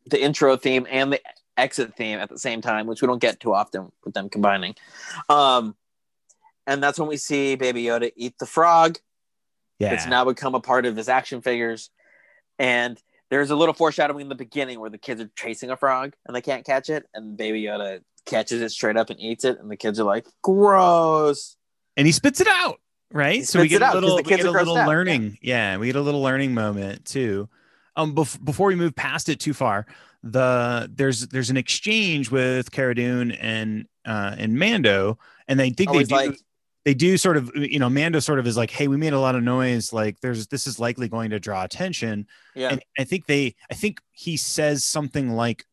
the 0.07 0.21
intro 0.21 0.57
theme 0.57 0.85
and 0.91 1.13
the 1.13 1.21
exit 1.55 1.95
theme 1.95 2.19
at 2.19 2.27
the 2.27 2.37
same 2.37 2.59
time, 2.61 2.87
which 2.87 3.01
we 3.01 3.07
don't 3.07 3.21
get 3.21 3.39
too 3.39 3.53
often 3.53 3.89
with 4.03 4.13
them 4.13 4.27
combining. 4.27 4.75
Um, 5.29 5.77
and 6.67 6.81
that's 6.81 6.99
when 6.99 7.07
we 7.07 7.17
see 7.17 7.55
Baby 7.55 7.83
Yoda 7.83 8.11
eat 8.15 8.35
the 8.39 8.45
frog. 8.45 8.97
yeah, 9.79 9.93
It's 9.93 10.05
now 10.07 10.25
become 10.25 10.55
a 10.55 10.59
part 10.61 10.85
of 10.85 10.95
his 10.95 11.09
action 11.09 11.41
figures. 11.41 11.89
And 12.59 13.01
there's 13.29 13.49
a 13.49 13.55
little 13.55 13.73
foreshadowing 13.73 14.21
in 14.21 14.29
the 14.29 14.35
beginning 14.35 14.79
where 14.79 14.89
the 14.89 14.97
kids 14.97 15.19
are 15.21 15.29
chasing 15.35 15.71
a 15.71 15.77
frog 15.77 16.13
and 16.25 16.35
they 16.35 16.41
can't 16.41 16.65
catch 16.65 16.89
it. 16.89 17.05
And 17.13 17.35
Baby 17.35 17.63
Yoda 17.63 18.01
catches 18.25 18.61
it 18.61 18.69
straight 18.69 18.95
up 18.97 19.09
and 19.09 19.19
eats 19.19 19.43
it. 19.43 19.59
And 19.59 19.69
the 19.71 19.75
kids 19.77 19.99
are 19.99 20.03
like, 20.03 20.27
gross. 20.43 21.55
and 21.97 22.05
he 22.05 22.11
spits 22.13 22.39
it 22.41 22.47
out, 22.47 22.79
right? 23.11 23.43
So 23.45 23.59
we 23.59 23.67
get 23.67 23.81
a 23.81 23.93
little, 23.93 24.17
we 24.17 24.23
get 24.23 24.45
a 24.45 24.51
little 24.51 24.77
out, 24.77 24.87
learning. 24.87 25.37
Yeah. 25.41 25.77
we 25.77 25.87
get 25.87 25.95
a 25.95 26.01
little 26.01 26.21
learning 26.21 26.53
moment 26.53 27.05
too. 27.05 27.49
Um, 27.95 28.15
bef- 28.15 28.43
before 28.43 28.67
we 28.67 28.75
move 28.75 28.95
past 28.95 29.29
it 29.29 29.39
too 29.39 29.53
far, 29.53 29.85
the 30.23 30.89
there's 30.95 31.27
there's 31.27 31.49
an 31.49 31.57
exchange 31.57 32.31
with 32.31 32.71
Cara 32.71 32.95
Dune 32.95 33.31
and 33.33 33.85
uh 34.05 34.33
and 34.37 34.57
Mando, 34.57 35.19
and 35.47 35.59
they 35.59 35.65
think 35.69 35.77
they 35.77 35.85
Always 35.87 36.07
do 36.07 36.15
like, 36.15 36.39
they 36.85 36.93
do 36.93 37.17
sort 37.17 37.37
of 37.37 37.51
you 37.55 37.79
know 37.79 37.89
Mando 37.89 38.19
sort 38.19 38.39
of 38.39 38.47
is 38.47 38.57
like, 38.57 38.71
hey, 38.71 38.87
we 38.87 38.97
made 38.97 39.13
a 39.13 39.19
lot 39.19 39.35
of 39.35 39.43
noise, 39.43 39.93
like 39.93 40.19
there's 40.21 40.47
this 40.47 40.67
is 40.67 40.79
likely 40.79 41.07
going 41.07 41.29
to 41.29 41.39
draw 41.39 41.63
attention, 41.63 42.27
yeah. 42.55 42.69
and 42.69 42.83
I 42.99 43.03
think 43.03 43.25
they 43.25 43.55
I 43.71 43.73
think 43.73 44.01
he 44.11 44.37
says 44.37 44.83
something 44.83 45.31
like 45.31 45.65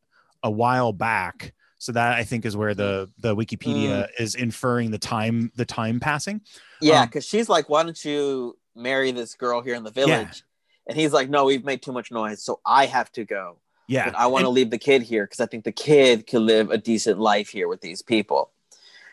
a 0.43 0.51
while 0.51 0.93
back. 0.93 1.53
So 1.79 1.93
that 1.93 2.13
I 2.13 2.25
think 2.25 2.45
is 2.45 2.57
where 2.57 2.75
the 2.75 3.11
the 3.19 3.35
Wikipedia 3.35 4.03
Mm. 4.03 4.09
is 4.19 4.35
inferring 4.35 4.91
the 4.91 4.99
time 4.99 5.51
the 5.57 5.65
time 5.65 5.99
passing. 5.99 6.43
Yeah, 6.83 7.01
Um, 7.01 7.07
because 7.07 7.25
she's 7.25 7.49
like, 7.49 7.71
"Why 7.71 7.83
don't 7.83 8.05
you 8.05 8.59
marry 8.77 9.13
this 9.13 9.35
girl 9.35 9.63
here 9.63 9.75
in 9.75 9.83
the 9.83 9.91
village?" 9.91 10.45
And 10.87 10.99
he's 10.99 11.13
like, 11.13 11.31
"No, 11.31 11.47
we've 11.47 11.65
made 11.65 11.81
too 11.81 11.93
much 11.93 12.13
noise, 12.13 12.43
so 12.43 12.61
I 12.67 12.85
have 12.85 13.11
to 13.13 13.25
go. 13.25 13.61
Yeah, 13.89 14.05
But 14.11 14.19
I 14.19 14.27
want 14.27 14.45
to 14.45 14.51
leave 14.51 14.69
the 14.71 14.79
kid 14.79 15.03
here 15.03 15.25
because 15.25 15.41
I 15.41 15.47
think 15.47 15.65
the 15.65 15.73
kid 15.73 16.27
could 16.27 16.43
live 16.43 16.71
a 16.71 16.77
decent 16.77 17.19
life 17.19 17.49
here 17.49 17.67
with 17.67 17.81
these 17.81 18.03
people." 18.03 18.53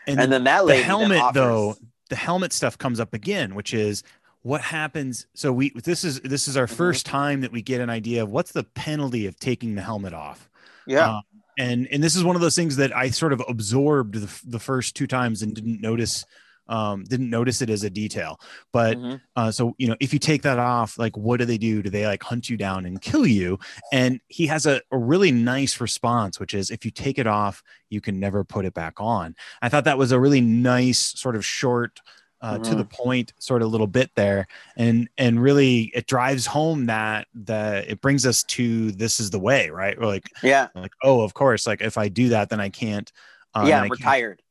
And 0.08 0.18
And, 0.20 0.32
then 0.32 0.44
that 0.44 0.58
the 0.60 0.64
lady 0.64 0.78
then 0.80 0.86
helmet 0.86 1.20
offers- 1.20 1.34
though 1.34 1.76
the 2.08 2.16
helmet 2.16 2.52
stuff 2.52 2.76
comes 2.78 2.98
up 2.98 3.12
again 3.14 3.54
which 3.54 3.72
is 3.74 4.02
what 4.42 4.60
happens. 4.62 5.26
So 5.34 5.52
we 5.52 5.70
this 5.70 6.04
is 6.04 6.20
this 6.20 6.48
is 6.48 6.56
our 6.56 6.66
Mhm. 6.66 6.70
first 6.74 7.06
time 7.06 7.40
that 7.42 7.52
we 7.52 7.60
get 7.60 7.80
an 7.80 7.90
idea 7.90 8.22
of 8.22 8.30
what's 8.30 8.52
the 8.52 8.64
penalty 8.64 9.26
of 9.26 9.38
taking 9.38 9.74
the 9.74 9.82
helmet 9.82 10.14
off. 10.14 10.48
Yeah, 10.86 11.16
Um, 11.16 11.22
and 11.58 11.86
and 11.92 12.02
this 12.02 12.16
is 12.16 12.24
one 12.24 12.34
of 12.36 12.40
those 12.40 12.54
things 12.56 12.76
that 12.76 12.96
i 12.96 13.10
sort 13.10 13.32
of 13.32 13.42
absorbed 13.48 14.14
the, 14.14 14.40
the 14.46 14.58
first 14.60 14.94
two 14.96 15.06
times 15.06 15.42
and 15.42 15.54
didn't 15.54 15.80
notice 15.82 16.24
um 16.68 17.04
didn't 17.04 17.30
notice 17.30 17.62
it 17.62 17.70
as 17.70 17.82
a 17.84 17.90
detail 17.90 18.38
but 18.72 18.96
Mhm. 18.98 19.20
uh, 19.36 19.50
so 19.50 19.74
you 19.78 19.86
know, 19.88 19.96
if 20.00 20.12
you 20.12 20.18
take 20.18 20.42
that 20.42 20.58
off, 20.58 20.98
like, 20.98 21.16
what 21.16 21.38
do 21.38 21.44
they 21.46 21.58
do? 21.58 21.82
Do 21.82 21.90
they 21.90 22.06
like 22.06 22.22
hunt 22.22 22.50
you 22.50 22.56
down 22.56 22.84
and 22.86 23.00
kill 23.00 23.26
you? 23.26 23.58
And 23.92 24.20
he 24.28 24.46
has 24.48 24.66
a, 24.66 24.80
a 24.90 24.98
really 24.98 25.30
nice 25.32 25.80
response, 25.80 26.38
which 26.40 26.54
is, 26.54 26.70
if 26.70 26.84
you 26.84 26.90
take 26.90 27.18
it 27.18 27.26
off, 27.26 27.62
you 27.88 28.00
can 28.00 28.18
never 28.20 28.44
put 28.44 28.64
it 28.64 28.74
back 28.74 28.94
on. 28.98 29.34
I 29.62 29.68
thought 29.68 29.84
that 29.84 29.98
was 29.98 30.12
a 30.12 30.20
really 30.20 30.40
nice, 30.40 30.98
sort 30.98 31.36
of 31.36 31.44
short, 31.44 32.00
uh, 32.40 32.58
to 32.58 32.74
the 32.76 32.84
point, 32.84 33.32
sort 33.38 33.62
of 33.62 33.70
little 33.70 33.86
bit 33.88 34.10
there, 34.14 34.46
and 34.76 35.08
and 35.18 35.42
really 35.42 35.90
it 35.94 36.06
drives 36.06 36.46
home 36.46 36.86
that 36.86 37.26
that 37.34 37.88
it 37.88 38.00
brings 38.00 38.24
us 38.26 38.44
to 38.44 38.92
this 38.92 39.18
is 39.20 39.30
the 39.30 39.40
way, 39.40 39.70
right? 39.70 39.98
We're 39.98 40.06
like, 40.06 40.30
yeah, 40.42 40.68
like, 40.74 40.92
oh, 41.02 41.22
of 41.22 41.34
course, 41.34 41.66
like 41.66 41.80
if 41.80 41.98
I 41.98 42.08
do 42.08 42.28
that, 42.30 42.48
then 42.50 42.60
I 42.60 42.68
can't. 42.68 43.10
Uh, 43.54 43.64
yeah. 43.66 43.78
I 43.78 43.80
can't 43.88 43.92
Retired. 43.92 44.42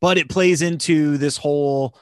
But 0.00 0.18
it 0.18 0.28
plays 0.28 0.62
into 0.62 1.16
this 1.16 1.36
whole 1.36 1.96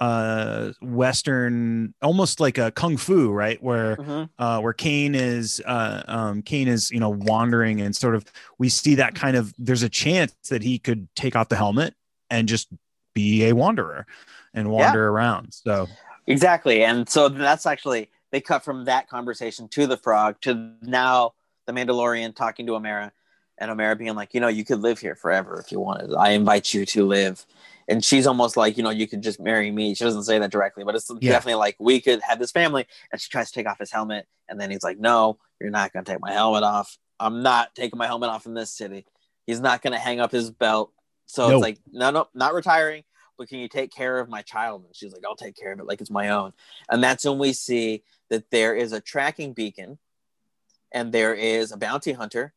uh 0.00 0.72
western 0.80 1.92
almost 2.00 2.40
like 2.40 2.56
a 2.56 2.70
kung 2.70 2.96
fu 2.96 3.30
right 3.30 3.62
where 3.62 3.96
Mhm. 3.98 4.30
uh 4.38 4.58
where 4.60 4.72
Caine 4.72 5.14
is 5.14 5.60
uh 5.66 6.02
um 6.08 6.40
Caine 6.40 6.68
is 6.68 6.90
you 6.90 6.98
know 6.98 7.10
wandering 7.10 7.82
and 7.82 7.94
sort 7.94 8.14
of 8.14 8.24
we 8.58 8.70
see 8.70 8.94
that 8.94 9.14
kind 9.14 9.36
of 9.36 9.52
there's 9.58 9.82
a 9.82 9.90
chance 9.90 10.34
that 10.48 10.62
he 10.62 10.78
could 10.78 11.06
take 11.16 11.36
off 11.36 11.50
the 11.50 11.56
helmet 11.56 11.94
and 12.30 12.48
just 12.48 12.68
be 13.14 13.44
a 13.44 13.52
wanderer 13.52 14.06
and 14.54 14.70
wander 14.70 15.08
around 15.10 15.52
so 15.52 15.86
Exactly. 16.26 16.84
And 16.84 17.08
so 17.08 17.28
that's 17.28 17.66
actually 17.66 18.08
they 18.30 18.40
cut 18.40 18.64
from 18.64 18.84
that 18.86 19.06
conversation 19.08 19.68
to 19.68 19.86
the 19.86 19.96
frog 19.96 20.40
to 20.42 20.72
now 20.80 21.34
the 21.66 21.72
Mandalorian 21.72 22.34
talking 22.34 22.66
to 22.66 22.72
Omera 22.72 23.10
and 23.60 23.70
Omera 23.70 23.96
being 23.96 24.14
like, 24.14 24.34
you 24.34 24.40
know, 24.40 24.48
you 24.48 24.64
could 24.64 24.80
live 24.80 24.98
here 24.98 25.14
forever 25.14 25.60
if 25.64 25.70
you 25.70 25.78
wanted. 25.78 26.14
I 26.14 26.30
invite 26.30 26.72
you 26.74 26.84
to 26.86 27.06
live. 27.06 27.44
And 27.88 28.04
she's 28.04 28.26
almost 28.26 28.56
like, 28.56 28.76
you 28.76 28.82
know, 28.82 28.90
you 28.90 29.06
could 29.06 29.22
just 29.22 29.38
marry 29.40 29.70
me. 29.70 29.94
She 29.94 30.04
doesn't 30.04 30.24
say 30.24 30.38
that 30.38 30.50
directly, 30.50 30.84
but 30.84 30.94
it's 30.94 31.10
Yeah. 31.20 31.32
definitely 31.32 31.56
like 31.56 31.76
we 31.78 32.00
could 32.00 32.20
have 32.22 32.38
this 32.38 32.52
family. 32.52 32.86
And 33.12 33.20
she 33.20 33.28
tries 33.28 33.50
to 33.50 33.54
take 33.54 33.66
off 33.68 33.78
his 33.78 33.92
helmet. 33.92 34.26
And 34.48 34.60
then 34.60 34.70
he's 34.70 34.82
like, 34.82 34.98
no, 34.98 35.38
you're 35.60 35.70
not 35.70 35.92
going 35.92 36.04
to 36.04 36.12
take 36.12 36.20
my 36.20 36.32
helmet 36.32 36.62
off. 36.62 36.96
I'm 37.18 37.42
not 37.42 37.74
taking 37.74 37.98
my 37.98 38.06
helmet 38.06 38.30
off 38.30 38.46
in 38.46 38.54
this 38.54 38.72
city. 38.72 39.06
He's 39.46 39.60
not 39.60 39.82
going 39.82 39.92
to 39.92 39.98
hang 39.98 40.20
up 40.20 40.32
his 40.32 40.50
belt. 40.50 40.92
So 41.26 41.48
No. 41.48 41.56
it's 41.56 41.62
like, 41.62 41.78
no, 41.92 42.10
no, 42.10 42.28
not 42.34 42.54
retiring 42.54 43.04
but 43.40 43.48
can 43.48 43.58
you 43.58 43.68
take 43.68 43.90
care 43.90 44.18
of 44.18 44.28
my 44.28 44.42
child? 44.42 44.84
And 44.84 44.94
she's 44.94 45.14
like, 45.14 45.22
I'll 45.26 45.34
take 45.34 45.56
care 45.56 45.72
of 45.72 45.80
it 45.80 45.86
like 45.86 46.02
it's 46.02 46.10
my 46.10 46.28
own. 46.28 46.52
And 46.90 47.02
that's 47.02 47.24
when 47.24 47.38
we 47.38 47.54
see 47.54 48.02
that 48.28 48.50
there 48.50 48.74
is 48.74 48.92
a 48.92 49.00
tracking 49.00 49.54
beacon 49.54 49.98
and 50.92 51.10
there 51.10 51.32
is 51.32 51.72
a 51.72 51.78
bounty 51.78 52.12
hunter. 52.12 52.52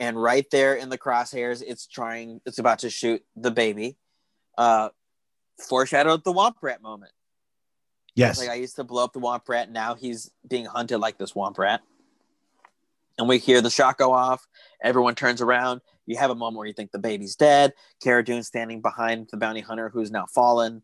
And 0.00 0.20
right 0.20 0.46
there 0.50 0.74
in 0.74 0.88
the 0.88 0.98
crosshairs, 0.98 1.62
it's 1.66 1.86
trying, 1.86 2.40
it's 2.44 2.58
about 2.58 2.80
to 2.80 2.90
shoot 2.90 3.22
the 3.36 3.50
baby. 3.50 3.96
Uh, 4.58 4.88
foreshadowed 5.58 6.24
the 6.24 6.32
Womp 6.32 6.54
Rat 6.62 6.82
moment. 6.82 7.12
yes 8.14 8.38
like 8.38 8.48
I 8.48 8.54
used 8.54 8.76
to 8.76 8.84
blow 8.84 9.04
up 9.04 9.12
the 9.12 9.20
Womp 9.20 9.48
Rat. 9.48 9.70
Now 9.70 9.94
he's 9.94 10.30
being 10.46 10.64
hunted 10.64 10.98
like 10.98 11.18
this 11.18 11.32
Womp 11.32 11.58
Rat. 11.58 11.80
And 13.18 13.28
we 13.28 13.38
hear 13.38 13.60
the 13.60 13.70
shot 13.70 13.96
go 13.96 14.12
off. 14.12 14.46
Everyone 14.82 15.14
turns 15.14 15.40
around. 15.40 15.80
You 16.06 16.16
have 16.18 16.30
a 16.30 16.34
moment 16.34 16.58
where 16.58 16.66
you 16.66 16.72
think 16.72 16.90
the 16.90 16.98
baby's 16.98 17.36
dead. 17.36 17.72
Cara 18.02 18.24
Dune 18.24 18.42
standing 18.42 18.82
behind 18.82 19.28
the 19.30 19.36
bounty 19.36 19.60
hunter 19.60 19.88
who's 19.88 20.10
now 20.10 20.26
fallen. 20.26 20.82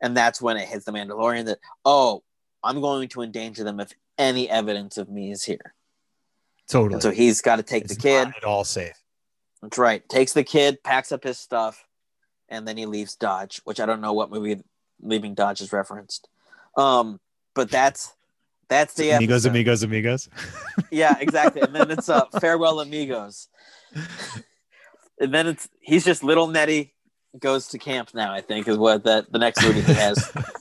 And 0.00 0.16
that's 0.16 0.40
when 0.40 0.56
it 0.56 0.68
hits 0.68 0.86
the 0.86 0.92
Mandalorian 0.92 1.44
that, 1.46 1.58
oh, 1.84 2.22
I'm 2.64 2.80
going 2.80 3.08
to 3.10 3.22
endanger 3.22 3.64
them 3.64 3.80
if 3.80 3.92
any 4.18 4.48
evidence 4.48 4.96
of 4.96 5.08
me 5.08 5.30
is 5.30 5.44
here. 5.44 5.74
Totally 6.68 6.94
And 6.94 7.02
so 7.02 7.10
he's 7.10 7.40
got 7.40 7.56
to 7.56 7.62
take 7.62 7.84
It's 7.84 7.94
the 7.96 8.00
kid. 8.00 8.24
not 8.24 8.36
at 8.36 8.44
all 8.44 8.64
safe 8.64 9.00
That's 9.62 9.78
right. 9.78 10.06
Takes 10.08 10.32
the 10.32 10.44
kid, 10.44 10.82
packs 10.82 11.12
up 11.12 11.22
his 11.24 11.38
stuff, 11.38 11.84
and 12.48 12.66
then 12.66 12.76
he 12.76 12.86
leaves 12.86 13.14
Dodge, 13.16 13.60
which 13.64 13.80
I 13.80 13.86
don't 13.86 14.00
know 14.00 14.12
what 14.12 14.30
movie 14.30 14.62
leaving 15.00 15.34
Dodge 15.34 15.60
is 15.60 15.72
referenced. 15.72 16.28
Um, 16.76 17.20
but 17.54 17.70
that's 17.70 18.12
that's 18.68 18.94
the 18.94 19.10
amigos, 19.10 19.46
episode. 19.46 19.50
amigos, 19.50 19.82
amigos. 19.84 20.28
Yeah, 20.90 21.16
exactly. 21.20 21.62
and 21.62 21.74
then 21.74 21.90
it's 21.90 22.08
uh, 22.08 22.24
farewell, 22.40 22.80
amigos. 22.80 23.48
and 25.20 25.32
then 25.32 25.46
it's 25.46 25.68
he's 25.80 26.04
just 26.04 26.22
little 26.22 26.46
Neddy 26.48 26.92
goes 27.38 27.68
to 27.68 27.78
camp 27.78 28.10
now. 28.14 28.32
I 28.32 28.40
think 28.40 28.66
is 28.68 28.76
what 28.76 29.04
that 29.04 29.30
the 29.32 29.38
next 29.38 29.62
movie 29.62 29.80
he 29.82 29.92
has. 29.94 30.32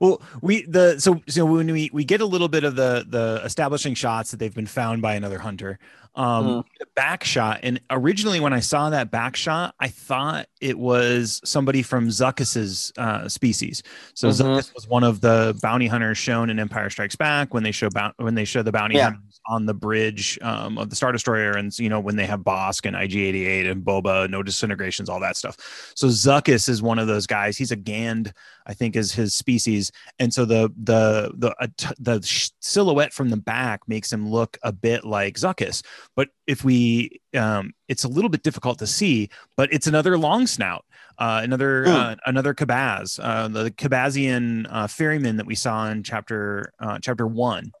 Well, 0.00 0.22
we 0.40 0.62
the 0.62 0.98
so 0.98 1.20
so 1.28 1.44
when 1.44 1.70
we 1.70 1.90
we 1.92 2.04
get 2.04 2.22
a 2.22 2.26
little 2.26 2.48
bit 2.48 2.64
of 2.64 2.74
the 2.74 3.04
the 3.06 3.42
establishing 3.44 3.94
shots 3.94 4.30
that 4.30 4.38
they've 4.38 4.54
been 4.54 4.66
found 4.66 5.02
by 5.02 5.14
another 5.14 5.40
hunter, 5.40 5.78
um, 6.16 6.64
the 6.78 6.86
back 6.96 7.24
shot, 7.24 7.60
and 7.62 7.80
originally 7.90 8.40
when 8.40 8.52
I 8.52 8.60
saw 8.60 8.90
that 8.90 9.10
back 9.10 9.36
shot, 9.36 9.74
I 9.80 9.88
thought 9.88 10.46
it 10.60 10.78
was 10.78 11.40
somebody 11.44 11.82
from 11.82 12.08
Zuckuss's 12.08 12.92
uh, 12.98 13.28
species. 13.28 13.82
So 14.14 14.28
Mhm. 14.28 14.32
Zuckuss 14.40 14.74
was 14.74 14.88
one 14.88 15.04
of 15.04 15.20
the 15.20 15.56
bounty 15.62 15.86
hunters 15.86 16.18
shown 16.18 16.50
in 16.50 16.58
Empire 16.58 16.90
Strikes 16.90 17.16
Back 17.16 17.54
when 17.54 17.62
they 17.62 17.72
show 17.72 17.88
bou- 17.90 18.12
when 18.16 18.34
they 18.34 18.44
show 18.44 18.62
the 18.62 18.72
bounty 18.72 18.96
Yeah. 18.96 19.04
hunters 19.12 19.40
on 19.46 19.66
the 19.66 19.74
bridge 19.74 20.38
um, 20.42 20.78
of 20.78 20.90
the 20.90 20.96
Star 20.96 21.12
Destroyer, 21.12 21.52
and 21.52 21.76
you 21.78 21.88
know 21.88 22.00
when 22.00 22.16
they 22.16 22.26
have 22.26 22.40
Bossk 22.40 22.86
and 22.86 22.96
IG88 22.96 23.70
and 23.70 23.84
Boba, 23.84 24.28
no 24.28 24.42
disintegrations, 24.42 25.08
all 25.08 25.20
that 25.20 25.36
stuff. 25.36 25.56
So 25.94 26.08
Zuckuss 26.08 26.68
is 26.68 26.82
one 26.82 26.98
of 26.98 27.06
those 27.06 27.26
guys. 27.26 27.56
He's 27.56 27.70
a 27.70 27.76
Gand, 27.76 28.32
I 28.66 28.74
think, 28.74 28.96
is 28.96 29.12
his 29.12 29.32
species, 29.34 29.90
and 30.18 30.34
so 30.34 30.44
the 30.44 30.70
the 30.82 31.30
the 31.36 31.54
uh, 31.60 31.66
t- 31.76 31.94
the 31.98 32.20
sh- 32.22 32.50
silhouette 32.60 33.12
from 33.12 33.30
the 33.30 33.36
back 33.36 33.80
makes 33.88 34.12
him 34.12 34.28
look 34.28 34.58
a 34.62 34.72
bit 34.72 35.04
like 35.04 35.36
Zuckuss. 35.36 35.82
But 36.16 36.28
if 36.46 36.64
we, 36.64 37.20
um, 37.34 37.72
it's 37.88 38.04
a 38.04 38.08
little 38.08 38.30
bit 38.30 38.42
difficult 38.42 38.78
to 38.80 38.86
see, 38.86 39.30
but 39.56 39.72
it's 39.72 39.86
another 39.86 40.16
long 40.18 40.46
snout. 40.46 40.84
Uh, 41.18 41.40
another 41.42 41.86
Hmm. 41.86 41.94
uh, 41.94 42.16
another 42.26 42.54
Kubaz, 42.54 43.20
uh, 43.22 43.48
the 43.48 43.70
Kabazian 43.70 44.66
uh, 44.70 44.86
ferryman 44.86 45.36
that 45.36 45.46
we 45.46 45.54
saw 45.54 45.88
in 45.90 46.02
chapter 46.02 46.72
uh, 46.80 46.98
chapter 47.00 47.26
one 47.26 47.72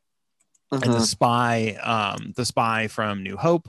and 0.72 0.82
the 0.82 1.00
Mhm. 1.00 1.06
spy 1.06 1.70
um 1.82 2.32
the 2.36 2.44
spy 2.44 2.86
from 2.86 3.22
new 3.24 3.36
hope 3.36 3.68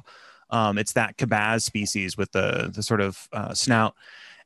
um 0.52 0.78
it's 0.78 0.94
that 0.94 1.18
Kubaz 1.18 1.64
species 1.64 2.16
with 2.16 2.32
the 2.32 2.70
the 2.74 2.84
sort 2.84 3.02
of 3.02 3.28
uh, 3.34 3.54
snout 3.56 3.96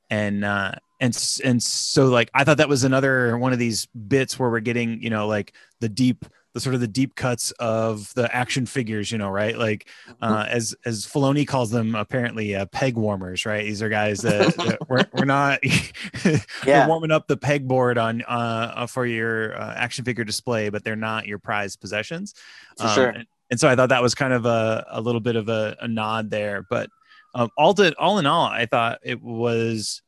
and 0.10 0.46
uh 0.46 0.72
and 1.02 1.40
and 1.44 1.62
so 1.62 2.06
like 2.06 2.30
i 2.34 2.44
thought 2.46 2.58
that 2.58 2.70
was 2.70 2.84
another 2.86 3.38
one 3.38 3.52
of 3.52 3.60
these 3.60 3.88
bits 3.88 4.40
where 4.40 4.50
we're 4.50 4.62
getting 4.62 5.02
you 5.02 5.10
know 5.10 5.28
like 5.28 5.54
the 5.82 5.90
deep 5.90 6.26
the 6.56 6.60
sort 6.60 6.74
of 6.74 6.82
the 6.82 6.88
deep 6.88 7.14
cuts 7.16 7.52
of 7.60 8.12
the 8.16 8.34
action 8.36 8.66
figures 8.66 9.12
you 9.12 9.20
know 9.20 9.30
right 9.30 9.58
like 9.60 9.88
uh 10.22 10.46
as 10.50 10.74
as 10.86 11.06
Filoni 11.06 11.48
calls 11.48 11.70
them 11.70 11.94
apparently 11.94 12.56
uh, 12.56 12.66
peg 12.66 12.96
warmers 12.96 13.46
right 13.46 13.66
these 13.66 13.84
are 13.84 13.90
guys 13.90 14.22
that, 14.22 14.56
that 14.58 14.80
we're, 14.90 15.06
we're 15.14 15.26
not 15.26 15.60
Yeah. 16.66 16.88
warming 16.88 17.12
up 17.12 17.28
the 17.28 17.38
pegboard 17.38 18.02
on 18.02 18.24
uh, 18.24 18.74
uh 18.76 18.88
for 18.88 19.06
your 19.06 19.56
uh, 19.56 19.76
action 19.76 20.04
figure 20.04 20.24
display 20.24 20.70
but 20.70 20.84
they're 20.84 20.96
not 20.96 21.28
your 21.28 21.38
prized 21.38 21.80
possessions 21.80 22.34
For 22.80 22.88
sure. 22.88 23.10
and, 23.10 23.28
and 23.52 23.60
so 23.60 23.68
I 23.70 23.76
thought 23.76 23.90
that 23.90 24.02
was 24.02 24.16
kind 24.16 24.34
of 24.34 24.46
a, 24.46 24.86
a 24.90 25.02
little 25.02 25.22
bit 25.22 25.36
of 25.36 25.50
a, 25.50 25.78
a 25.82 25.88
nod 25.88 26.32
there. 26.32 26.66
But 26.68 26.90
um, 27.36 27.50
all 27.58 27.74
to, 27.76 27.94
all 28.00 28.18
in 28.18 28.26
all, 28.26 28.46
I 28.46 28.66
thought 28.66 29.00
it 29.04 29.22
was 29.22 30.02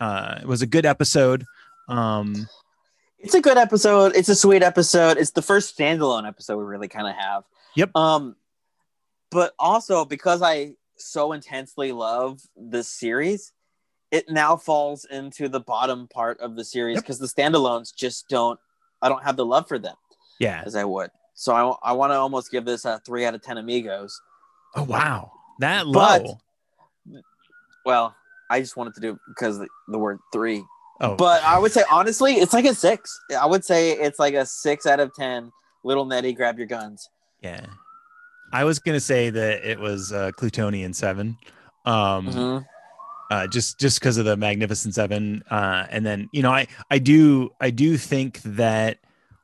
uh, 0.00 0.38
it 0.42 0.46
was 0.46 0.62
a 0.62 0.66
good 0.66 0.86
episode. 0.86 1.44
Um, 1.88 2.48
It's 3.20 3.34
a 3.34 3.40
good 3.40 3.58
episode. 3.58 4.12
It's 4.16 4.28
a 4.28 4.34
sweet 4.34 4.62
episode. 4.62 5.18
It's 5.18 5.32
the 5.32 5.42
first 5.42 5.76
standalone 5.76 6.26
episode 6.26 6.56
we 6.56 6.64
really 6.64 6.88
kind 6.88 7.06
of 7.06 7.14
have. 7.14 7.44
Yep. 7.76 7.94
Um, 7.94 8.36
but 9.30 9.52
also 9.58 10.04
because 10.04 10.42
I 10.42 10.74
so 10.96 11.32
intensely 11.32 11.92
love 11.92 12.40
this 12.56 12.88
series, 12.88 13.52
it 14.10 14.28
now 14.28 14.56
falls 14.56 15.04
into 15.04 15.48
the 15.48 15.60
bottom 15.60 16.08
part 16.08 16.40
of 16.40 16.56
the 16.56 16.64
series 16.64 16.96
Yep. 16.96 17.04
because 17.04 17.18
the 17.18 17.26
standalones 17.26 17.94
just 17.94 18.28
don't. 18.28 18.58
I 19.02 19.08
don't 19.08 19.22
have 19.22 19.36
the 19.36 19.46
love 19.46 19.68
for 19.68 19.78
them 19.78 19.96
yeah. 20.38 20.62
as 20.64 20.74
I 20.76 20.84
would. 20.84 21.10
So 21.34 21.54
I, 21.54 21.90
I 21.90 21.92
want 21.92 22.12
to 22.12 22.16
almost 22.16 22.50
give 22.50 22.64
this 22.64 22.84
a 22.84 23.00
three 23.06 23.24
out 23.24 23.34
of 23.34 23.42
ten 23.42 23.56
amigos. 23.58 24.20
Oh 24.76 24.82
wow, 24.82 25.32
that 25.60 25.86
But- 25.92 26.26
Well, 27.84 28.14
I 28.50 28.60
just 28.60 28.76
wanted 28.76 28.94
to 28.94 29.00
do 29.00 29.18
because 29.28 29.58
the, 29.58 29.68
the 29.88 29.98
word 29.98 30.18
three. 30.32 30.62
Oh, 31.00 31.16
But 31.16 31.42
I 31.44 31.58
would 31.58 31.72
say 31.72 31.82
honestly, 31.90 32.34
it's 32.34 32.52
like 32.52 32.64
a 32.66 32.74
six. 32.74 33.18
I 33.38 33.46
would 33.46 33.64
say 33.64 33.92
it's 33.92 34.18
like 34.18 34.34
a 34.34 34.44
six 34.44 34.86
out 34.86 35.00
of 35.00 35.14
ten. 35.14 35.50
Little 35.82 36.04
Neddy, 36.04 36.32
grab 36.34 36.58
your 36.58 36.66
guns. 36.66 37.08
yeah. 37.42 37.64
I 38.52 38.64
was 38.64 38.80
gonna 38.80 38.98
say 39.00 39.30
that 39.30 39.64
it 39.64 39.78
was 39.78 40.12
uh, 40.12 40.32
Clutonian 40.32 40.92
seven. 40.94 41.36
Um, 41.86 42.26
Mhm. 42.26 42.66
uh, 43.30 43.46
just 43.46 43.78
just 43.78 44.00
because 44.00 44.16
of 44.16 44.24
the 44.24 44.36
Magnificent 44.36 44.92
Seven. 44.94 45.44
Uh, 45.48 45.86
and 45.88 46.04
then 46.04 46.28
you 46.32 46.42
know, 46.42 46.50
I 46.50 46.66
I 46.90 46.98
do 46.98 47.50
I 47.60 47.70
do 47.70 47.96
think 47.96 48.42
that 48.42 48.98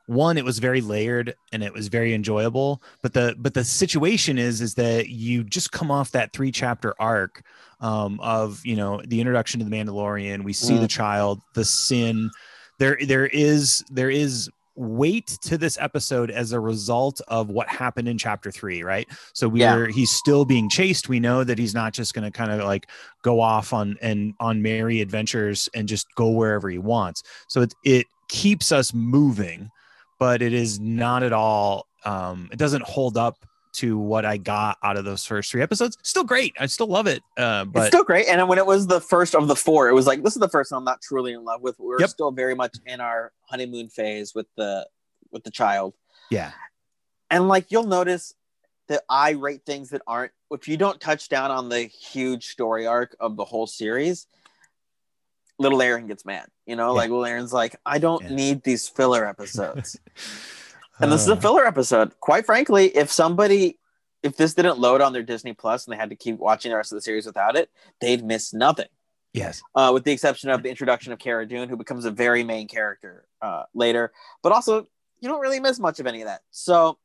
one 0.07 0.37
it 0.37 0.43
was 0.43 0.59
very 0.59 0.81
layered 0.81 1.35
and 1.53 1.63
it 1.63 1.73
was 1.73 1.87
very 1.87 2.13
enjoyable. 2.13 2.81
But 3.01 3.13
the 3.13 3.33
but 3.39 3.53
the 3.53 3.63
situation 3.63 4.37
is 4.37 4.59
is 4.59 4.73
that 4.73 5.07
you 5.07 5.45
just 5.45 5.71
come 5.71 5.89
off 5.89 6.11
that 6.11 6.33
three 6.33 6.51
chapter 6.51 6.93
arc 6.99 7.43
um, 7.79 8.19
of 8.21 8.65
you 8.65 8.75
know 8.75 9.01
the 9.07 9.19
introduction 9.19 9.59
to 9.59 9.65
the 9.65 9.75
Mandalorian. 9.75 10.43
We 10.43 10.53
see 10.53 10.73
Mm. 10.75 10.81
the 10.81 10.87
child, 10.87 11.41
the 11.53 11.65
sin. 11.65 12.29
There 12.79 12.97
there 13.05 13.27
is 13.27 13.83
there 13.89 14.09
is 14.09 14.49
weight 14.75 15.25
to 15.41 15.57
this 15.57 15.75
episode 15.81 16.29
as 16.29 16.51
a 16.51 16.59
result 16.59 17.19
of 17.29 17.49
what 17.49 17.67
happened 17.67 18.07
in 18.07 18.15
chapter 18.15 18.51
three 18.51 18.83
right 18.83 19.07
so 19.33 19.51
Yeah. 19.51 19.75
we're 19.75 19.87
he's 19.87 20.11
still 20.11 20.45
being 20.45 20.69
chased 20.69 21.09
we 21.09 21.19
know 21.19 21.43
that 21.43 21.57
he's 21.57 21.73
not 21.73 21.93
just 21.93 22.13
going 22.13 22.25
to 22.25 22.29
kind 22.29 22.51
of 22.51 22.63
like 22.63 22.87
go 23.23 23.41
off 23.41 23.73
on 23.73 23.97
and 24.03 24.35
on 24.39 24.61
merry 24.61 25.01
adventures 25.01 25.67
and 25.73 25.87
just 25.87 26.05
go 26.13 26.29
wherever 26.29 26.69
he 26.69 26.77
wants. 26.77 27.23
So 27.47 27.61
it 27.61 27.73
it 27.83 28.05
keeps 28.29 28.71
us 28.71 28.93
moving, 28.93 29.71
but 30.19 30.43
it 30.43 30.53
is 30.53 30.79
not 30.79 31.23
at 31.23 31.33
all. 31.33 31.87
Um, 32.05 32.47
it 32.51 32.59
doesn't 32.59 32.83
hold 32.83 33.17
up 33.17 33.46
to 33.77 33.97
what 33.97 34.25
I 34.25 34.37
got 34.37 34.77
out 34.83 34.97
of 34.97 35.05
those 35.05 35.25
first 35.25 35.51
three 35.51 35.61
episodes. 35.61 35.97
Still 36.03 36.23
great. 36.23 36.53
I 36.59 36.65
still 36.65 36.87
love 36.87 37.05
it. 37.07 37.21
Uh, 37.37 37.65
it's 37.75 37.87
still 37.87 38.03
great. 38.03 38.27
And 38.27 38.47
when 38.47 38.57
it 38.57 38.65
was 38.65 38.87
the 38.87 38.99
first 39.01 39.35
of 39.35 39.47
the 39.47 39.55
four, 39.55 39.87
it 39.89 39.93
was 39.93 40.07
like 40.07 40.23
this 40.23 40.35
is 40.35 40.39
the 40.39 40.49
first 40.49 40.71
one 40.71 40.79
I'm 40.79 40.83
not 40.85 41.01
truly 41.01 41.33
in 41.33 41.43
love 41.43 41.61
with. 41.61 41.77
We're 41.79 41.99
Yep. 41.99 42.09
still 42.09 42.31
very 42.31 42.55
much 42.55 42.75
in 42.85 42.99
our 43.01 43.31
honeymoon 43.49 43.89
phase 43.89 44.33
with 44.33 44.47
the 44.55 44.87
with 45.31 45.43
the 45.43 45.51
child. 45.51 45.93
yeah, 46.31 46.51
And 47.29 47.47
like 47.47 47.71
you'll 47.71 47.83
notice 47.87 48.33
that 48.87 49.03
I 49.09 49.31
rate 49.31 49.61
things 49.65 49.89
that 49.89 50.01
aren't 50.07 50.31
if 50.51 50.67
you 50.67 50.77
don't 50.77 50.99
touch 51.01 51.27
down 51.29 51.51
on 51.51 51.67
the 51.69 51.81
huge 51.81 52.47
story 52.47 52.87
arc 52.87 53.15
of 53.19 53.35
the 53.35 53.43
whole 53.45 53.67
series, 53.67 54.25
little 55.59 55.81
Aaron 55.81 56.07
gets 56.07 56.25
mad. 56.25 56.47
You 56.65 56.75
know, 56.77 56.87
Yeah. 56.87 57.01
like 57.01 57.09
little 57.09 57.25
Aaron's 57.25 57.51
like, 57.53 57.75
I 57.85 57.99
don't 57.99 58.23
Yeah. 58.23 58.35
need 58.35 58.63
these 58.63 58.87
filler 58.87 59.25
episodes. 59.25 59.99
And 60.99 61.11
this 61.11 61.21
is 61.21 61.27
a 61.27 61.35
filler 61.35 61.65
episode. 61.65 62.19
Quite 62.19 62.45
frankly, 62.45 62.87
if 62.95 63.11
somebody, 63.11 63.77
if 64.23 64.35
this 64.37 64.53
didn't 64.53 64.79
load 64.79 65.01
on 65.01 65.13
their 65.13 65.23
Disney 65.23 65.53
Plus 65.53 65.85
and 65.85 65.93
they 65.93 65.97
had 65.97 66.09
to 66.09 66.15
keep 66.15 66.37
watching 66.39 66.71
the 66.71 66.77
rest 66.77 66.91
of 66.91 66.95
the 66.97 67.01
series 67.01 67.25
without 67.25 67.55
it, 67.55 67.69
they'd 68.01 68.23
miss 68.23 68.53
nothing. 68.53 68.87
yes. 69.33 69.61
Uh, 69.75 69.91
with 69.93 70.03
the 70.03 70.11
exception 70.11 70.49
of 70.49 70.63
the 70.63 70.69
introduction 70.69 71.13
of 71.13 71.19
Cara 71.19 71.45
Dune, 71.47 71.69
who 71.69 71.75
becomes 71.77 72.05
a 72.05 72.11
very 72.11 72.43
main 72.43 72.67
character 72.67 73.27
uh, 73.41 73.63
later. 73.75 74.11
But 74.41 74.51
also, 74.51 74.87
you 75.19 75.29
don't 75.29 75.39
really 75.41 75.59
miss 75.59 75.77
much 75.79 75.99
of 75.99 76.07
any 76.07 76.21
of 76.21 76.27
that. 76.27 76.41
So, 76.51 76.97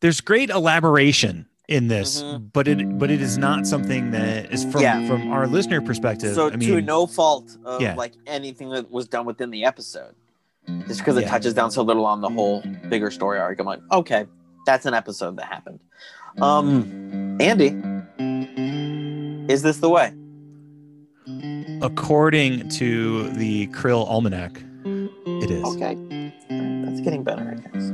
There's 0.00 0.20
great 0.20 0.50
elaboration 0.50 1.46
in 1.68 1.88
this, 1.88 2.22
Mhm. 2.22 2.50
but 2.52 2.68
it 2.68 2.98
but 2.98 3.10
it 3.10 3.20
is 3.22 3.38
not 3.38 3.66
something 3.66 4.10
that 4.12 4.52
is 4.52 4.64
from 4.64 4.82
Yeah. 4.82 5.06
from 5.08 5.32
our 5.32 5.46
listener 5.46 5.80
perspective. 5.80 6.34
so 6.34 6.48
I 6.50 6.56
mean, 6.56 6.68
to 6.68 6.80
no 6.82 7.06
fault 7.06 7.56
of 7.64 7.80
Yeah. 7.80 7.94
like 7.94 8.12
anything 8.26 8.68
that 8.70 8.90
was 8.90 9.08
done 9.08 9.24
within 9.26 9.50
the 9.50 9.64
episode, 9.64 10.14
just 10.86 11.00
because 11.00 11.16
it 11.16 11.26
touches 11.26 11.54
down 11.54 11.70
so 11.70 11.82
little 11.82 12.06
on 12.06 12.20
the 12.20 12.28
whole 12.28 12.62
bigger 12.88 13.10
story 13.10 13.38
arc. 13.38 13.58
I'm 13.58 13.66
like, 13.66 13.80
okay, 13.92 14.26
that's 14.64 14.86
an 14.86 14.94
episode 14.94 15.36
that 15.36 15.46
happened. 15.46 15.80
Um, 16.40 17.36
Andy, 17.40 17.74
is 19.52 19.62
this 19.62 19.78
the 19.78 19.88
way? 19.88 20.12
according 21.82 22.68
to 22.70 23.28
the 23.30 23.66
Krill 23.68 24.08
Almanac, 24.08 24.62
it 24.84 25.50
is. 25.50 25.64
Okay, 25.64 25.94
that's 26.84 27.00
getting 27.00 27.24
better, 27.24 27.56
I 27.56 27.68
guess. 27.68 27.90